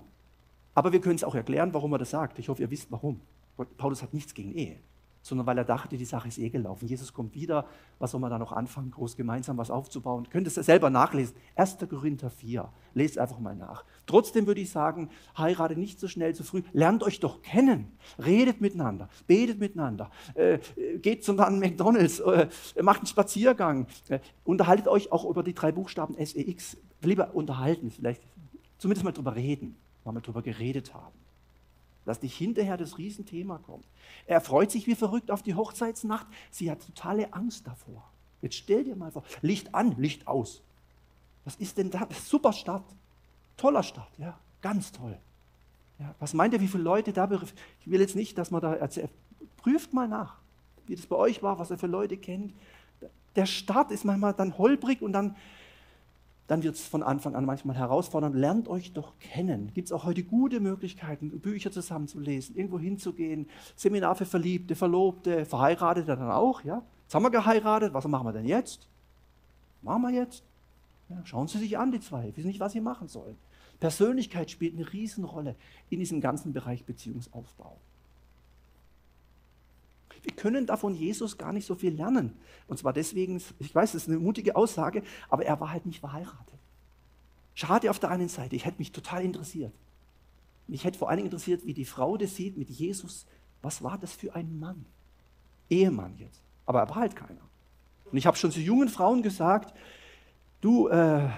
Aber 0.75 0.93
wir 0.93 1.01
können 1.01 1.15
es 1.15 1.25
auch 1.25 1.35
erklären, 1.35 1.73
warum 1.73 1.91
er 1.93 1.99
das 1.99 2.11
sagt. 2.11 2.39
Ich 2.39 2.51
hoffe, 2.51 2.61
ihr 2.61 2.71
wisst 2.71 2.93
warum. 2.93 3.23
Paulus 3.79 4.03
hat 4.03 4.13
nichts 4.13 4.35
gegen 4.35 4.53
Ehe, 4.53 4.77
sondern 5.27 5.47
weil 5.47 5.59
er 5.59 5.65
dachte, 5.65 5.97
die 5.97 6.05
Sache 6.05 6.29
ist 6.29 6.39
eh 6.39 6.49
gelaufen. 6.49 6.87
Jesus 6.87 7.13
kommt 7.13 7.35
wieder. 7.35 7.67
Was 7.99 8.11
soll 8.13 8.21
man 8.21 8.31
da 8.31 8.39
noch 8.39 8.53
anfangen, 8.53 8.91
groß 8.91 9.17
gemeinsam 9.17 9.57
was 9.59 9.71
aufzubauen? 9.71 10.29
Könnt 10.31 10.47
ihr 10.47 10.57
es 10.57 10.67
selber 10.67 10.91
nachlesen. 10.91 11.37
1. 11.55 11.79
Korinther 11.89 12.31
4. 12.31 12.69
Lest 12.95 13.19
einfach 13.19 13.39
mal 13.39 13.55
nach. 13.55 13.85
Trotzdem 14.07 14.47
würde 14.47 14.61
ich 14.61 14.71
sagen, 14.71 15.11
heirate 15.37 15.77
nicht 15.77 16.01
so 16.01 16.09
schnell, 16.09 16.35
zu 16.35 16.45
früh. 16.45 16.63
Lernt 16.73 17.03
euch 17.03 17.21
doch 17.21 17.43
kennen. 17.43 17.93
Redet 18.19 18.61
miteinander. 18.61 19.09
Betet 19.27 19.59
miteinander. 19.59 20.11
Äh, 20.35 20.59
geht 20.99 21.25
zum 21.25 21.37
McDonalds. 21.37 22.21
Äh, 22.21 22.49
macht 22.83 23.01
einen 23.01 23.07
Spaziergang. 23.07 23.87
Äh, 24.09 24.21
unterhaltet 24.45 24.89
euch 24.89 25.13
auch 25.13 25.25
über 25.25 25.43
die 25.43 25.55
drei 25.55 25.73
Buchstaben 25.73 26.15
SEX. 26.15 26.77
Lieber 27.03 27.35
unterhalten. 27.35 27.91
Vielleicht 27.91 28.23
Zumindest 28.79 29.05
mal 29.05 29.13
drüber 29.13 29.35
reden, 29.35 29.77
wir 30.05 30.21
drüber 30.21 30.43
geredet 30.43 30.93
haben. 30.93 31.26
Dass 32.07 32.23
nicht 32.23 32.37
hinterher 32.37 32.79
das 32.79 32.97
Riesenthema 32.97 33.59
kommt. 33.59 33.85
Er 34.27 34.41
freut 34.41 34.71
sich 34.71 34.87
wie 34.87 34.95
verrückt 34.95 35.31
auf 35.31 35.43
die 35.43 35.55
Hochzeitsnacht. 35.55 36.27
Sie 36.51 36.71
hat 36.71 36.81
totale 36.81 37.35
Angst 37.35 37.67
davor. 37.67 38.11
Jetzt 38.41 38.57
stell 38.57 38.85
dir 38.85 38.97
mal 38.97 39.11
vor, 39.11 39.25
Licht 39.43 39.75
an, 39.75 39.95
Licht 39.99 40.27
aus. 40.27 40.63
Was 41.45 41.57
ist 41.57 41.77
denn 41.77 41.91
da? 41.91 42.09
Super 42.25 42.53
Stadt. 42.53 42.85
Toller 43.57 43.83
Stadt, 43.83 44.11
ja, 44.19 44.39
ganz 44.63 44.93
toll. 44.93 45.19
Ja, 45.99 46.15
was 46.19 46.35
meint 46.35 46.53
ihr, 46.55 46.61
wie 46.61 46.69
viele 46.69 46.83
Leute 46.83 47.13
da 47.13 47.27
betrifft? 47.27 47.57
Ich 47.81 47.91
will 47.91 48.01
jetzt 48.01 48.17
nicht, 48.17 48.37
dass 48.37 48.51
man 48.51 48.61
da 48.61 48.75
erzählt. 48.75 49.11
Prüft 49.57 49.93
mal 49.93 50.07
nach, 50.09 50.37
wie 50.87 50.95
das 50.95 51.07
bei 51.07 51.17
euch 51.17 51.43
war, 51.43 51.59
was 51.59 51.71
ihr 51.71 51.79
für 51.79 51.87
Leute 51.87 52.17
kennt. 52.17 52.53
Der 53.35 53.47
Start 53.47 53.91
ist 53.91 54.05
manchmal 54.05 54.35
dann 54.35 54.59
holprig 54.59 55.03
und 55.03 55.13
dann 55.13 55.37
dann 56.47 56.63
wird 56.63 56.77
es 56.77 56.87
von 56.87 57.03
Anfang 57.03 57.35
an 57.35 57.45
manchmal 57.45 57.77
herausfordernd. 57.77 58.37
Lernt 58.37 58.69
euch 58.69 58.93
doch 58.93 59.19
kennen. 59.19 59.73
Gibt 59.75 59.89
es 59.89 59.93
auch 59.93 60.05
heute 60.05 60.23
gute 60.23 60.61
Möglichkeiten, 60.61 61.41
Bücher 61.41 61.73
zusammen 61.73 62.09
zu 62.09 62.21
lesen, 62.21 62.57
irgendwo 62.57 62.79
hinzugehen, 62.79 63.49
Seminar 63.75 64.15
für 64.15 64.27
Verliebte, 64.27 64.77
Verlobte, 64.77 65.45
Verheiratete 65.45 66.17
dann 66.17 66.31
auch. 66.31 66.63
Ja? 66.63 66.83
Jetzt 67.03 67.15
haben 67.15 67.25
wir 67.25 67.31
geheiratet, 67.31 67.95
was 67.95 68.07
machen 68.07 68.27
wir 68.27 68.33
denn 68.33 68.47
jetzt? 68.47 68.89
Machen 69.83 70.03
wir 70.03 70.11
jetzt? 70.11 70.45
Ja, 71.09 71.25
schauen 71.25 71.47
Sie 71.47 71.59
sich 71.59 71.79
an, 71.79 71.93
die 71.93 72.01
zwei, 72.01 72.37
wissen 72.37 72.49
nicht, 72.49 72.61
was 72.61 72.73
sie 72.73 72.81
machen 72.81 73.07
sollen. 73.07 73.37
Persönlichkeit 73.79 74.51
spielt 74.51 74.75
eine 74.75 74.93
Riesenrolle 74.93 75.55
in 75.91 76.01
diesem 76.01 76.21
ganzen 76.21 76.53
Bereich 76.53 76.85
Beziehungsaufbau. 76.85 77.79
Wir 80.27 80.35
können 80.35 80.67
davon 80.67 80.97
Jesus 80.97 81.39
gar 81.39 81.53
nicht 81.53 81.67
so 81.67 81.77
viel 81.77 81.95
lernen. 81.95 82.37
Und 82.67 82.81
zwar 82.81 82.93
deswegen, 82.93 83.41
ich 83.61 83.73
weiß, 83.73 83.93
das 83.93 84.03
ist 84.03 84.09
eine 84.09 84.19
mutige 84.19 84.57
Aussage, 84.57 85.05
aber 85.29 85.47
er 85.47 85.61
war 85.61 85.71
halt 85.71 85.87
nicht 85.87 86.01
verheiratet. 86.01 86.59
Schade 87.55 87.89
auf 87.89 88.01
der 88.01 88.11
einen 88.11 88.29
Seite, 88.29 88.57
ich 88.57 88.65
hätte 88.65 88.79
mich 88.79 88.91
total 88.91 89.25
interessiert. 89.25 89.73
Mich 90.67 90.83
hätte 90.83 90.99
vor 90.99 91.09
allen 91.09 91.19
Dingen 91.19 91.29
interessiert, 91.29 91.65
wie 91.65 91.75
die 91.75 91.85
Frau 91.85 92.17
das 92.17 92.35
sieht 92.35 92.59
mit 92.59 92.69
Jesus. 92.69 93.25
Was 93.63 93.85
war 93.85 93.99
das 93.99 94.15
für 94.15 94.35
ein 94.35 94.59
Mann? 94.59 94.85
Ehemann 95.71 96.17
jetzt. 96.19 96.43
Aber 96.67 96.81
er 96.81 96.89
war 96.89 96.97
halt 96.97 97.15
keiner. 97.15 97.41
Und 98.11 98.19
ich 98.19 98.27
habe 98.27 98.37
schon 98.37 98.51
zu 98.51 98.61
jungen 98.61 98.89
Frauen 98.89 99.23
gesagt, 99.23 99.79
du, 100.61 100.89
äh, 100.89 101.29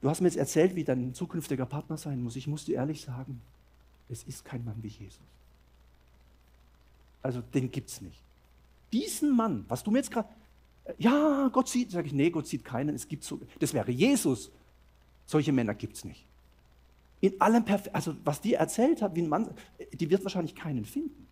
du 0.00 0.08
hast 0.08 0.22
mir 0.22 0.28
jetzt 0.28 0.38
erzählt, 0.38 0.74
wie 0.74 0.84
dein 0.84 1.12
zukünftiger 1.12 1.66
Partner 1.66 1.98
sein 1.98 2.22
muss. 2.22 2.36
Ich 2.36 2.46
muss 2.46 2.64
dir 2.64 2.76
ehrlich 2.76 3.02
sagen, 3.02 3.42
es 4.08 4.22
ist 4.22 4.46
kein 4.46 4.64
Mann 4.64 4.82
wie 4.82 4.88
Jesus. 4.88 5.35
Also 7.26 7.40
den 7.40 7.72
gibt 7.72 7.90
es 7.90 8.00
nicht. 8.00 8.22
Diesen 8.92 9.34
Mann, 9.34 9.64
was 9.66 9.82
du 9.82 9.90
mir 9.90 9.98
jetzt 9.98 10.12
gerade, 10.12 10.28
ja, 10.96 11.48
Gott 11.52 11.68
sieht, 11.68 11.90
sage 11.90 12.06
ich, 12.06 12.12
nee, 12.12 12.30
Gott 12.30 12.46
sieht 12.46 12.64
keinen, 12.64 12.94
es 12.94 13.08
gibt 13.08 13.24
so, 13.24 13.40
das 13.58 13.74
wäre 13.74 13.90
Jesus. 13.90 14.52
Solche 15.26 15.50
Männer 15.50 15.74
gibt 15.74 15.96
es 15.96 16.04
nicht. 16.04 16.24
In 17.20 17.40
allem 17.40 17.64
perfekt, 17.64 17.96
also 17.96 18.14
was 18.22 18.40
die 18.40 18.54
erzählt 18.54 19.02
hat, 19.02 19.16
wie 19.16 19.22
ein 19.22 19.28
Mann, 19.28 19.50
die 19.92 20.08
wird 20.08 20.22
wahrscheinlich 20.22 20.54
keinen 20.54 20.84
finden. 20.84 21.26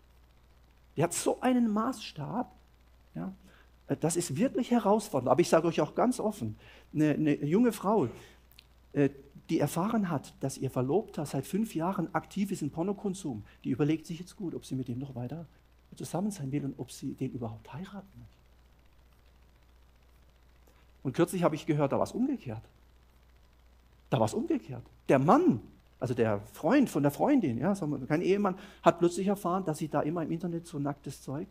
Die 0.96 1.04
hat 1.04 1.14
so 1.14 1.40
einen 1.40 1.72
Maßstab, 1.72 2.52
ja, 3.14 3.32
das 4.00 4.16
ist 4.16 4.36
wirklich 4.36 4.72
herausfordernd. 4.72 5.30
Aber 5.30 5.40
ich 5.42 5.48
sage 5.48 5.68
euch 5.68 5.80
auch 5.80 5.94
ganz 5.94 6.18
offen, 6.18 6.56
eine, 6.92 7.10
eine 7.10 7.44
junge 7.44 7.70
Frau, 7.70 8.08
äh, 8.94 9.10
die 9.48 9.60
erfahren 9.60 10.10
hat, 10.10 10.34
dass 10.40 10.58
ihr 10.58 10.70
Verlobter 10.70 11.24
seit 11.24 11.46
fünf 11.46 11.76
Jahren 11.76 12.12
aktiv 12.16 12.50
ist 12.50 12.62
im 12.62 12.70
Pornokonsum, 12.70 13.44
die 13.62 13.70
überlegt 13.70 14.06
sich 14.06 14.18
jetzt 14.18 14.34
gut, 14.34 14.56
ob 14.56 14.64
sie 14.64 14.74
mit 14.74 14.88
ihm 14.88 14.98
noch 14.98 15.14
weiter 15.14 15.46
zusammen 15.96 16.30
sein 16.30 16.50
will 16.52 16.64
und 16.64 16.78
ob 16.78 16.90
sie 16.90 17.14
den 17.14 17.32
überhaupt 17.32 17.72
heiraten 17.72 18.08
möchte. 18.18 18.34
Und 21.02 21.14
kürzlich 21.14 21.42
habe 21.42 21.54
ich 21.54 21.66
gehört, 21.66 21.92
da 21.92 21.96
war 21.96 22.04
es 22.04 22.12
umgekehrt. 22.12 22.62
Da 24.10 24.18
war 24.18 24.26
es 24.26 24.34
umgekehrt. 24.34 24.82
Der 25.08 25.18
Mann, 25.18 25.60
also 26.00 26.14
der 26.14 26.40
Freund 26.52 26.88
von 26.88 27.02
der 27.02 27.12
Freundin, 27.12 27.58
ja, 27.58 27.74
kein 28.08 28.22
Ehemann, 28.22 28.56
hat 28.82 28.98
plötzlich 28.98 29.26
erfahren, 29.26 29.64
dass 29.64 29.78
sie 29.78 29.88
da 29.88 30.00
immer 30.00 30.22
im 30.22 30.30
Internet 30.30 30.66
so 30.66 30.78
nacktes 30.78 31.22
Zeug. 31.22 31.48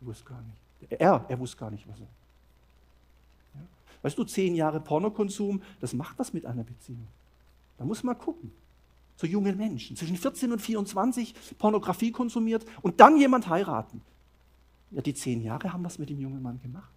Ich 0.00 0.06
wusste 0.06 0.24
gar 0.24 0.40
nicht. 0.42 1.00
Er, 1.00 1.24
er 1.28 1.38
wusste 1.38 1.58
gar 1.58 1.70
nicht, 1.70 1.86
was 1.86 2.00
er. 2.00 2.06
Ja. 3.54 3.60
Weißt 4.02 4.16
du, 4.16 4.24
zehn 4.24 4.54
Jahre 4.54 4.80
Pornokonsum, 4.80 5.62
das 5.80 5.92
macht 5.92 6.18
was 6.18 6.32
mit 6.32 6.46
einer 6.46 6.64
Beziehung. 6.64 7.06
Da 7.76 7.84
muss 7.84 8.02
man 8.02 8.16
gucken 8.16 8.52
zu 9.20 9.26
jungen 9.26 9.58
Menschen, 9.58 9.96
zwischen 9.96 10.16
14 10.16 10.50
und 10.50 10.60
24 10.60 11.34
Pornografie 11.58 12.10
konsumiert 12.10 12.64
und 12.80 13.00
dann 13.00 13.18
jemand 13.18 13.50
heiraten. 13.50 14.00
Ja, 14.92 15.02
die 15.02 15.12
zehn 15.12 15.42
Jahre 15.42 15.74
haben 15.74 15.84
was 15.84 15.98
mit 15.98 16.08
dem 16.08 16.18
jungen 16.18 16.40
Mann 16.40 16.58
gemacht. 16.62 16.90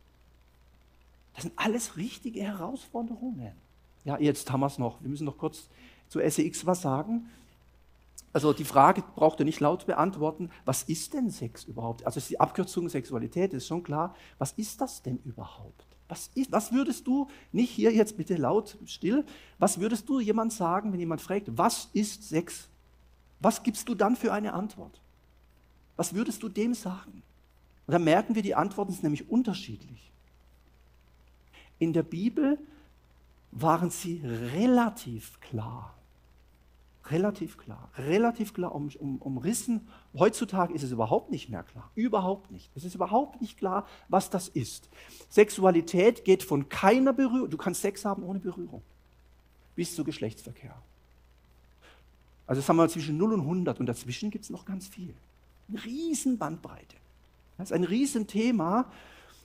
Das 1.34 1.44
sind 1.44 1.54
alles 1.58 1.98
richtige 1.98 2.42
Herausforderungen. 2.42 3.52
Ja, 4.06 4.18
jetzt 4.18 4.50
haben 4.50 4.62
wir 4.62 4.68
es 4.68 4.78
noch. 4.78 5.02
Wir 5.02 5.10
müssen 5.10 5.26
noch 5.26 5.38
kurz 5.38 5.68
zu 6.08 6.22
SEX 6.26 6.66
was 6.66 6.82
sagen. 6.82 7.30
Also 8.32 8.54
die 8.54 8.64
Frage 8.64 9.04
braucht 9.18 9.40
ihr 9.40 9.46
nicht 9.46 9.60
laut 9.60 9.86
beantworten, 9.86 10.50
was 10.64 10.84
ist 10.84 11.14
denn 11.14 11.30
Sex 11.30 11.66
überhaupt? 11.66 12.06
Also 12.06 12.20
ist 12.20 12.30
die 12.30 12.40
Abkürzung 12.40 12.88
Sexualität, 12.88 13.54
ist 13.54 13.68
schon 13.68 13.84
klar. 13.84 14.16
Was 14.38 14.54
ist 14.54 14.80
das 14.80 15.02
denn 15.02 15.20
überhaupt? 15.26 15.93
Was, 16.08 16.30
ist, 16.36 16.52
was 16.52 16.72
würdest 16.72 17.08
du, 17.08 17.28
nicht 17.52 17.72
hier 17.72 17.92
jetzt 17.94 18.18
bitte 18.18 18.36
laut, 18.36 18.78
still, 18.86 19.26
was 19.58 19.80
würdest 19.80 20.08
du 20.10 20.20
jemand 20.20 20.54
sagen, 20.54 20.92
wenn 20.92 21.00
jemand 21.00 21.22
fragt, 21.22 21.48
was 21.58 21.90
ist 21.94 22.28
Sex? 22.28 22.68
Was 23.40 23.64
gibst 23.64 23.88
du 23.90 23.96
dann 23.96 24.16
für 24.16 24.34
eine 24.34 24.54
Antwort? 24.54 25.02
Was 25.96 26.14
würdest 26.14 26.44
du 26.44 26.50
dem 26.50 26.74
sagen? 26.74 27.24
Und 27.86 27.92
da 27.92 28.00
merken 28.00 28.36
wir, 28.36 28.42
die 28.42 28.56
Antworten 28.56 28.92
sind 28.92 29.04
nämlich 29.04 29.30
unterschiedlich. 29.30 30.12
In 31.80 31.94
der 31.94 32.04
Bibel 32.04 32.58
waren 33.52 33.90
sie 33.90 34.22
relativ 34.24 35.40
klar. 35.42 35.94
Relativ 37.12 37.58
klar. 37.58 37.90
Relativ 37.98 38.54
klar 38.54 38.74
um, 38.74 38.90
um, 39.00 39.18
umrissen. 39.18 39.88
Heutzutage 40.18 40.74
ist 40.74 40.84
es 40.84 40.92
überhaupt 40.92 41.32
nicht 41.32 41.50
mehr 41.50 41.64
klar. 41.64 41.92
Überhaupt 41.96 42.50
nicht. 42.52 42.70
Es 42.76 42.86
ist 42.86 42.96
überhaupt 42.96 43.42
nicht 43.42 43.58
klar, 43.58 43.86
was 44.08 44.30
das 44.30 44.48
ist. 44.48 44.90
Sexualität 45.30 46.24
geht 46.24 46.44
von 46.44 46.70
keiner 46.70 47.12
Berührung. 47.12 47.50
Du 47.50 47.58
kannst 47.58 47.82
Sex 47.82 48.06
haben 48.06 48.24
ohne 48.24 48.40
Berührung. 48.40 48.82
Bis 49.76 49.96
zu 49.96 50.04
Geschlechtsverkehr. 50.04 50.76
Also 52.48 52.62
das 52.62 52.70
haben 52.70 52.78
wir 52.78 52.88
zwischen 52.88 53.18
0 53.18 53.34
und 53.34 53.42
100 53.42 53.80
und 53.80 53.86
dazwischen 53.86 54.30
gibt 54.30 54.46
es 54.46 54.50
noch 54.50 54.66
ganz 54.66 54.88
viel. 54.88 55.14
Eine 55.70 55.84
riesen 55.84 56.38
Bandbreite. 56.38 56.96
Das 57.58 57.70
ist 57.70 57.74
ein 57.74 57.84
Riesenthema. 57.84 58.86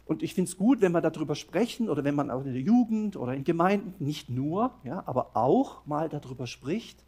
Und 0.06 0.22
ich 0.22 0.34
finde 0.34 0.48
es 0.50 0.56
gut, 0.56 0.80
wenn 0.80 0.92
wir 0.92 1.00
darüber 1.00 1.34
sprechen 1.34 1.90
oder 1.90 2.02
wenn 2.02 2.14
man 2.14 2.30
auch 2.30 2.44
in 2.44 2.52
der 2.52 2.62
Jugend 2.62 3.16
oder 3.16 3.34
in 3.34 3.44
Gemeinden, 3.44 3.94
nicht 4.02 4.30
nur, 4.30 4.72
ja, 4.84 5.02
aber 5.06 5.36
auch 5.36 5.84
mal 5.86 6.09
darüber 6.09 6.46
spricht, 6.46 7.04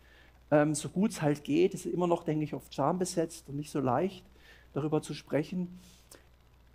ähm, 0.50 0.74
so 0.74 0.88
gut 0.88 1.12
es 1.12 1.22
halt 1.22 1.44
geht. 1.44 1.74
Ist 1.74 1.86
immer 1.86 2.06
noch, 2.06 2.24
denke 2.24 2.44
ich, 2.44 2.54
oft 2.54 2.74
schambesetzt 2.74 3.48
und 3.48 3.56
nicht 3.56 3.70
so 3.70 3.80
leicht, 3.80 4.24
darüber 4.72 5.02
zu 5.02 5.14
sprechen. 5.14 5.78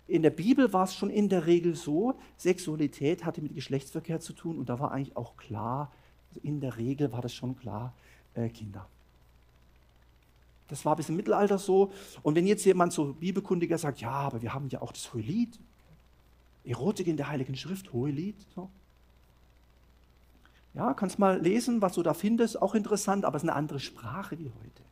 In 0.08 0.22
der 0.22 0.30
Bibel 0.30 0.72
war 0.72 0.84
es 0.84 0.94
schon 0.94 1.10
in 1.10 1.28
der 1.28 1.46
Regel 1.46 1.74
so, 1.74 2.14
Sexualität 2.36 3.24
hatte 3.24 3.42
mit 3.42 3.54
Geschlechtsverkehr 3.54 4.20
zu 4.20 4.32
tun 4.32 4.58
und 4.58 4.68
da 4.68 4.78
war 4.78 4.92
eigentlich 4.92 5.16
auch 5.16 5.36
klar, 5.36 5.90
also 6.28 6.40
in 6.44 6.60
der 6.60 6.76
Regel 6.76 7.10
war 7.10 7.22
das 7.22 7.34
schon 7.34 7.56
klar, 7.56 7.92
äh, 8.34 8.48
Kinder. 8.48 8.86
Das 10.68 10.84
war 10.84 10.96
bis 10.96 11.08
im 11.08 11.16
Mittelalter 11.16 11.58
so. 11.58 11.92
Und 12.22 12.34
wenn 12.34 12.46
jetzt 12.46 12.64
jemand 12.64 12.92
so 12.92 13.14
Bibelkundiger 13.14 13.78
sagt, 13.78 14.00
ja, 14.00 14.10
aber 14.10 14.42
wir 14.42 14.52
haben 14.52 14.68
ja 14.68 14.82
auch 14.82 14.92
das 14.92 15.12
Hohelied, 15.12 15.58
Erotik 16.64 17.06
in 17.06 17.16
der 17.16 17.28
Heiligen 17.28 17.56
Schrift, 17.56 17.92
Hohelied, 17.92 18.36
so. 18.54 18.68
Ja, 20.76 20.92
kannst 20.92 21.18
mal 21.18 21.40
lesen, 21.40 21.80
was 21.80 21.94
du 21.94 22.02
da 22.02 22.12
findest, 22.12 22.60
auch 22.60 22.74
interessant, 22.74 23.24
aber 23.24 23.36
es 23.36 23.42
ist 23.42 23.48
eine 23.48 23.56
andere 23.56 23.80
Sprache 23.80 24.38
wie 24.38 24.50
heute. 24.50 24.82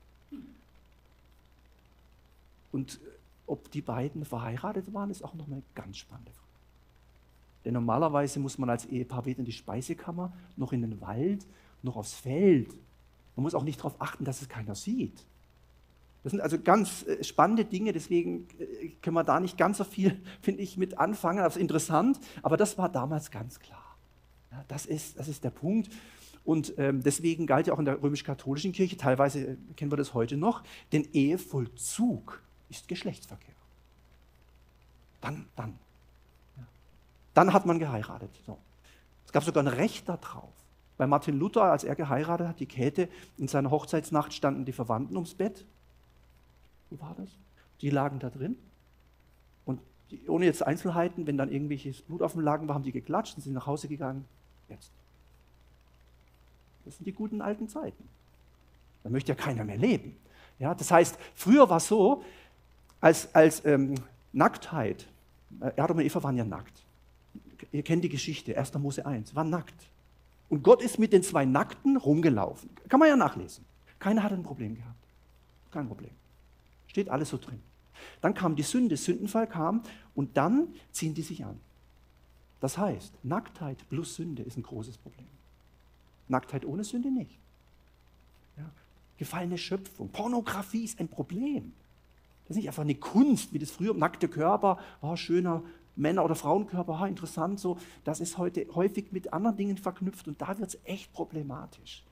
Und 2.72 2.94
äh, 2.94 2.98
ob 3.46 3.70
die 3.70 3.82
beiden 3.82 4.24
verheiratet 4.24 4.92
waren, 4.94 5.10
ist 5.10 5.22
auch 5.22 5.34
noch 5.34 5.46
eine 5.46 5.62
ganz 5.74 5.98
spannende 5.98 6.32
Frage. 6.32 6.44
Denn 7.66 7.74
normalerweise 7.74 8.40
muss 8.40 8.56
man 8.56 8.70
als 8.70 8.86
Ehepaar 8.86 9.26
weder 9.26 9.40
in 9.40 9.44
die 9.44 9.52
Speisekammer, 9.52 10.32
noch 10.56 10.72
in 10.72 10.80
den 10.80 11.02
Wald, 11.02 11.46
noch 11.82 11.96
aufs 11.96 12.14
Feld. 12.14 12.70
Man 13.36 13.42
muss 13.42 13.54
auch 13.54 13.62
nicht 13.62 13.78
darauf 13.78 14.00
achten, 14.00 14.24
dass 14.24 14.40
es 14.40 14.48
keiner 14.48 14.74
sieht. 14.74 15.22
Das 16.22 16.30
sind 16.30 16.40
also 16.40 16.58
ganz 16.58 17.06
äh, 17.06 17.22
spannende 17.22 17.66
Dinge, 17.66 17.92
deswegen 17.92 18.48
äh, 18.58 18.88
können 19.02 19.16
wir 19.16 19.24
da 19.24 19.38
nicht 19.38 19.58
ganz 19.58 19.76
so 19.76 19.84
viel, 19.84 20.18
finde 20.40 20.62
ich, 20.62 20.78
mit 20.78 20.96
anfangen. 20.96 21.40
Das 21.40 21.56
ist 21.56 21.60
interessant, 21.60 22.18
aber 22.42 22.56
das 22.56 22.78
war 22.78 22.88
damals 22.88 23.30
ganz 23.30 23.60
klar. 23.60 23.83
Das, 24.68 24.86
ist, 24.86 25.18
das 25.18 25.28
ist 25.28 25.44
der 25.44 25.50
Punkt. 25.50 25.90
Und 26.44 26.74
ähm, 26.78 27.02
deswegen 27.02 27.46
galt 27.46 27.66
ja 27.66 27.74
auch 27.74 27.78
in 27.78 27.84
der 27.84 28.02
römisch-katholischen 28.02 28.72
Kirche, 28.72 28.96
teilweise 28.96 29.40
äh, 29.40 29.56
kennen 29.76 29.90
wir 29.90 29.96
das 29.96 30.12
heute 30.12 30.36
noch, 30.36 30.62
denn 30.92 31.08
Ehevollzug 31.12 32.42
ist 32.68 32.86
Geschlechtsverkehr. 32.86 33.54
Dann, 35.22 35.46
dann. 35.56 35.78
Ja. 36.56 36.64
Dann 37.32 37.52
hat 37.54 37.64
man 37.64 37.78
geheiratet. 37.78 38.30
So. 38.46 38.58
Es 39.24 39.32
gab 39.32 39.42
sogar 39.42 39.62
ein 39.62 39.68
Recht 39.68 40.08
darauf. 40.08 40.52
Bei 40.98 41.06
Martin 41.06 41.38
Luther, 41.38 41.64
als 41.64 41.82
er 41.82 41.96
geheiratet 41.96 42.46
hat, 42.46 42.60
die 42.60 42.66
Käthe, 42.66 43.08
in 43.38 43.48
seiner 43.48 43.70
Hochzeitsnacht 43.70 44.34
standen 44.34 44.64
die 44.64 44.72
Verwandten 44.72 45.16
ums 45.16 45.34
Bett 45.34 45.64
wie 46.94 47.00
war 47.00 47.14
das? 47.16 47.28
Die 47.80 47.90
lagen 47.90 48.18
da 48.18 48.30
drin. 48.30 48.56
Und 49.64 49.80
die, 50.10 50.28
ohne 50.28 50.44
jetzt 50.44 50.64
Einzelheiten, 50.64 51.26
wenn 51.26 51.36
dann 51.36 51.50
irgendwelches 51.50 52.02
Blut 52.02 52.22
auf 52.22 52.32
dem 52.32 52.42
Lagen 52.42 52.68
war, 52.68 52.74
haben 52.74 52.84
die 52.84 52.92
geklatscht 52.92 53.36
und 53.36 53.42
sind 53.42 53.52
nach 53.52 53.66
Hause 53.66 53.88
gegangen. 53.88 54.24
Jetzt. 54.68 54.90
Das 56.84 56.96
sind 56.96 57.06
die 57.06 57.12
guten 57.12 57.40
alten 57.40 57.68
Zeiten. 57.68 58.08
Da 59.02 59.10
möchte 59.10 59.32
ja 59.32 59.36
keiner 59.36 59.64
mehr 59.64 59.76
leben. 59.76 60.16
Ja, 60.58 60.74
das 60.74 60.90
heißt, 60.90 61.18
früher 61.34 61.68
war 61.68 61.78
es 61.78 61.88
so, 61.88 62.22
als, 63.00 63.34
als 63.34 63.64
ähm, 63.64 63.94
Nacktheit, 64.32 65.06
äh, 65.60 65.72
Adam 65.80 65.98
und 65.98 66.04
Eva 66.04 66.22
waren 66.22 66.36
ja 66.36 66.44
nackt. 66.44 66.82
Ihr 67.72 67.82
kennt 67.82 68.04
die 68.04 68.08
Geschichte, 68.08 68.56
1. 68.56 68.74
Mose 68.74 69.04
1, 69.04 69.34
waren 69.34 69.50
nackt. 69.50 69.74
Und 70.48 70.62
Gott 70.62 70.82
ist 70.82 70.98
mit 70.98 71.12
den 71.12 71.22
zwei 71.22 71.44
Nackten 71.44 71.96
rumgelaufen. 71.96 72.70
Kann 72.88 73.00
man 73.00 73.08
ja 73.08 73.16
nachlesen. 73.16 73.64
Keiner 73.98 74.22
hat 74.22 74.32
ein 74.32 74.42
Problem 74.42 74.74
gehabt. 74.74 74.94
Kein 75.70 75.88
Problem. 75.88 76.10
Steht 76.86 77.08
alles 77.08 77.30
so 77.30 77.38
drin. 77.38 77.60
Dann 78.20 78.34
kam 78.34 78.54
die 78.56 78.62
Sünde, 78.62 78.96
Sündenfall 78.96 79.46
kam 79.46 79.82
und 80.14 80.36
dann 80.36 80.68
ziehen 80.92 81.14
die 81.14 81.22
sich 81.22 81.44
an. 81.44 81.58
Das 82.60 82.78
heißt, 82.78 83.12
Nacktheit 83.22 83.88
plus 83.88 84.14
Sünde 84.14 84.42
ist 84.42 84.56
ein 84.56 84.62
großes 84.62 84.98
Problem. 84.98 85.28
Nacktheit 86.28 86.64
ohne 86.64 86.84
Sünde 86.84 87.10
nicht. 87.10 87.38
Ja. 88.56 88.70
Gefallene 89.18 89.58
Schöpfung. 89.58 90.08
Pornografie 90.08 90.84
ist 90.84 91.00
ein 91.00 91.08
Problem. 91.08 91.72
Das 92.44 92.50
ist 92.50 92.56
nicht 92.56 92.68
einfach 92.68 92.82
eine 92.82 92.94
Kunst, 92.94 93.52
wie 93.52 93.58
das 93.58 93.70
früher, 93.70 93.94
nackte 93.94 94.28
Körper, 94.28 94.78
oh, 95.00 95.16
schöner 95.16 95.62
Männer- 95.96 96.24
oder 96.24 96.34
Frauenkörper, 96.34 97.00
oh, 97.00 97.04
interessant 97.04 97.60
so. 97.60 97.78
Das 98.04 98.20
ist 98.20 98.38
heute 98.38 98.66
häufig 98.74 99.12
mit 99.12 99.32
anderen 99.32 99.56
Dingen 99.56 99.78
verknüpft 99.78 100.28
und 100.28 100.40
da 100.40 100.58
wird 100.58 100.74
es 100.74 100.78
echt 100.84 101.12
problematisch. 101.12 102.04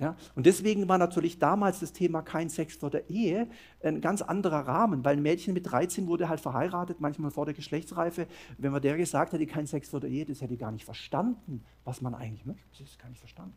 Ja? 0.00 0.16
Und 0.34 0.46
deswegen 0.46 0.88
war 0.88 0.96
natürlich 0.96 1.38
damals 1.38 1.80
das 1.80 1.92
Thema 1.92 2.22
kein 2.22 2.48
Sex 2.48 2.76
vor 2.76 2.90
der 2.90 3.08
Ehe 3.10 3.48
ein 3.82 4.00
ganz 4.00 4.22
anderer 4.22 4.66
Rahmen, 4.66 5.04
weil 5.04 5.16
ein 5.16 5.22
Mädchen 5.22 5.52
mit 5.52 5.70
13 5.70 6.06
wurde 6.06 6.28
halt 6.30 6.40
verheiratet, 6.40 7.00
manchmal 7.00 7.30
vor 7.30 7.44
der 7.44 7.54
Geschlechtsreife. 7.54 8.26
Wenn 8.56 8.72
man 8.72 8.80
der 8.80 8.96
gesagt 8.96 9.34
hätte, 9.34 9.46
kein 9.46 9.66
Sex 9.66 9.90
vor 9.90 10.00
der 10.00 10.08
Ehe, 10.08 10.24
das 10.24 10.40
hätte 10.40 10.56
gar 10.56 10.72
nicht 10.72 10.86
verstanden, 10.86 11.62
was 11.84 12.00
man 12.00 12.14
eigentlich 12.14 12.46
möchte. 12.46 12.64
Das 12.72 12.80
ist 12.80 12.98
gar 12.98 13.10
nicht 13.10 13.20
verstanden. 13.20 13.54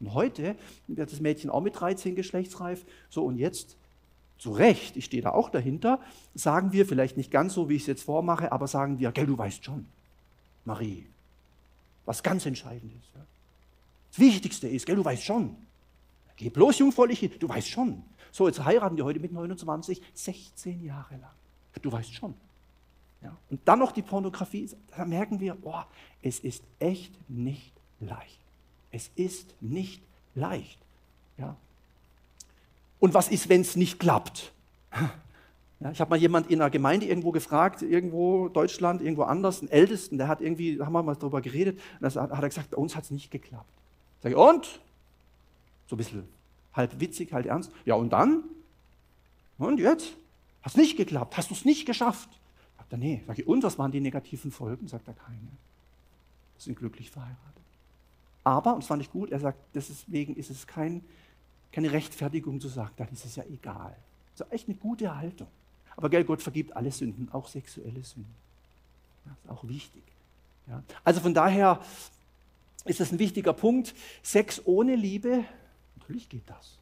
Und 0.00 0.12
heute 0.12 0.54
wird 0.86 1.10
das 1.10 1.20
Mädchen 1.20 1.48
auch 1.48 1.62
mit 1.62 1.80
13 1.80 2.14
geschlechtsreif. 2.14 2.84
So, 3.08 3.24
und 3.24 3.36
jetzt, 3.38 3.78
zu 4.36 4.52
Recht, 4.52 4.96
ich 4.96 5.06
stehe 5.06 5.22
da 5.22 5.30
auch 5.30 5.48
dahinter, 5.48 5.98
sagen 6.34 6.72
wir, 6.72 6.86
vielleicht 6.86 7.16
nicht 7.16 7.30
ganz 7.30 7.54
so, 7.54 7.68
wie 7.68 7.74
ich 7.74 7.82
es 7.82 7.88
jetzt 7.88 8.02
vormache, 8.02 8.52
aber 8.52 8.68
sagen 8.68 8.98
wir, 8.98 9.10
gell, 9.12 9.26
du 9.26 9.36
weißt 9.36 9.64
schon, 9.64 9.86
Marie, 10.64 11.06
was 12.04 12.22
ganz 12.22 12.46
entscheidend 12.46 12.92
ist. 13.00 13.14
Ja? 13.16 13.26
Das 14.10 14.18
Wichtigste 14.18 14.68
ist, 14.68 14.86
gell, 14.86 14.96
du 14.96 15.04
weißt 15.04 15.22
schon. 15.22 15.56
Geh 16.36 16.50
bloß 16.50 16.78
jungfräulich 16.78 17.18
hin, 17.18 17.32
du 17.38 17.48
weißt 17.48 17.68
schon. 17.68 18.02
So, 18.30 18.46
jetzt 18.46 18.64
heiraten 18.64 18.96
die 18.96 19.02
heute 19.02 19.20
mit 19.20 19.32
29, 19.32 20.00
16 20.14 20.84
Jahre 20.84 21.16
lang. 21.16 21.30
Du 21.82 21.90
weißt 21.90 22.12
schon. 22.12 22.34
Ja. 23.22 23.36
Und 23.50 23.60
dann 23.64 23.78
noch 23.78 23.92
die 23.92 24.02
Pornografie, 24.02 24.70
da 24.96 25.04
merken 25.04 25.40
wir, 25.40 25.54
boah, 25.54 25.86
es 26.22 26.38
ist 26.40 26.62
echt 26.78 27.12
nicht 27.28 27.72
leicht. 28.00 28.38
Es 28.90 29.10
ist 29.16 29.54
nicht 29.60 30.02
leicht. 30.34 30.78
Ja. 31.36 31.56
Und 33.00 33.14
was 33.14 33.28
ist, 33.28 33.48
wenn 33.48 33.60
es 33.60 33.76
nicht 33.76 33.98
klappt? 33.98 34.52
Ja, 35.80 35.92
ich 35.92 36.00
habe 36.00 36.10
mal 36.10 36.16
jemand 36.16 36.50
in 36.50 36.60
einer 36.60 36.70
Gemeinde 36.70 37.06
irgendwo 37.06 37.30
gefragt, 37.30 37.82
irgendwo 37.82 38.48
Deutschland, 38.48 39.00
irgendwo 39.00 39.22
anders, 39.22 39.60
einen 39.60 39.68
Ältesten, 39.68 40.18
der 40.18 40.26
hat 40.26 40.40
irgendwie, 40.40 40.76
da 40.76 40.86
haben 40.86 40.92
wir 40.92 41.04
mal 41.04 41.14
darüber 41.14 41.40
geredet, 41.40 41.78
und 42.00 42.16
da 42.16 42.22
hat 42.22 42.42
er 42.42 42.48
gesagt, 42.48 42.70
bei 42.72 42.76
uns 42.76 42.96
hat 42.96 43.04
es 43.04 43.12
nicht 43.12 43.30
geklappt. 43.30 43.77
Sag 44.22 44.32
ich, 44.32 44.36
und? 44.36 44.80
So 45.86 45.94
ein 45.94 45.98
bisschen 45.98 46.28
halb 46.74 47.00
witzig, 47.00 47.32
halb 47.32 47.46
ernst. 47.46 47.72
Ja, 47.84 47.94
und 47.94 48.10
dann? 48.10 48.44
Und 49.58 49.80
jetzt? 49.80 50.14
Hast 50.62 50.76
nicht 50.76 50.96
geklappt? 50.96 51.36
Hast 51.36 51.50
du 51.50 51.54
es 51.54 51.64
nicht 51.64 51.86
geschafft? 51.86 52.28
Sagt 52.76 52.92
er, 52.92 52.98
nee. 52.98 53.22
Sag 53.26 53.38
ich, 53.38 53.46
und 53.46 53.62
was 53.62 53.78
waren 53.78 53.92
die 53.92 54.00
negativen 54.00 54.50
Folgen? 54.50 54.88
Sagt 54.88 55.08
er, 55.08 55.14
keine. 55.14 55.38
Wir 55.38 56.62
sind 56.62 56.78
glücklich 56.78 57.10
verheiratet. 57.10 57.38
Aber, 58.44 58.74
und 58.74 58.82
das 58.82 58.88
fand 58.88 59.02
ich 59.02 59.10
gut, 59.10 59.30
er 59.30 59.40
sagt, 59.40 59.58
deswegen 59.74 60.34
ist 60.36 60.50
es 60.50 60.66
kein, 60.66 61.04
keine 61.72 61.92
Rechtfertigung 61.92 62.60
zu 62.60 62.68
sagen, 62.68 62.92
dann 62.96 63.08
ist 63.08 63.24
es 63.24 63.36
ja 63.36 63.44
egal. 63.44 63.94
Das 64.36 64.46
ist 64.46 64.52
echt 64.52 64.68
eine 64.68 64.76
gute 64.76 65.14
Haltung. 65.14 65.48
Aber 65.96 66.08
gell, 66.08 66.24
Gott 66.24 66.40
vergibt 66.40 66.74
alle 66.76 66.90
Sünden, 66.90 67.28
auch 67.32 67.48
sexuelle 67.48 68.02
Sünden. 68.02 68.34
Das 69.24 69.34
ist 69.44 69.50
auch 69.50 69.68
wichtig. 69.68 70.02
Ja. 70.66 70.82
Also 71.04 71.20
von 71.20 71.34
daher, 71.34 71.80
ist 72.84 73.00
das 73.00 73.12
ein 73.12 73.18
wichtiger 73.18 73.52
Punkt. 73.52 73.94
Sex 74.22 74.62
ohne 74.64 74.96
Liebe, 74.96 75.44
natürlich 75.96 76.28
geht 76.28 76.48
das. 76.48 76.78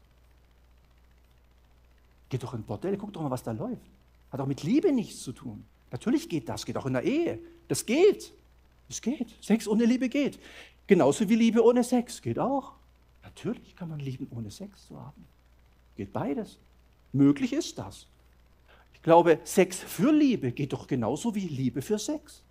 Geht 2.29 2.43
doch 2.43 2.53
in 2.53 2.63
Bordell, 2.63 2.97
guck 2.97 3.13
doch 3.13 3.21
mal, 3.21 3.31
was 3.31 3.43
da 3.43 3.51
läuft. 3.51 3.89
Hat 4.31 4.39
auch 4.39 4.47
mit 4.47 4.63
Liebe 4.63 4.91
nichts 4.91 5.21
zu 5.21 5.31
tun. 5.31 5.65
Natürlich 5.91 6.27
geht 6.27 6.49
das, 6.49 6.65
geht 6.65 6.77
auch 6.77 6.85
in 6.85 6.93
der 6.93 7.03
Ehe. 7.03 7.39
Das 7.67 7.85
geht. 7.85 8.33
Es 8.89 9.01
geht. 9.01 9.27
Sex 9.41 9.67
ohne 9.67 9.85
Liebe 9.85 10.09
geht. 10.09 10.39
Genauso 10.87 11.27
wie 11.29 11.35
Liebe 11.35 11.63
ohne 11.63 11.83
Sex 11.83 12.21
geht 12.21 12.39
auch. 12.39 12.73
Natürlich 13.23 13.75
kann 13.75 13.89
man 13.89 13.99
lieben, 13.99 14.27
ohne 14.35 14.49
Sex 14.49 14.87
zu 14.87 14.97
haben. 14.99 15.25
Geht 15.95 16.13
beides. 16.13 16.59
Möglich 17.11 17.53
ist 17.53 17.77
das. 17.77 18.07
Ich 18.93 19.01
glaube, 19.01 19.39
Sex 19.43 19.79
für 19.79 20.11
Liebe 20.11 20.51
geht 20.51 20.73
doch 20.73 20.87
genauso 20.87 21.35
wie 21.35 21.47
Liebe 21.47 21.81
für 21.81 21.99
Sex. 21.99 22.41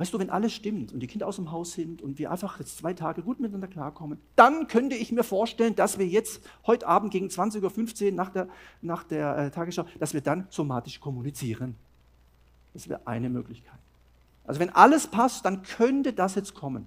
Weißt 0.00 0.14
du, 0.14 0.18
wenn 0.18 0.30
alles 0.30 0.54
stimmt 0.54 0.94
und 0.94 1.00
die 1.00 1.06
Kinder 1.06 1.26
aus 1.26 1.36
dem 1.36 1.52
Haus 1.52 1.72
sind 1.72 2.00
und 2.00 2.18
wir 2.18 2.30
einfach 2.30 2.58
jetzt 2.58 2.78
zwei 2.78 2.94
Tage 2.94 3.20
gut 3.20 3.38
miteinander 3.38 3.68
klarkommen, 3.68 4.18
dann 4.34 4.66
könnte 4.66 4.96
ich 4.96 5.12
mir 5.12 5.22
vorstellen, 5.22 5.76
dass 5.76 5.98
wir 5.98 6.06
jetzt 6.06 6.42
heute 6.66 6.88
Abend 6.88 7.12
gegen 7.12 7.26
20.15 7.26 8.06
Uhr 8.06 8.12
nach 8.12 8.30
der, 8.30 8.48
nach 8.80 9.04
der 9.04 9.36
äh, 9.36 9.50
Tagesschau, 9.50 9.84
dass 9.98 10.14
wir 10.14 10.22
dann 10.22 10.46
somatisch 10.48 11.00
kommunizieren. 11.00 11.76
Das 12.72 12.88
wäre 12.88 13.06
eine 13.06 13.28
Möglichkeit. 13.28 13.78
Also 14.46 14.58
wenn 14.58 14.70
alles 14.70 15.06
passt, 15.06 15.44
dann 15.44 15.60
könnte 15.64 16.14
das 16.14 16.34
jetzt 16.34 16.54
kommen. 16.54 16.86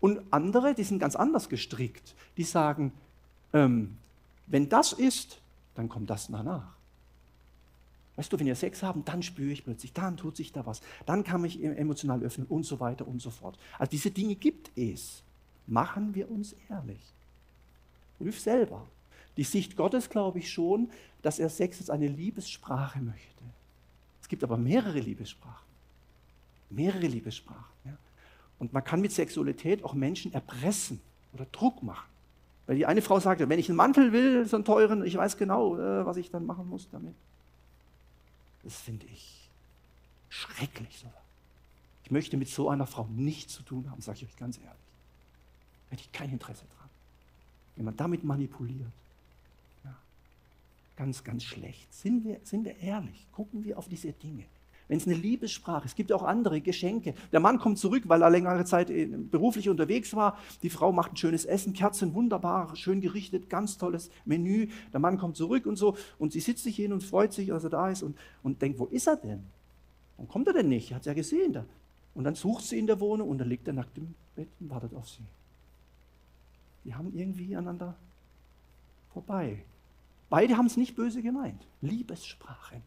Und 0.00 0.20
andere, 0.32 0.74
die 0.74 0.82
sind 0.82 0.98
ganz 0.98 1.14
anders 1.14 1.48
gestrickt, 1.48 2.16
die 2.36 2.42
sagen, 2.42 2.90
ähm, 3.52 3.98
wenn 4.48 4.68
das 4.68 4.92
ist, 4.92 5.40
dann 5.76 5.88
kommt 5.88 6.10
das 6.10 6.26
danach. 6.26 6.74
Weißt 8.16 8.32
du, 8.32 8.38
wenn 8.38 8.46
wir 8.46 8.54
Sex 8.54 8.82
haben, 8.82 9.04
dann 9.04 9.22
spüre 9.22 9.52
ich 9.52 9.64
plötzlich, 9.64 9.92
dann 9.92 10.16
tut 10.16 10.36
sich 10.36 10.52
da 10.52 10.66
was, 10.66 10.82
dann 11.06 11.24
kann 11.24 11.40
mich 11.40 11.62
emotional 11.62 12.22
öffnen 12.22 12.46
und 12.46 12.64
so 12.64 12.78
weiter 12.78 13.08
und 13.08 13.22
so 13.22 13.30
fort. 13.30 13.58
Also 13.78 13.90
diese 13.90 14.10
Dinge 14.10 14.34
gibt 14.34 14.70
es. 14.76 15.22
Machen 15.66 16.14
wir 16.14 16.30
uns 16.30 16.54
ehrlich. 16.68 17.00
Prüf 18.18 18.38
selber. 18.38 18.86
Die 19.36 19.44
Sicht 19.44 19.76
Gottes 19.76 20.10
glaube 20.10 20.40
ich 20.40 20.52
schon, 20.52 20.90
dass 21.22 21.38
er 21.38 21.48
Sex 21.48 21.78
als 21.80 21.88
eine 21.88 22.08
Liebessprache 22.08 23.00
möchte. 23.00 23.42
Es 24.20 24.28
gibt 24.28 24.44
aber 24.44 24.56
mehrere 24.56 24.98
Liebessprachen. 24.98 25.66
Mehrere 26.68 27.06
Liebessprachen. 27.06 27.64
Ja. 27.84 27.96
Und 28.58 28.72
man 28.72 28.84
kann 28.84 29.00
mit 29.00 29.12
Sexualität 29.12 29.84
auch 29.84 29.94
Menschen 29.94 30.32
erpressen 30.34 31.00
oder 31.32 31.46
Druck 31.50 31.82
machen. 31.82 32.08
Weil 32.66 32.76
die 32.76 32.86
eine 32.86 33.02
Frau 33.02 33.18
sagte, 33.20 33.48
wenn 33.48 33.58
ich 33.58 33.68
einen 33.68 33.76
Mantel 33.76 34.12
will, 34.12 34.46
so 34.46 34.56
einen 34.56 34.64
teuren, 34.64 35.04
ich 35.04 35.16
weiß 35.16 35.36
genau, 35.36 35.78
äh, 35.78 36.04
was 36.06 36.16
ich 36.16 36.30
dann 36.30 36.46
machen 36.46 36.68
muss 36.68 36.88
damit. 36.90 37.14
Das 38.62 38.76
finde 38.76 39.06
ich 39.06 39.48
schrecklich. 40.28 40.98
So. 40.98 41.12
Ich 42.04 42.10
möchte 42.10 42.36
mit 42.36 42.48
so 42.48 42.68
einer 42.68 42.86
Frau 42.86 43.06
nichts 43.06 43.54
zu 43.54 43.62
tun 43.62 43.90
haben, 43.90 44.00
sage 44.00 44.18
ich 44.18 44.24
euch 44.26 44.36
ganz 44.36 44.58
ehrlich. 44.58 44.72
Hätte 45.90 46.02
ich 46.02 46.12
kein 46.12 46.30
Interesse 46.30 46.64
dran. 46.76 46.88
Wenn 47.76 47.84
man 47.84 47.96
damit 47.96 48.24
manipuliert. 48.24 48.92
Ja. 49.84 49.94
Ganz, 50.96 51.22
ganz 51.22 51.44
schlecht. 51.44 51.92
Sind 51.92 52.24
wir, 52.24 52.40
sind 52.44 52.64
wir 52.64 52.78
ehrlich? 52.78 53.26
Gucken 53.32 53.64
wir 53.64 53.78
auf 53.78 53.88
diese 53.88 54.12
Dinge. 54.12 54.44
Wenn 54.88 54.98
es 54.98 55.06
eine 55.06 55.16
Liebessprache 55.16 55.84
ist, 55.84 55.92
es 55.92 55.96
gibt 55.96 56.12
auch 56.12 56.22
andere 56.22 56.60
Geschenke. 56.60 57.14
Der 57.32 57.40
Mann 57.40 57.58
kommt 57.58 57.78
zurück, 57.78 58.04
weil 58.06 58.22
er 58.22 58.30
längere 58.30 58.64
Zeit 58.64 58.90
äh, 58.90 59.06
beruflich 59.06 59.68
unterwegs 59.68 60.14
war. 60.14 60.38
Die 60.62 60.70
Frau 60.70 60.92
macht 60.92 61.12
ein 61.12 61.16
schönes 61.16 61.44
Essen, 61.44 61.72
Kerzen 61.72 62.14
wunderbar, 62.14 62.74
schön 62.76 63.00
gerichtet, 63.00 63.48
ganz 63.48 63.78
tolles 63.78 64.10
Menü. 64.24 64.68
Der 64.92 65.00
Mann 65.00 65.18
kommt 65.18 65.36
zurück 65.36 65.66
und 65.66 65.76
so 65.76 65.96
und 66.18 66.32
sie 66.32 66.40
sitzt 66.40 66.64
sich 66.64 66.76
hin 66.76 66.92
und 66.92 67.02
freut 67.02 67.32
sich, 67.32 67.48
dass 67.48 67.64
er 67.64 67.70
da 67.70 67.88
ist 67.88 68.02
und, 68.02 68.16
und 68.42 68.60
denkt, 68.60 68.78
wo 68.78 68.86
ist 68.86 69.06
er 69.06 69.16
denn? 69.16 69.44
Warum 70.16 70.28
kommt 70.28 70.46
er 70.48 70.54
denn 70.54 70.68
nicht? 70.68 70.92
Hat 70.92 71.00
es 71.00 71.06
ja 71.06 71.14
gesehen. 71.14 71.52
Da. 71.52 71.64
Und 72.14 72.24
dann 72.24 72.34
sucht 72.34 72.64
sie 72.64 72.78
in 72.78 72.86
der 72.86 73.00
Wohnung 73.00 73.28
und 73.28 73.38
dann 73.38 73.48
liegt 73.48 73.66
er 73.66 73.74
nackt 73.74 73.96
im 73.96 74.14
Bett 74.34 74.48
und 74.60 74.70
wartet 74.70 74.94
auf 74.94 75.08
sie. 75.08 75.24
Die 76.84 76.94
haben 76.94 77.12
irgendwie 77.14 77.54
aneinander 77.56 77.96
vorbei. 79.12 79.64
Beide 80.28 80.56
haben 80.56 80.66
es 80.66 80.76
nicht 80.76 80.96
böse 80.96 81.22
gemeint. 81.22 81.66
Liebessprache. 81.80 82.80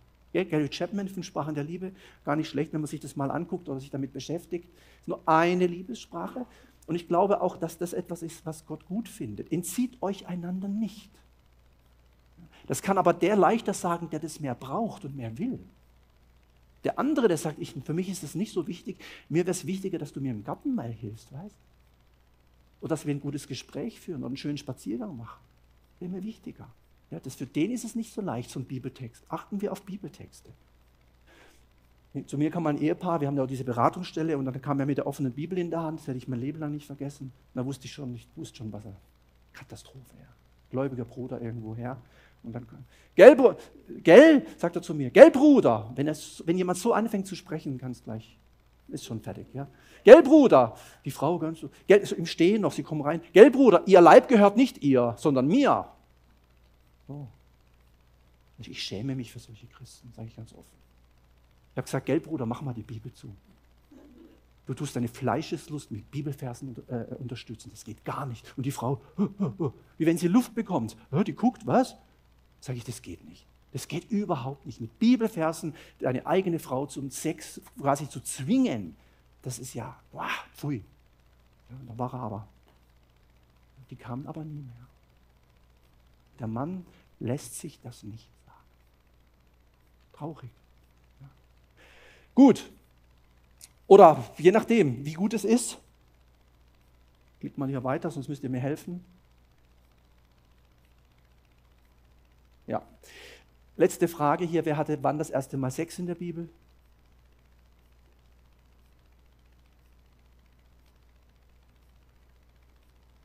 Gary 0.43 0.69
Chapman 0.69 1.07
von 1.07 1.23
Sprachen 1.23 1.55
der 1.55 1.63
Liebe, 1.63 1.93
gar 2.25 2.36
nicht 2.36 2.49
schlecht, 2.49 2.73
wenn 2.73 2.81
man 2.81 2.88
sich 2.88 2.99
das 2.99 3.15
mal 3.15 3.31
anguckt 3.31 3.69
oder 3.69 3.79
sich 3.79 3.89
damit 3.89 4.11
beschäftigt. 4.11 4.65
Es 4.65 5.01
ist 5.01 5.07
nur 5.07 5.21
eine 5.25 5.67
Liebessprache. 5.67 6.45
Und 6.88 6.95
ich 6.95 7.07
glaube 7.07 7.41
auch, 7.41 7.57
dass 7.57 7.77
das 7.77 7.93
etwas 7.93 8.21
ist, 8.21 8.45
was 8.45 8.65
Gott 8.65 8.86
gut 8.86 9.07
findet. 9.07 9.51
Entzieht 9.51 10.01
euch 10.01 10.27
einander 10.27 10.67
nicht. 10.67 11.09
Das 12.67 12.81
kann 12.81 12.97
aber 12.97 13.13
der 13.13 13.36
leichter 13.36 13.73
sagen, 13.73 14.09
der 14.09 14.19
das 14.19 14.39
mehr 14.39 14.55
braucht 14.55 15.05
und 15.05 15.15
mehr 15.15 15.38
will. 15.38 15.59
Der 16.83 16.99
andere, 16.99 17.27
der 17.27 17.38
sagt, 17.38 17.57
ich, 17.59 17.73
für 17.83 17.93
mich 17.93 18.09
ist 18.09 18.23
es 18.23 18.36
nicht 18.36 18.53
so 18.53 18.67
wichtig, 18.67 18.97
mir 19.29 19.45
wäre 19.45 19.51
es 19.51 19.65
wichtiger, 19.65 19.97
dass 19.97 20.13
du 20.13 20.21
mir 20.21 20.31
im 20.31 20.43
Garten 20.43 20.75
mal 20.75 20.91
hilfst, 20.91 21.31
weißt 21.31 21.55
Oder 22.81 22.89
dass 22.89 23.05
wir 23.05 23.15
ein 23.15 23.21
gutes 23.21 23.47
Gespräch 23.47 23.99
führen 23.99 24.19
oder 24.19 24.27
einen 24.27 24.38
schönen 24.38 24.57
Spaziergang 24.57 25.17
machen. 25.17 25.39
Wäre 25.99 26.11
mir 26.11 26.23
wichtiger. 26.23 26.67
Ja, 27.12 27.20
das, 27.20 27.36
für 27.36 27.45
den 27.45 27.72
ist 27.72 27.86
es 27.86 27.95
nicht 27.95 28.14
so 28.14 28.22
leicht, 28.22 28.49
so 28.49 28.60
ein 28.60 28.66
Bibeltext. 28.66 29.24
Achten 29.30 29.62
wir 29.62 29.72
auf 29.72 29.84
Bibeltexte. 29.84 30.49
Zu 32.28 32.38
mir 32.38 32.49
kam 32.49 32.66
ein 32.68 32.78
Ehepaar, 32.78 33.20
wir 33.20 33.28
haben 33.28 33.36
ja 33.36 33.43
auch 33.43 33.47
diese 33.47 33.66
Beratungsstelle 33.66 34.38
und 34.38 34.45
dann 34.45 34.62
kam 34.62 34.80
er 34.80 34.86
mit 34.86 34.97
der 34.97 35.06
offenen 35.06 35.34
Bibel 35.34 35.58
in 35.58 35.70
der 35.70 35.82
Hand, 35.82 35.99
das 35.99 36.08
werde 36.08 36.18
ich 36.18 36.28
mein 36.28 36.39
Leben 36.39 36.60
lang 36.60 36.72
nicht 36.72 36.86
vergessen. 36.86 37.34
Da 37.53 37.66
wusste 37.66 37.86
ich 37.86 37.91
schon, 37.91 38.16
ich 38.16 38.28
wusste 38.36 38.58
schon, 38.58 38.72
was 38.72 38.86
er, 38.86 38.95
Katastrophe, 39.51 40.16
ja. 40.18 40.28
Gläubiger 40.72 41.03
Bruder 41.03 41.41
irgendwo 41.41 41.76
her. 41.76 41.97
Und 42.43 42.53
dann, 42.53 42.66
gell, 43.16 43.36
gell, 44.01 44.45
sagt 44.58 44.76
er 44.78 44.82
zu 44.82 44.93
mir, 44.93 45.10
gell, 45.10 45.30
Bruder, 45.30 45.91
wenn, 45.95 46.08
es, 46.08 46.41
wenn 46.45 46.58
jemand 46.58 46.78
so 46.78 46.93
anfängt 46.93 47.28
zu 47.28 47.36
sprechen, 47.36 47.78
ganz 47.78 48.01
gleich, 48.03 48.38
ist 48.88 49.03
schon 49.03 49.20
fertig, 49.20 49.47
ja. 49.53 49.68
Gell, 50.06 50.22
Bruder, 50.22 50.76
die 51.03 51.12
Frau 51.12 51.38
ganz 51.38 51.60
so, 51.60 51.70
gell, 51.88 52.06
so 52.06 52.16
im 52.16 52.28
Stehen 52.28 52.62
noch, 52.62 52.72
sie 52.72 52.84
kommen 52.84 53.01
rein, 53.01 53.22
gell, 53.34 53.51
Bruder, 53.51 53.84
ihr 53.88 53.99
Leib 53.99 54.30
gehört 54.30 54.56
nicht 54.56 54.84
ihr, 54.84 55.16
sondern 55.18 55.47
mir. 55.47 55.86
Oh. 57.08 57.28
Ich 58.60 58.82
schäme 58.82 59.16
mich 59.16 59.32
für 59.32 59.39
solche 59.39 59.68
Christen, 59.68 60.12
sage 60.16 60.28
ich 60.30 60.36
ganz 60.36 60.53
offen. 60.53 60.78
Ich 61.72 61.78
habe 61.78 61.86
gesagt, 61.86 62.06
gell, 62.06 62.20
Bruder, 62.20 62.45
mach 62.45 62.62
mal 62.62 62.74
die 62.74 62.84
Bibel 62.84 63.14
zu. 63.14 63.36
Du 64.66 64.74
tust 64.74 64.95
deine 64.95 65.08
Fleischeslust 65.08 65.91
mit 65.91 66.10
Bibelversen 66.10 66.76
äh, 66.88 67.14
unterstützen. 67.16 67.70
Das 67.70 67.84
geht 67.84 68.03
gar 68.03 68.26
nicht. 68.26 68.58
Und 68.58 68.66
die 68.66 68.72
Frau, 68.72 69.01
wie 69.97 70.06
wenn 70.06 70.18
sie 70.18 70.28
Luft 70.28 70.56
bekommt, 70.56 70.97
die 71.28 71.34
guckt, 71.34 71.68
was? 71.68 71.95
Sage 72.62 72.78
ich, 72.78 72.84
das 72.84 73.01
geht 73.01 73.24
nicht. 73.26 73.45
Das 73.74 73.88
geht 73.88 74.10
überhaupt 74.10 74.66
nicht. 74.66 74.80
Mit 74.82 74.97
Bibelversen 74.97 75.76
deine 75.99 76.26
eigene 76.26 76.60
Frau 76.60 76.86
zum 76.86 77.12
Sex 77.12 77.62
quasi 77.80 78.10
zu 78.10 78.22
zwingen, 78.22 78.95
das 79.41 79.60
ist 79.60 79.74
ja, 79.76 79.99
wow, 80.14 80.32
pfui. 80.56 80.84
Ja, 81.70 81.76
da 81.88 81.97
war 81.99 82.14
er 82.14 82.20
aber. 82.22 82.47
Die 83.89 83.95
kamen 83.95 84.26
aber 84.26 84.43
nie 84.43 84.62
mehr. 84.62 84.88
Der 86.39 86.47
Mann 86.47 86.86
lässt 87.19 87.59
sich 87.59 87.79
das 87.81 88.03
nicht 88.03 88.29
sagen. 88.45 88.57
Traurig. 90.13 90.49
Ja. 91.21 91.29
Gut. 92.33 92.69
Oder 93.88 94.23
je 94.38 94.51
nachdem, 94.51 95.05
wie 95.05 95.13
gut 95.13 95.33
es 95.33 95.45
ist. 95.45 95.77
Klickt 97.39 97.57
mal 97.57 97.69
hier 97.69 97.83
weiter, 97.83 98.09
sonst 98.09 98.27
müsst 98.27 98.43
ihr 98.43 98.49
mir 98.49 98.59
helfen. 98.59 99.03
Ja. 102.67 102.81
Letzte 103.77 104.07
Frage 104.07 104.45
hier. 104.45 104.65
Wer 104.65 104.77
hatte 104.77 104.97
wann 105.01 105.17
das 105.17 105.29
erste 105.29 105.57
Mal 105.57 105.69
Sex 105.69 105.99
in 105.99 106.07
der 106.07 106.15
Bibel? 106.15 106.49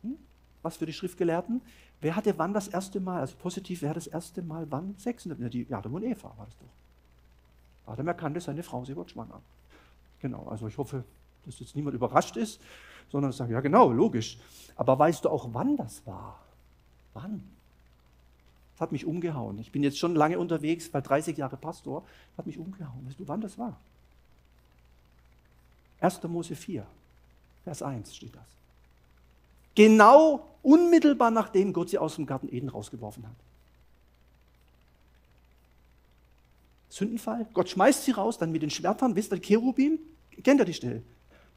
Hm? 0.03 0.19
Was 0.63 0.77
für 0.77 0.87
die 0.87 0.93
Schriftgelehrten? 0.93 1.63
Wer 2.01 2.17
hatte 2.17 2.37
wann 2.39 2.53
das 2.53 2.69
erste 2.69 3.01
Mal, 3.01 3.21
also 3.21 3.37
positiv, 3.37 3.83
wer 3.83 3.91
hat 3.91 3.97
das 3.97 4.07
erste 4.07 4.43
Mal 4.43 4.67
wann 4.71 4.95
Sex? 4.99 5.25
Die 5.27 5.73
Adam 5.73 5.95
und 5.95 6.03
Eva 6.03 6.33
war 6.37 6.47
das 6.47 6.57
doch. 6.59 7.93
Adam 7.93 8.09
erkannte 8.09 8.41
seine 8.41 8.63
Frau, 8.63 8.85
sie 8.85 8.97
wird 8.97 9.11
schwanger. 9.11 9.41
Genau, 10.21 10.47
also 10.49 10.69
ich 10.69 10.77
hoffe, 10.79 11.05
dass 11.45 11.59
jetzt 11.61 11.75
niemand 11.75 11.95
überrascht 11.95 12.37
ist, 12.37 12.61
sondern 13.11 13.33
sagt, 13.33 13.51
ja 13.51 13.61
genau, 13.61 13.91
logisch. 13.91 14.39
Aber 14.77 14.99
weißt 14.99 15.25
du 15.25 15.31
auch, 15.31 15.49
wann 15.53 15.77
das 15.77 16.07
war? 16.07 16.39
Wann? 17.15 17.43
Das 18.75 18.83
hat 18.83 18.93
mich 18.93 19.05
umgehauen. 19.07 19.59
Ich 19.59 19.73
bin 19.73 19.83
jetzt 19.83 19.99
schon 19.99 20.15
lange 20.15 20.39
unterwegs, 20.39 20.91
bei 20.91 21.01
30 21.01 21.37
Jahre 21.37 21.57
Pastor, 21.57 22.05
hat 22.37 22.47
mich 22.47 22.59
umgehauen. 22.59 23.07
Weißt 23.07 23.19
du, 23.19 23.27
wann 23.27 23.41
das 23.41 23.59
war? 23.59 23.79
1. 26.01 26.23
Mose 26.25 26.55
4, 26.55 26.87
Vers 27.65 27.83
1 27.83 28.15
steht 28.15 28.35
das. 28.35 28.60
Genau 29.81 30.47
unmittelbar 30.63 31.31
nachdem 31.31 31.73
Gott 31.73 31.89
sie 31.89 31.97
aus 31.97 32.17
dem 32.17 32.27
Garten 32.27 32.55
Eden 32.55 32.69
rausgeworfen 32.69 33.27
hat. 33.27 33.37
Sündenfall. 36.91 37.47
Gott 37.55 37.71
schmeißt 37.71 38.05
sie 38.05 38.11
raus, 38.11 38.37
dann 38.37 38.53
mit 38.53 38.61
den 38.61 38.69
Schwertern, 38.69 39.17
wisst 39.17 39.33
ihr, 39.33 39.41
Cherubim, 39.41 39.99
kennt 40.45 40.61
ihr 40.61 40.67
die 40.67 40.75
Stelle? 40.75 41.03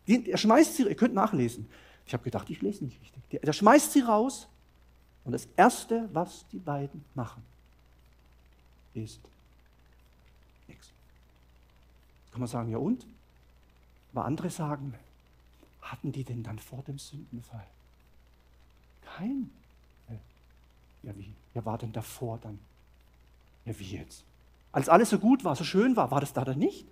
er 0.08 0.38
schmeißt 0.38 0.74
sie, 0.74 0.84
ihr 0.84 0.96
könnt 0.96 1.14
nachlesen. 1.14 1.68
Ich 2.06 2.14
habe 2.14 2.24
gedacht, 2.24 2.50
ich 2.50 2.62
lese 2.62 2.86
nicht 2.86 2.98
richtig. 3.02 3.42
Der 3.42 3.52
schmeißt 3.52 3.92
sie 3.92 4.00
raus 4.00 4.48
und 5.26 5.34
das 5.34 5.50
Erste, 5.58 6.08
was 6.14 6.46
die 6.54 6.60
beiden 6.60 7.04
machen, 7.16 7.44
ist 8.94 9.20
nichts. 10.70 10.94
Kann 12.32 12.40
man 12.40 12.48
sagen, 12.48 12.72
ja 12.72 12.78
und? 12.78 13.06
Aber 14.14 14.24
andere 14.24 14.50
sagen, 14.50 14.94
hatten 15.82 16.14
die 16.14 16.24
denn 16.24 16.42
dann 16.42 16.58
vor 16.58 16.84
dem 16.84 16.98
Sündenfall 16.98 17.68
kein. 19.18 19.50
Ja, 21.04 21.12
wie? 21.18 21.34
Wer 21.54 21.66
war 21.66 21.78
denn 21.78 21.92
davor 21.92 22.40
dann? 22.42 22.60
Ja, 23.66 23.78
wie 23.78 23.98
jetzt? 23.98 24.24
Als 24.72 24.90
alles 24.90 25.10
so 25.10 25.20
gut 25.20 25.44
war, 25.44 25.56
so 25.56 25.64
schön 25.64 25.96
war, 25.96 26.12
war 26.12 26.22
das 26.22 26.34
da 26.34 26.44
dann 26.46 26.60
nicht? 26.60 26.86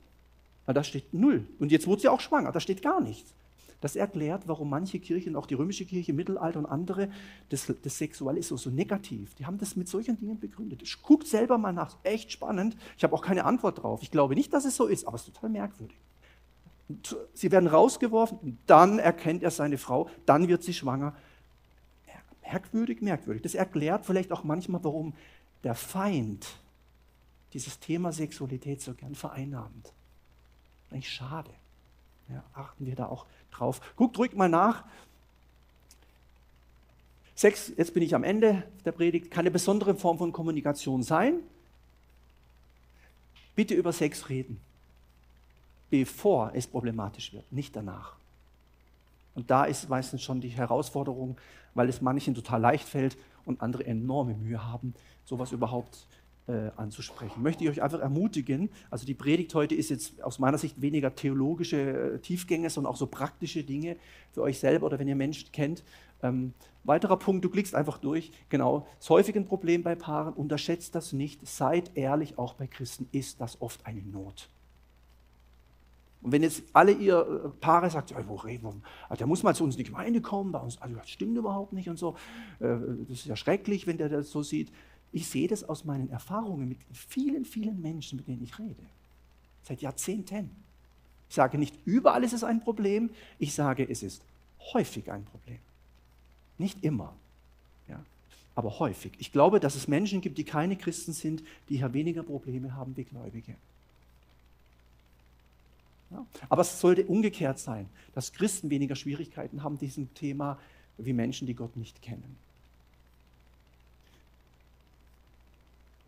Na, 0.68 0.74
da 0.74 0.84
steht 0.84 1.14
null. 1.14 1.48
Und 1.60 1.72
jetzt 1.72 1.88
wurde 1.88 2.02
sie 2.02 2.10
auch 2.10 2.20
schwanger, 2.20 2.52
da 2.52 2.60
steht 2.60 2.82
gar 2.82 3.02
nichts. 3.02 3.34
Das 3.80 3.96
erklärt, 3.96 4.44
warum 4.48 4.70
manche 4.70 5.00
Kirchen, 5.00 5.36
auch 5.36 5.48
die 5.48 5.56
römische 5.56 5.86
Kirche, 5.86 6.14
Mittelalter 6.14 6.60
und 6.60 6.68
andere, 6.68 7.10
das, 7.50 7.74
das 7.82 7.98
Sexualismus 7.98 8.62
so 8.62 8.70
negativ. 8.70 9.34
Die 9.36 9.48
haben 9.48 9.58
das 9.58 9.76
mit 9.76 9.88
solchen 9.88 10.18
Dingen 10.18 10.40
begründet. 10.40 10.84
Guckt 11.02 11.26
selber 11.26 11.58
mal 11.58 11.74
nach, 11.74 11.98
echt 12.04 12.32
spannend. 12.32 12.78
Ich 12.96 13.04
habe 13.04 13.16
auch 13.16 13.24
keine 13.24 13.44
Antwort 13.44 13.82
drauf. 13.82 14.04
Ich 14.04 14.12
glaube 14.12 14.36
nicht, 14.36 14.54
dass 14.54 14.66
es 14.66 14.76
so 14.76 14.86
ist, 14.86 15.08
aber 15.08 15.16
es 15.16 15.24
ist 15.28 15.34
total 15.34 15.50
merkwürdig. 15.50 15.98
Sie 17.34 17.52
werden 17.52 17.68
rausgeworfen, 17.68 18.60
dann 18.68 19.00
erkennt 19.00 19.42
er 19.42 19.50
seine 19.50 19.80
Frau, 19.80 20.10
dann 20.26 20.48
wird 20.48 20.62
sie 20.62 20.74
schwanger. 20.74 21.16
Merkwürdig, 22.52 23.02
merkwürdig. 23.02 23.44
Das 23.44 23.56
erklärt 23.56 24.06
vielleicht 24.06 24.32
auch 24.32 24.44
manchmal, 24.44 24.84
warum 24.84 25.14
der 25.64 25.76
Feind 25.76 26.48
dieses 27.54 27.80
Thema 27.80 28.12
Sexualität 28.12 28.82
so 28.82 28.94
gern 28.94 29.16
vereinnahmt. 29.16 29.94
Eigentlich 30.90 31.10
schade. 31.10 31.52
Ja, 32.30 32.44
achten 32.54 32.86
wir 32.86 32.96
da 32.96 33.06
auch 33.06 33.26
drauf. 33.52 33.80
Guckt 33.96 34.18
ruhig 34.18 34.34
mal 34.34 34.50
nach. 34.50 34.86
Sex, 37.36 37.72
jetzt 37.76 37.94
bin 37.94 38.04
ich 38.04 38.14
am 38.14 38.24
Ende 38.24 38.64
der 38.86 38.92
Predigt, 38.92 39.32
kann 39.32 39.42
eine 39.42 39.52
besondere 39.52 39.96
Form 39.96 40.18
von 40.18 40.32
Kommunikation 40.32 41.04
sein. 41.04 41.40
Bitte 43.56 43.74
über 43.74 43.94
Sex 43.94 44.30
reden, 44.30 44.60
bevor 45.90 46.52
es 46.54 46.68
problematisch 46.68 47.34
wird, 47.34 47.50
nicht 47.52 47.76
danach. 47.76 48.21
Und 49.36 49.50
da 49.50 49.66
ist 49.66 49.90
meistens 49.90 50.22
schon 50.24 50.42
die 50.42 50.50
Herausforderung, 50.50 51.38
weil 51.74 51.90
es 51.90 52.02
manchen 52.02 52.36
total 52.36 52.62
leicht 52.62 52.88
fällt 52.88 53.18
und 53.46 53.62
andere 53.62 53.86
enorme 53.86 54.34
Mühe 54.34 54.66
haben, 54.66 54.94
sowas 55.24 55.52
überhaupt 55.52 56.08
äh, 56.48 56.72
anzusprechen. 56.76 57.42
Möchte 57.42 57.64
ich 57.64 57.70
euch 57.70 57.82
einfach 57.82 58.00
ermutigen, 58.00 58.70
also 58.90 59.06
die 59.06 59.14
Predigt 59.14 59.54
heute 59.56 59.76
ist 59.76 59.90
jetzt 59.90 60.24
aus 60.24 60.40
meiner 60.40 60.58
Sicht 60.58 60.82
weniger 60.82 61.16
theologische 61.16 62.16
äh, 62.16 62.20
Tiefgänge, 62.20 62.70
sondern 62.70 62.92
auch 62.92 62.98
so 62.98 63.08
praktische 63.08 63.64
Dinge 63.64 63.96
für 64.32 64.42
euch 64.42 64.60
selber 64.60 64.88
oder 64.88 65.00
wenn 65.00 65.08
ihr 65.08 65.16
Menschen 65.16 65.52
kennt. 65.52 65.84
Ähm, 66.24 66.54
weiterer 66.84 67.18
Punkt, 67.18 67.46
du 67.46 67.50
klickst 67.50 67.76
einfach 67.76 67.98
durch. 67.98 68.32
Genau, 68.50 68.88
ist 69.00 69.10
häufig 69.10 69.36
ein 69.36 69.46
Problem 69.46 69.84
bei 69.84 69.96
Paaren, 69.96 70.34
unterschätzt 70.34 70.96
das 70.96 71.14
nicht. 71.14 71.48
Seid 71.48 71.92
ehrlich, 71.96 72.38
auch 72.38 72.56
bei 72.56 72.68
Christen 72.68 73.08
ist 73.12 73.40
das 73.40 73.62
oft 73.62 73.86
eine 73.86 74.02
Not. 74.02 74.50
Und 76.22 76.32
wenn 76.32 76.44
jetzt 76.44 76.64
alle 76.74 76.92
ihr 76.92 77.20
äh, 77.20 77.50
Paare 77.60 77.90
sagt, 77.90 78.14
wo 78.28 78.44
wir? 78.44 78.82
Also 79.10 79.18
der 79.18 79.28
muss 79.28 79.44
mal 79.44 79.56
zu 79.56 79.64
uns 79.64 79.76
in 79.76 79.84
die 79.84 79.90
Gemeinde 79.90 80.22
kommen, 80.22 80.52
bei 80.52 80.60
uns, 80.60 80.80
also 80.82 80.96
das 80.96 81.10
stimmt 81.10 81.38
überhaupt 81.38 81.74
nicht 81.74 81.90
und 81.90 81.98
so. 81.98 82.16
Äh, 82.60 82.78
das 83.08 83.20
ist 83.20 83.26
ja 83.26 83.36
schrecklich, 83.36 83.88
wenn 83.88 83.98
der 83.98 84.10
das 84.10 84.30
so 84.30 84.44
sieht. 84.44 84.72
Ich 85.12 85.28
sehe 85.28 85.48
das 85.48 85.68
aus 85.68 85.84
meinen 85.84 86.10
Erfahrungen 86.10 86.70
mit 86.70 86.78
vielen, 86.94 87.44
vielen 87.44 87.82
Menschen, 87.82 88.18
mit 88.18 88.28
denen 88.28 88.44
ich 88.44 88.58
rede. 88.60 88.84
Seit 89.64 89.82
Jahrzehnten. 89.82 90.52
Ich 91.28 91.36
sage 91.36 91.58
nicht, 91.58 91.76
überall 91.86 92.24
ist 92.24 92.34
es 92.34 92.44
ein 92.44 92.62
Problem. 92.62 93.10
Ich 93.40 93.54
sage, 93.54 93.88
es 93.90 94.04
ist 94.04 94.24
häufig 94.74 95.12
ein 95.12 95.26
Problem. 95.26 95.60
Nicht 96.58 96.84
immer, 96.84 97.14
ja, 97.88 98.00
aber 98.54 98.80
häufig. 98.80 99.14
Ich 99.18 99.32
glaube, 99.32 99.60
dass 99.60 99.76
es 99.76 99.88
Menschen 99.88 100.22
gibt, 100.22 100.38
die 100.38 100.44
keine 100.44 100.76
Christen 100.76 101.14
sind, 101.14 101.42
die 101.70 101.78
hier 101.78 101.94
weniger 101.94 102.22
Probleme 102.22 102.76
haben 102.76 102.96
wie 102.96 103.06
Gläubige. 103.06 103.56
Ja, 106.12 106.26
aber 106.50 106.62
es 106.62 106.80
sollte 106.80 107.06
umgekehrt 107.06 107.60
sein, 107.60 107.88
dass 108.14 108.34
Christen 108.34 108.70
weniger 108.70 108.96
Schwierigkeiten 108.96 109.64
haben, 109.64 109.78
diesem 109.78 110.14
Thema 110.14 110.60
wie 110.98 111.14
Menschen, 111.14 111.48
die 111.48 111.56
Gott 111.56 111.78
nicht 111.78 112.02
kennen. 112.02 112.38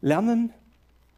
Lernen, 0.01 0.51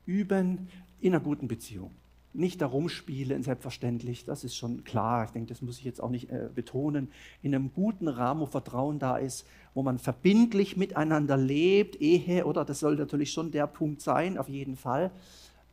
üben 0.05 0.67
in 1.01 1.13
einer 1.15 1.23
guten 1.23 1.47
Beziehung. 1.47 1.91
Nicht 2.33 2.61
darum 2.61 2.89
spielen, 2.89 3.43
selbstverständlich, 3.43 4.25
das 4.25 4.43
ist 4.43 4.55
schon 4.55 4.83
klar. 4.83 5.25
Ich 5.25 5.31
denke, 5.31 5.49
das 5.49 5.61
muss 5.61 5.79
ich 5.79 5.86
jetzt 5.86 6.01
auch 6.01 6.09
nicht 6.09 6.29
äh, 6.29 6.49
betonen. 6.53 7.09
In 7.41 7.55
einem 7.55 7.71
guten 7.73 8.07
Rahmen, 8.07 8.41
wo 8.41 8.45
Vertrauen 8.45 8.99
da 8.99 9.17
ist, 9.17 9.47
wo 9.73 9.81
man 9.83 9.97
verbindlich 9.99 10.77
miteinander 10.77 11.38
lebt, 11.38 11.99
Ehe, 12.01 12.45
oder 12.45 12.65
das 12.65 12.79
soll 12.79 12.97
natürlich 12.97 13.31
schon 13.31 13.51
der 13.51 13.67
Punkt 13.67 14.01
sein, 14.01 14.38
auf 14.38 14.49
jeden 14.49 14.75
Fall, 14.75 15.11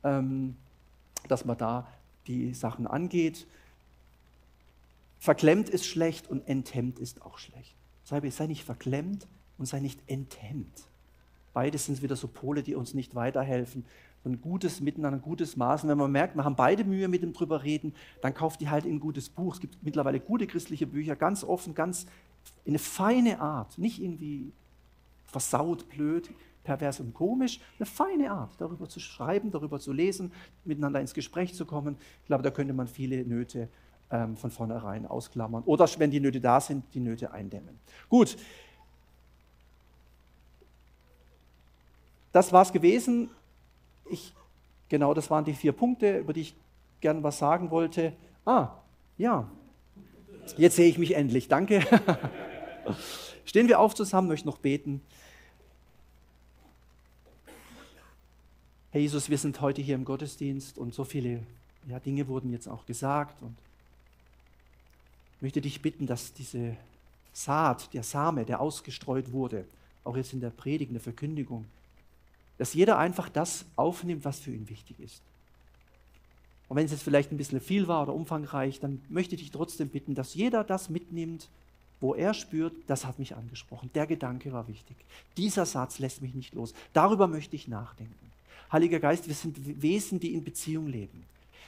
ähm, 0.04 0.56
dass 1.28 1.44
man 1.44 1.58
da 1.58 1.86
die 2.26 2.54
Sachen 2.54 2.86
angeht. 2.86 3.46
Verklemmt 5.18 5.68
ist 5.68 5.86
schlecht 5.86 6.28
und 6.28 6.46
enthemmt 6.48 6.98
ist 6.98 7.22
auch 7.22 7.38
schlecht. 7.38 7.74
Sei, 8.04 8.28
sei 8.30 8.46
nicht 8.46 8.64
verklemmt 8.64 9.26
und 9.58 9.66
sei 9.66 9.80
nicht 9.80 10.00
enthemmt. 10.06 10.88
Beides 11.52 11.86
sind 11.86 12.02
wieder 12.02 12.16
so 12.16 12.28
Pole, 12.28 12.62
die 12.62 12.74
uns 12.74 12.94
nicht 12.94 13.14
weiterhelfen. 13.14 13.84
ein 14.24 14.40
gutes 14.40 14.80
Miteinander, 14.80 15.18
ein 15.18 15.22
gutes 15.22 15.56
Maß. 15.56 15.82
Und 15.82 15.90
wenn 15.90 15.98
man 15.98 16.10
merkt, 16.10 16.36
wir 16.36 16.44
haben 16.44 16.56
beide 16.56 16.84
Mühe 16.84 17.08
mit 17.08 17.22
dem 17.22 17.32
drüber 17.32 17.62
reden, 17.62 17.94
dann 18.20 18.34
kauft 18.34 18.60
die 18.60 18.68
halt 18.68 18.84
ein 18.84 19.00
gutes 19.00 19.28
Buch. 19.28 19.54
Es 19.54 19.60
gibt 19.60 19.82
mittlerweile 19.82 20.20
gute 20.20 20.46
christliche 20.46 20.86
Bücher, 20.86 21.16
ganz 21.16 21.44
offen, 21.44 21.74
ganz 21.74 22.06
in 22.64 22.72
eine 22.72 22.78
feine 22.78 23.40
Art. 23.40 23.78
Nicht 23.78 24.00
irgendwie 24.00 24.52
versaut, 25.26 25.88
blöd, 25.88 26.30
pervers 26.64 27.00
und 27.00 27.14
komisch. 27.14 27.60
Eine 27.78 27.86
feine 27.86 28.30
Art, 28.30 28.52
darüber 28.58 28.88
zu 28.88 29.00
schreiben, 29.00 29.50
darüber 29.50 29.80
zu 29.80 29.92
lesen, 29.92 30.32
miteinander 30.64 31.00
ins 31.00 31.14
Gespräch 31.14 31.54
zu 31.54 31.66
kommen. 31.66 31.96
Ich 32.22 32.26
glaube, 32.26 32.42
da 32.42 32.50
könnte 32.50 32.72
man 32.72 32.86
viele 32.86 33.24
Nöte 33.24 33.68
ähm, 34.10 34.36
von 34.36 34.50
vornherein 34.50 35.06
ausklammern. 35.06 35.62
Oder 35.64 35.88
wenn 35.98 36.10
die 36.10 36.20
Nöte 36.20 36.40
da 36.40 36.60
sind, 36.60 36.84
die 36.94 37.00
Nöte 37.00 37.32
eindämmen. 37.32 37.78
Gut, 38.08 38.36
Das 42.32 42.50
war 42.52 42.62
es 42.62 42.72
gewesen. 42.72 43.30
Ich, 44.10 44.32
genau, 44.88 45.14
das 45.14 45.30
waren 45.30 45.44
die 45.44 45.52
vier 45.52 45.72
Punkte, 45.72 46.18
über 46.18 46.32
die 46.32 46.40
ich 46.40 46.54
gern 47.00 47.22
was 47.22 47.38
sagen 47.38 47.70
wollte. 47.70 48.14
Ah, 48.44 48.70
ja. 49.18 49.48
Jetzt 50.56 50.76
sehe 50.76 50.88
ich 50.88 50.98
mich 50.98 51.14
endlich. 51.14 51.48
Danke. 51.48 51.82
Stehen 53.44 53.68
wir 53.68 53.78
auf 53.78 53.94
zusammen, 53.94 54.28
möchte 54.28 54.48
noch 54.48 54.58
beten. 54.58 55.02
Herr 58.92 59.00
Jesus, 59.00 59.30
wir 59.30 59.38
sind 59.38 59.58
heute 59.62 59.80
hier 59.80 59.94
im 59.94 60.04
Gottesdienst 60.04 60.76
und 60.76 60.92
so 60.92 61.04
viele 61.04 61.42
ja, 61.88 61.98
Dinge 61.98 62.28
wurden 62.28 62.52
jetzt 62.52 62.68
auch 62.68 62.84
gesagt. 62.84 63.40
Und 63.40 63.56
ich 65.36 65.42
möchte 65.42 65.62
dich 65.62 65.80
bitten, 65.80 66.06
dass 66.06 66.34
diese 66.34 66.76
Saat, 67.32 67.94
der 67.94 68.02
Same, 68.02 68.44
der 68.44 68.60
ausgestreut 68.60 69.32
wurde, 69.32 69.64
auch 70.04 70.14
jetzt 70.14 70.34
in 70.34 70.42
der 70.42 70.50
Predigt, 70.50 70.90
in 70.90 70.94
der 70.94 71.02
Verkündigung, 71.02 71.64
dass 72.58 72.74
jeder 72.74 72.98
einfach 72.98 73.30
das 73.30 73.64
aufnimmt, 73.76 74.26
was 74.26 74.40
für 74.40 74.52
ihn 74.52 74.68
wichtig 74.68 75.00
ist. 75.00 75.22
Und 76.68 76.76
wenn 76.76 76.84
es 76.84 76.92
jetzt 76.92 77.02
vielleicht 77.02 77.32
ein 77.32 77.38
bisschen 77.38 77.62
viel 77.62 77.88
war 77.88 78.02
oder 78.02 78.12
umfangreich, 78.12 78.78
dann 78.78 79.00
möchte 79.08 79.36
ich 79.36 79.40
dich 79.40 79.50
trotzdem 79.52 79.88
bitten, 79.88 80.14
dass 80.14 80.34
jeder 80.34 80.64
das 80.64 80.90
mitnimmt, 80.90 81.48
wo 82.02 82.14
er 82.14 82.34
spürt, 82.34 82.74
das 82.88 83.06
hat 83.06 83.18
mich 83.18 83.36
angesprochen. 83.36 83.88
Der 83.94 84.06
Gedanke 84.06 84.52
war 84.52 84.68
wichtig. 84.68 84.96
Dieser 85.38 85.64
Satz 85.64 85.98
lässt 85.98 86.20
mich 86.20 86.34
nicht 86.34 86.52
los. 86.52 86.74
Darüber 86.92 87.26
möchte 87.26 87.56
ich 87.56 87.68
nachdenken. 87.68 88.31
Heiliger 88.72 89.00
Geist, 89.00 89.28
wir 89.28 89.34
sind 89.34 89.82
Wesen, 89.82 90.18
die 90.18 90.32
in 90.32 90.42
Beziehung 90.42 90.86
leben. 90.86 91.24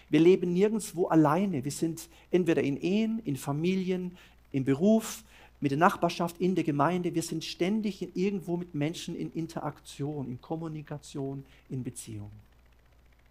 Wir 0.09 0.21
leben 0.21 0.53
nirgendwo 0.53 1.07
alleine. 1.07 1.63
Wir 1.63 1.71
sind 1.71 2.09
entweder 2.31 2.63
in 2.63 2.81
Ehen, 2.81 3.21
in 3.25 3.37
Familien, 3.37 4.17
im 4.53 4.65
Beruf, 4.65 5.23
mit 5.61 5.71
der 5.71 5.79
Nachbarschaft, 5.79 6.41
in 6.41 6.55
der 6.55 6.65
Gemeinde. 6.65 7.15
Wir 7.15 7.23
sind 7.23 7.45
ständig 7.45 8.17
irgendwo 8.17 8.57
mit 8.57 8.75
Menschen 8.75 9.17
in 9.17 9.33
Interaktion, 9.33 10.29
in 10.29 10.41
Kommunikation, 10.41 11.45
in 11.69 11.85
Beziehung. 11.85 12.31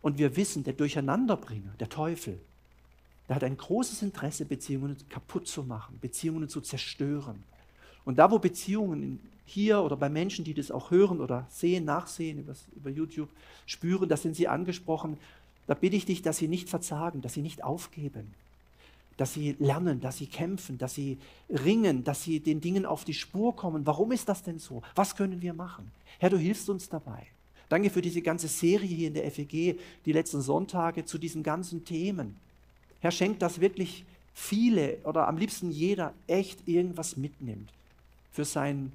Und 0.02 0.18
wir 0.18 0.36
wissen, 0.36 0.64
der 0.64 0.74
Durcheinanderbringer, 0.74 1.74
der 1.80 1.90
Teufel, 1.90 2.40
der 3.28 3.38
hat 3.38 3.44
ein 3.44 3.58
großes 3.58 4.02
Interesse, 4.02 4.46
Beziehungen 4.46 4.98
kaputt 5.10 5.48
zu 5.48 5.64
machen, 5.64 5.98
Beziehungen 6.02 6.50
zu 6.50 6.62
zerstören. 6.62 7.44
Und 8.06 8.18
da, 8.18 8.30
wo 8.30 8.38
Beziehungen 8.38 9.20
hier 9.46 9.82
oder 9.82 9.98
bei 9.98 10.10
Menschen, 10.10 10.46
die 10.46 10.54
das 10.54 10.72
auch 10.72 10.92
hören 10.92 11.20
oder 11.20 11.46
sehen, 11.50 11.86
nachsehen 11.86 12.40
über, 12.40 12.54
über 12.76 12.90
YouTube, 12.90 13.30
spüren, 13.66 14.10
da 14.10 14.18
sind 14.18 14.36
sie 14.36 14.48
angesprochen, 14.48 15.18
da 15.68 15.74
bitte 15.74 15.96
ich 15.96 16.06
dich, 16.06 16.22
dass 16.22 16.38
sie 16.38 16.48
nicht 16.48 16.70
verzagen, 16.70 17.22
dass 17.22 17.34
sie 17.34 17.42
nicht 17.42 17.64
aufgeben, 17.64 18.34
dass 19.18 19.34
sie 19.34 19.56
lernen, 19.60 20.02
dass 20.02 20.18
sie 20.18 20.28
kämpfen, 20.28 20.78
dass 20.78 20.96
sie 20.96 21.18
ringen, 21.50 22.04
dass 22.04 22.24
sie 22.24 22.40
den 22.40 22.62
Dingen 22.62 22.86
auf 22.86 23.06
die 23.06 23.14
Spur 23.14 23.56
kommen. 23.56 23.86
Warum 23.86 24.12
ist 24.12 24.28
das 24.28 24.44
denn 24.44 24.60
so? 24.60 24.82
Was 24.96 25.16
können 25.16 25.42
wir 25.42 25.54
machen? 25.54 25.92
Herr, 26.20 26.30
du 26.30 26.38
hilfst 26.38 26.70
uns 26.70 26.90
dabei. 26.90 27.28
Danke 27.70 27.90
für 27.90 28.02
diese 28.02 28.22
ganze 28.22 28.48
Serie 28.48 28.88
hier 28.88 29.08
in 29.08 29.14
der 29.14 29.30
FEG, 29.32 29.80
die 30.06 30.12
letzten 30.12 30.42
Sonntage 30.42 31.06
zu 31.06 31.18
diesen 31.18 31.44
ganzen 31.44 31.86
Themen. 31.86 32.36
Herr, 33.00 33.12
schenkt, 33.12 33.42
dass 33.42 33.62
wirklich 33.62 34.06
viele 34.34 34.98
oder 35.04 35.28
am 35.28 35.38
liebsten 35.38 35.72
jeder 35.72 36.14
echt 36.28 36.68
irgendwas 36.68 37.18
mitnimmt 37.18 37.70
für 38.32 38.46
sein 38.46 38.92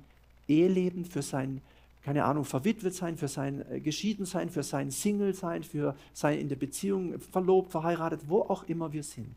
Eheleben, 0.49 1.05
für 1.05 1.23
sein, 1.23 1.61
keine 2.03 2.25
Ahnung, 2.25 2.45
verwitwet 2.45 2.95
sein, 2.95 3.17
für 3.17 3.29
sein 3.29 3.65
äh, 3.71 3.81
geschieden 3.81 4.25
sein, 4.25 4.51
für 4.51 4.63
sein 4.63 4.91
Single 4.91 5.35
sein, 5.35 5.63
für 5.63 5.95
sein 6.13 6.39
in 6.39 6.49
der 6.49 6.57
Beziehung 6.57 7.21
verlobt, 7.21 7.71
verheiratet, 7.71 8.23
wo 8.27 8.41
auch 8.43 8.65
immer 8.65 8.93
wir 8.93 9.03
sind 9.03 9.35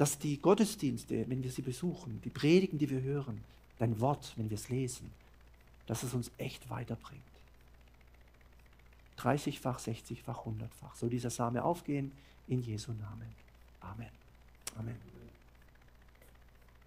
dass 0.00 0.18
die 0.18 0.40
Gottesdienste, 0.40 1.28
wenn 1.28 1.42
wir 1.42 1.50
sie 1.50 1.60
besuchen, 1.60 2.22
die 2.24 2.30
Predigen, 2.30 2.78
die 2.78 2.88
wir 2.88 3.02
hören, 3.02 3.44
dein 3.78 4.00
Wort, 4.00 4.32
wenn 4.36 4.48
wir 4.48 4.54
es 4.54 4.70
lesen, 4.70 5.10
dass 5.86 6.02
es 6.02 6.14
uns 6.14 6.30
echt 6.38 6.70
weiterbringt. 6.70 7.20
30-fach, 9.18 9.78
60-fach, 9.78 10.46
100-fach. 10.46 10.94
Soll 10.94 11.10
dieser 11.10 11.28
Same 11.28 11.62
aufgehen 11.62 12.12
in 12.48 12.62
Jesu 12.62 12.92
Namen. 12.92 13.28
Amen. 13.82 14.08
Amen. 14.78 15.09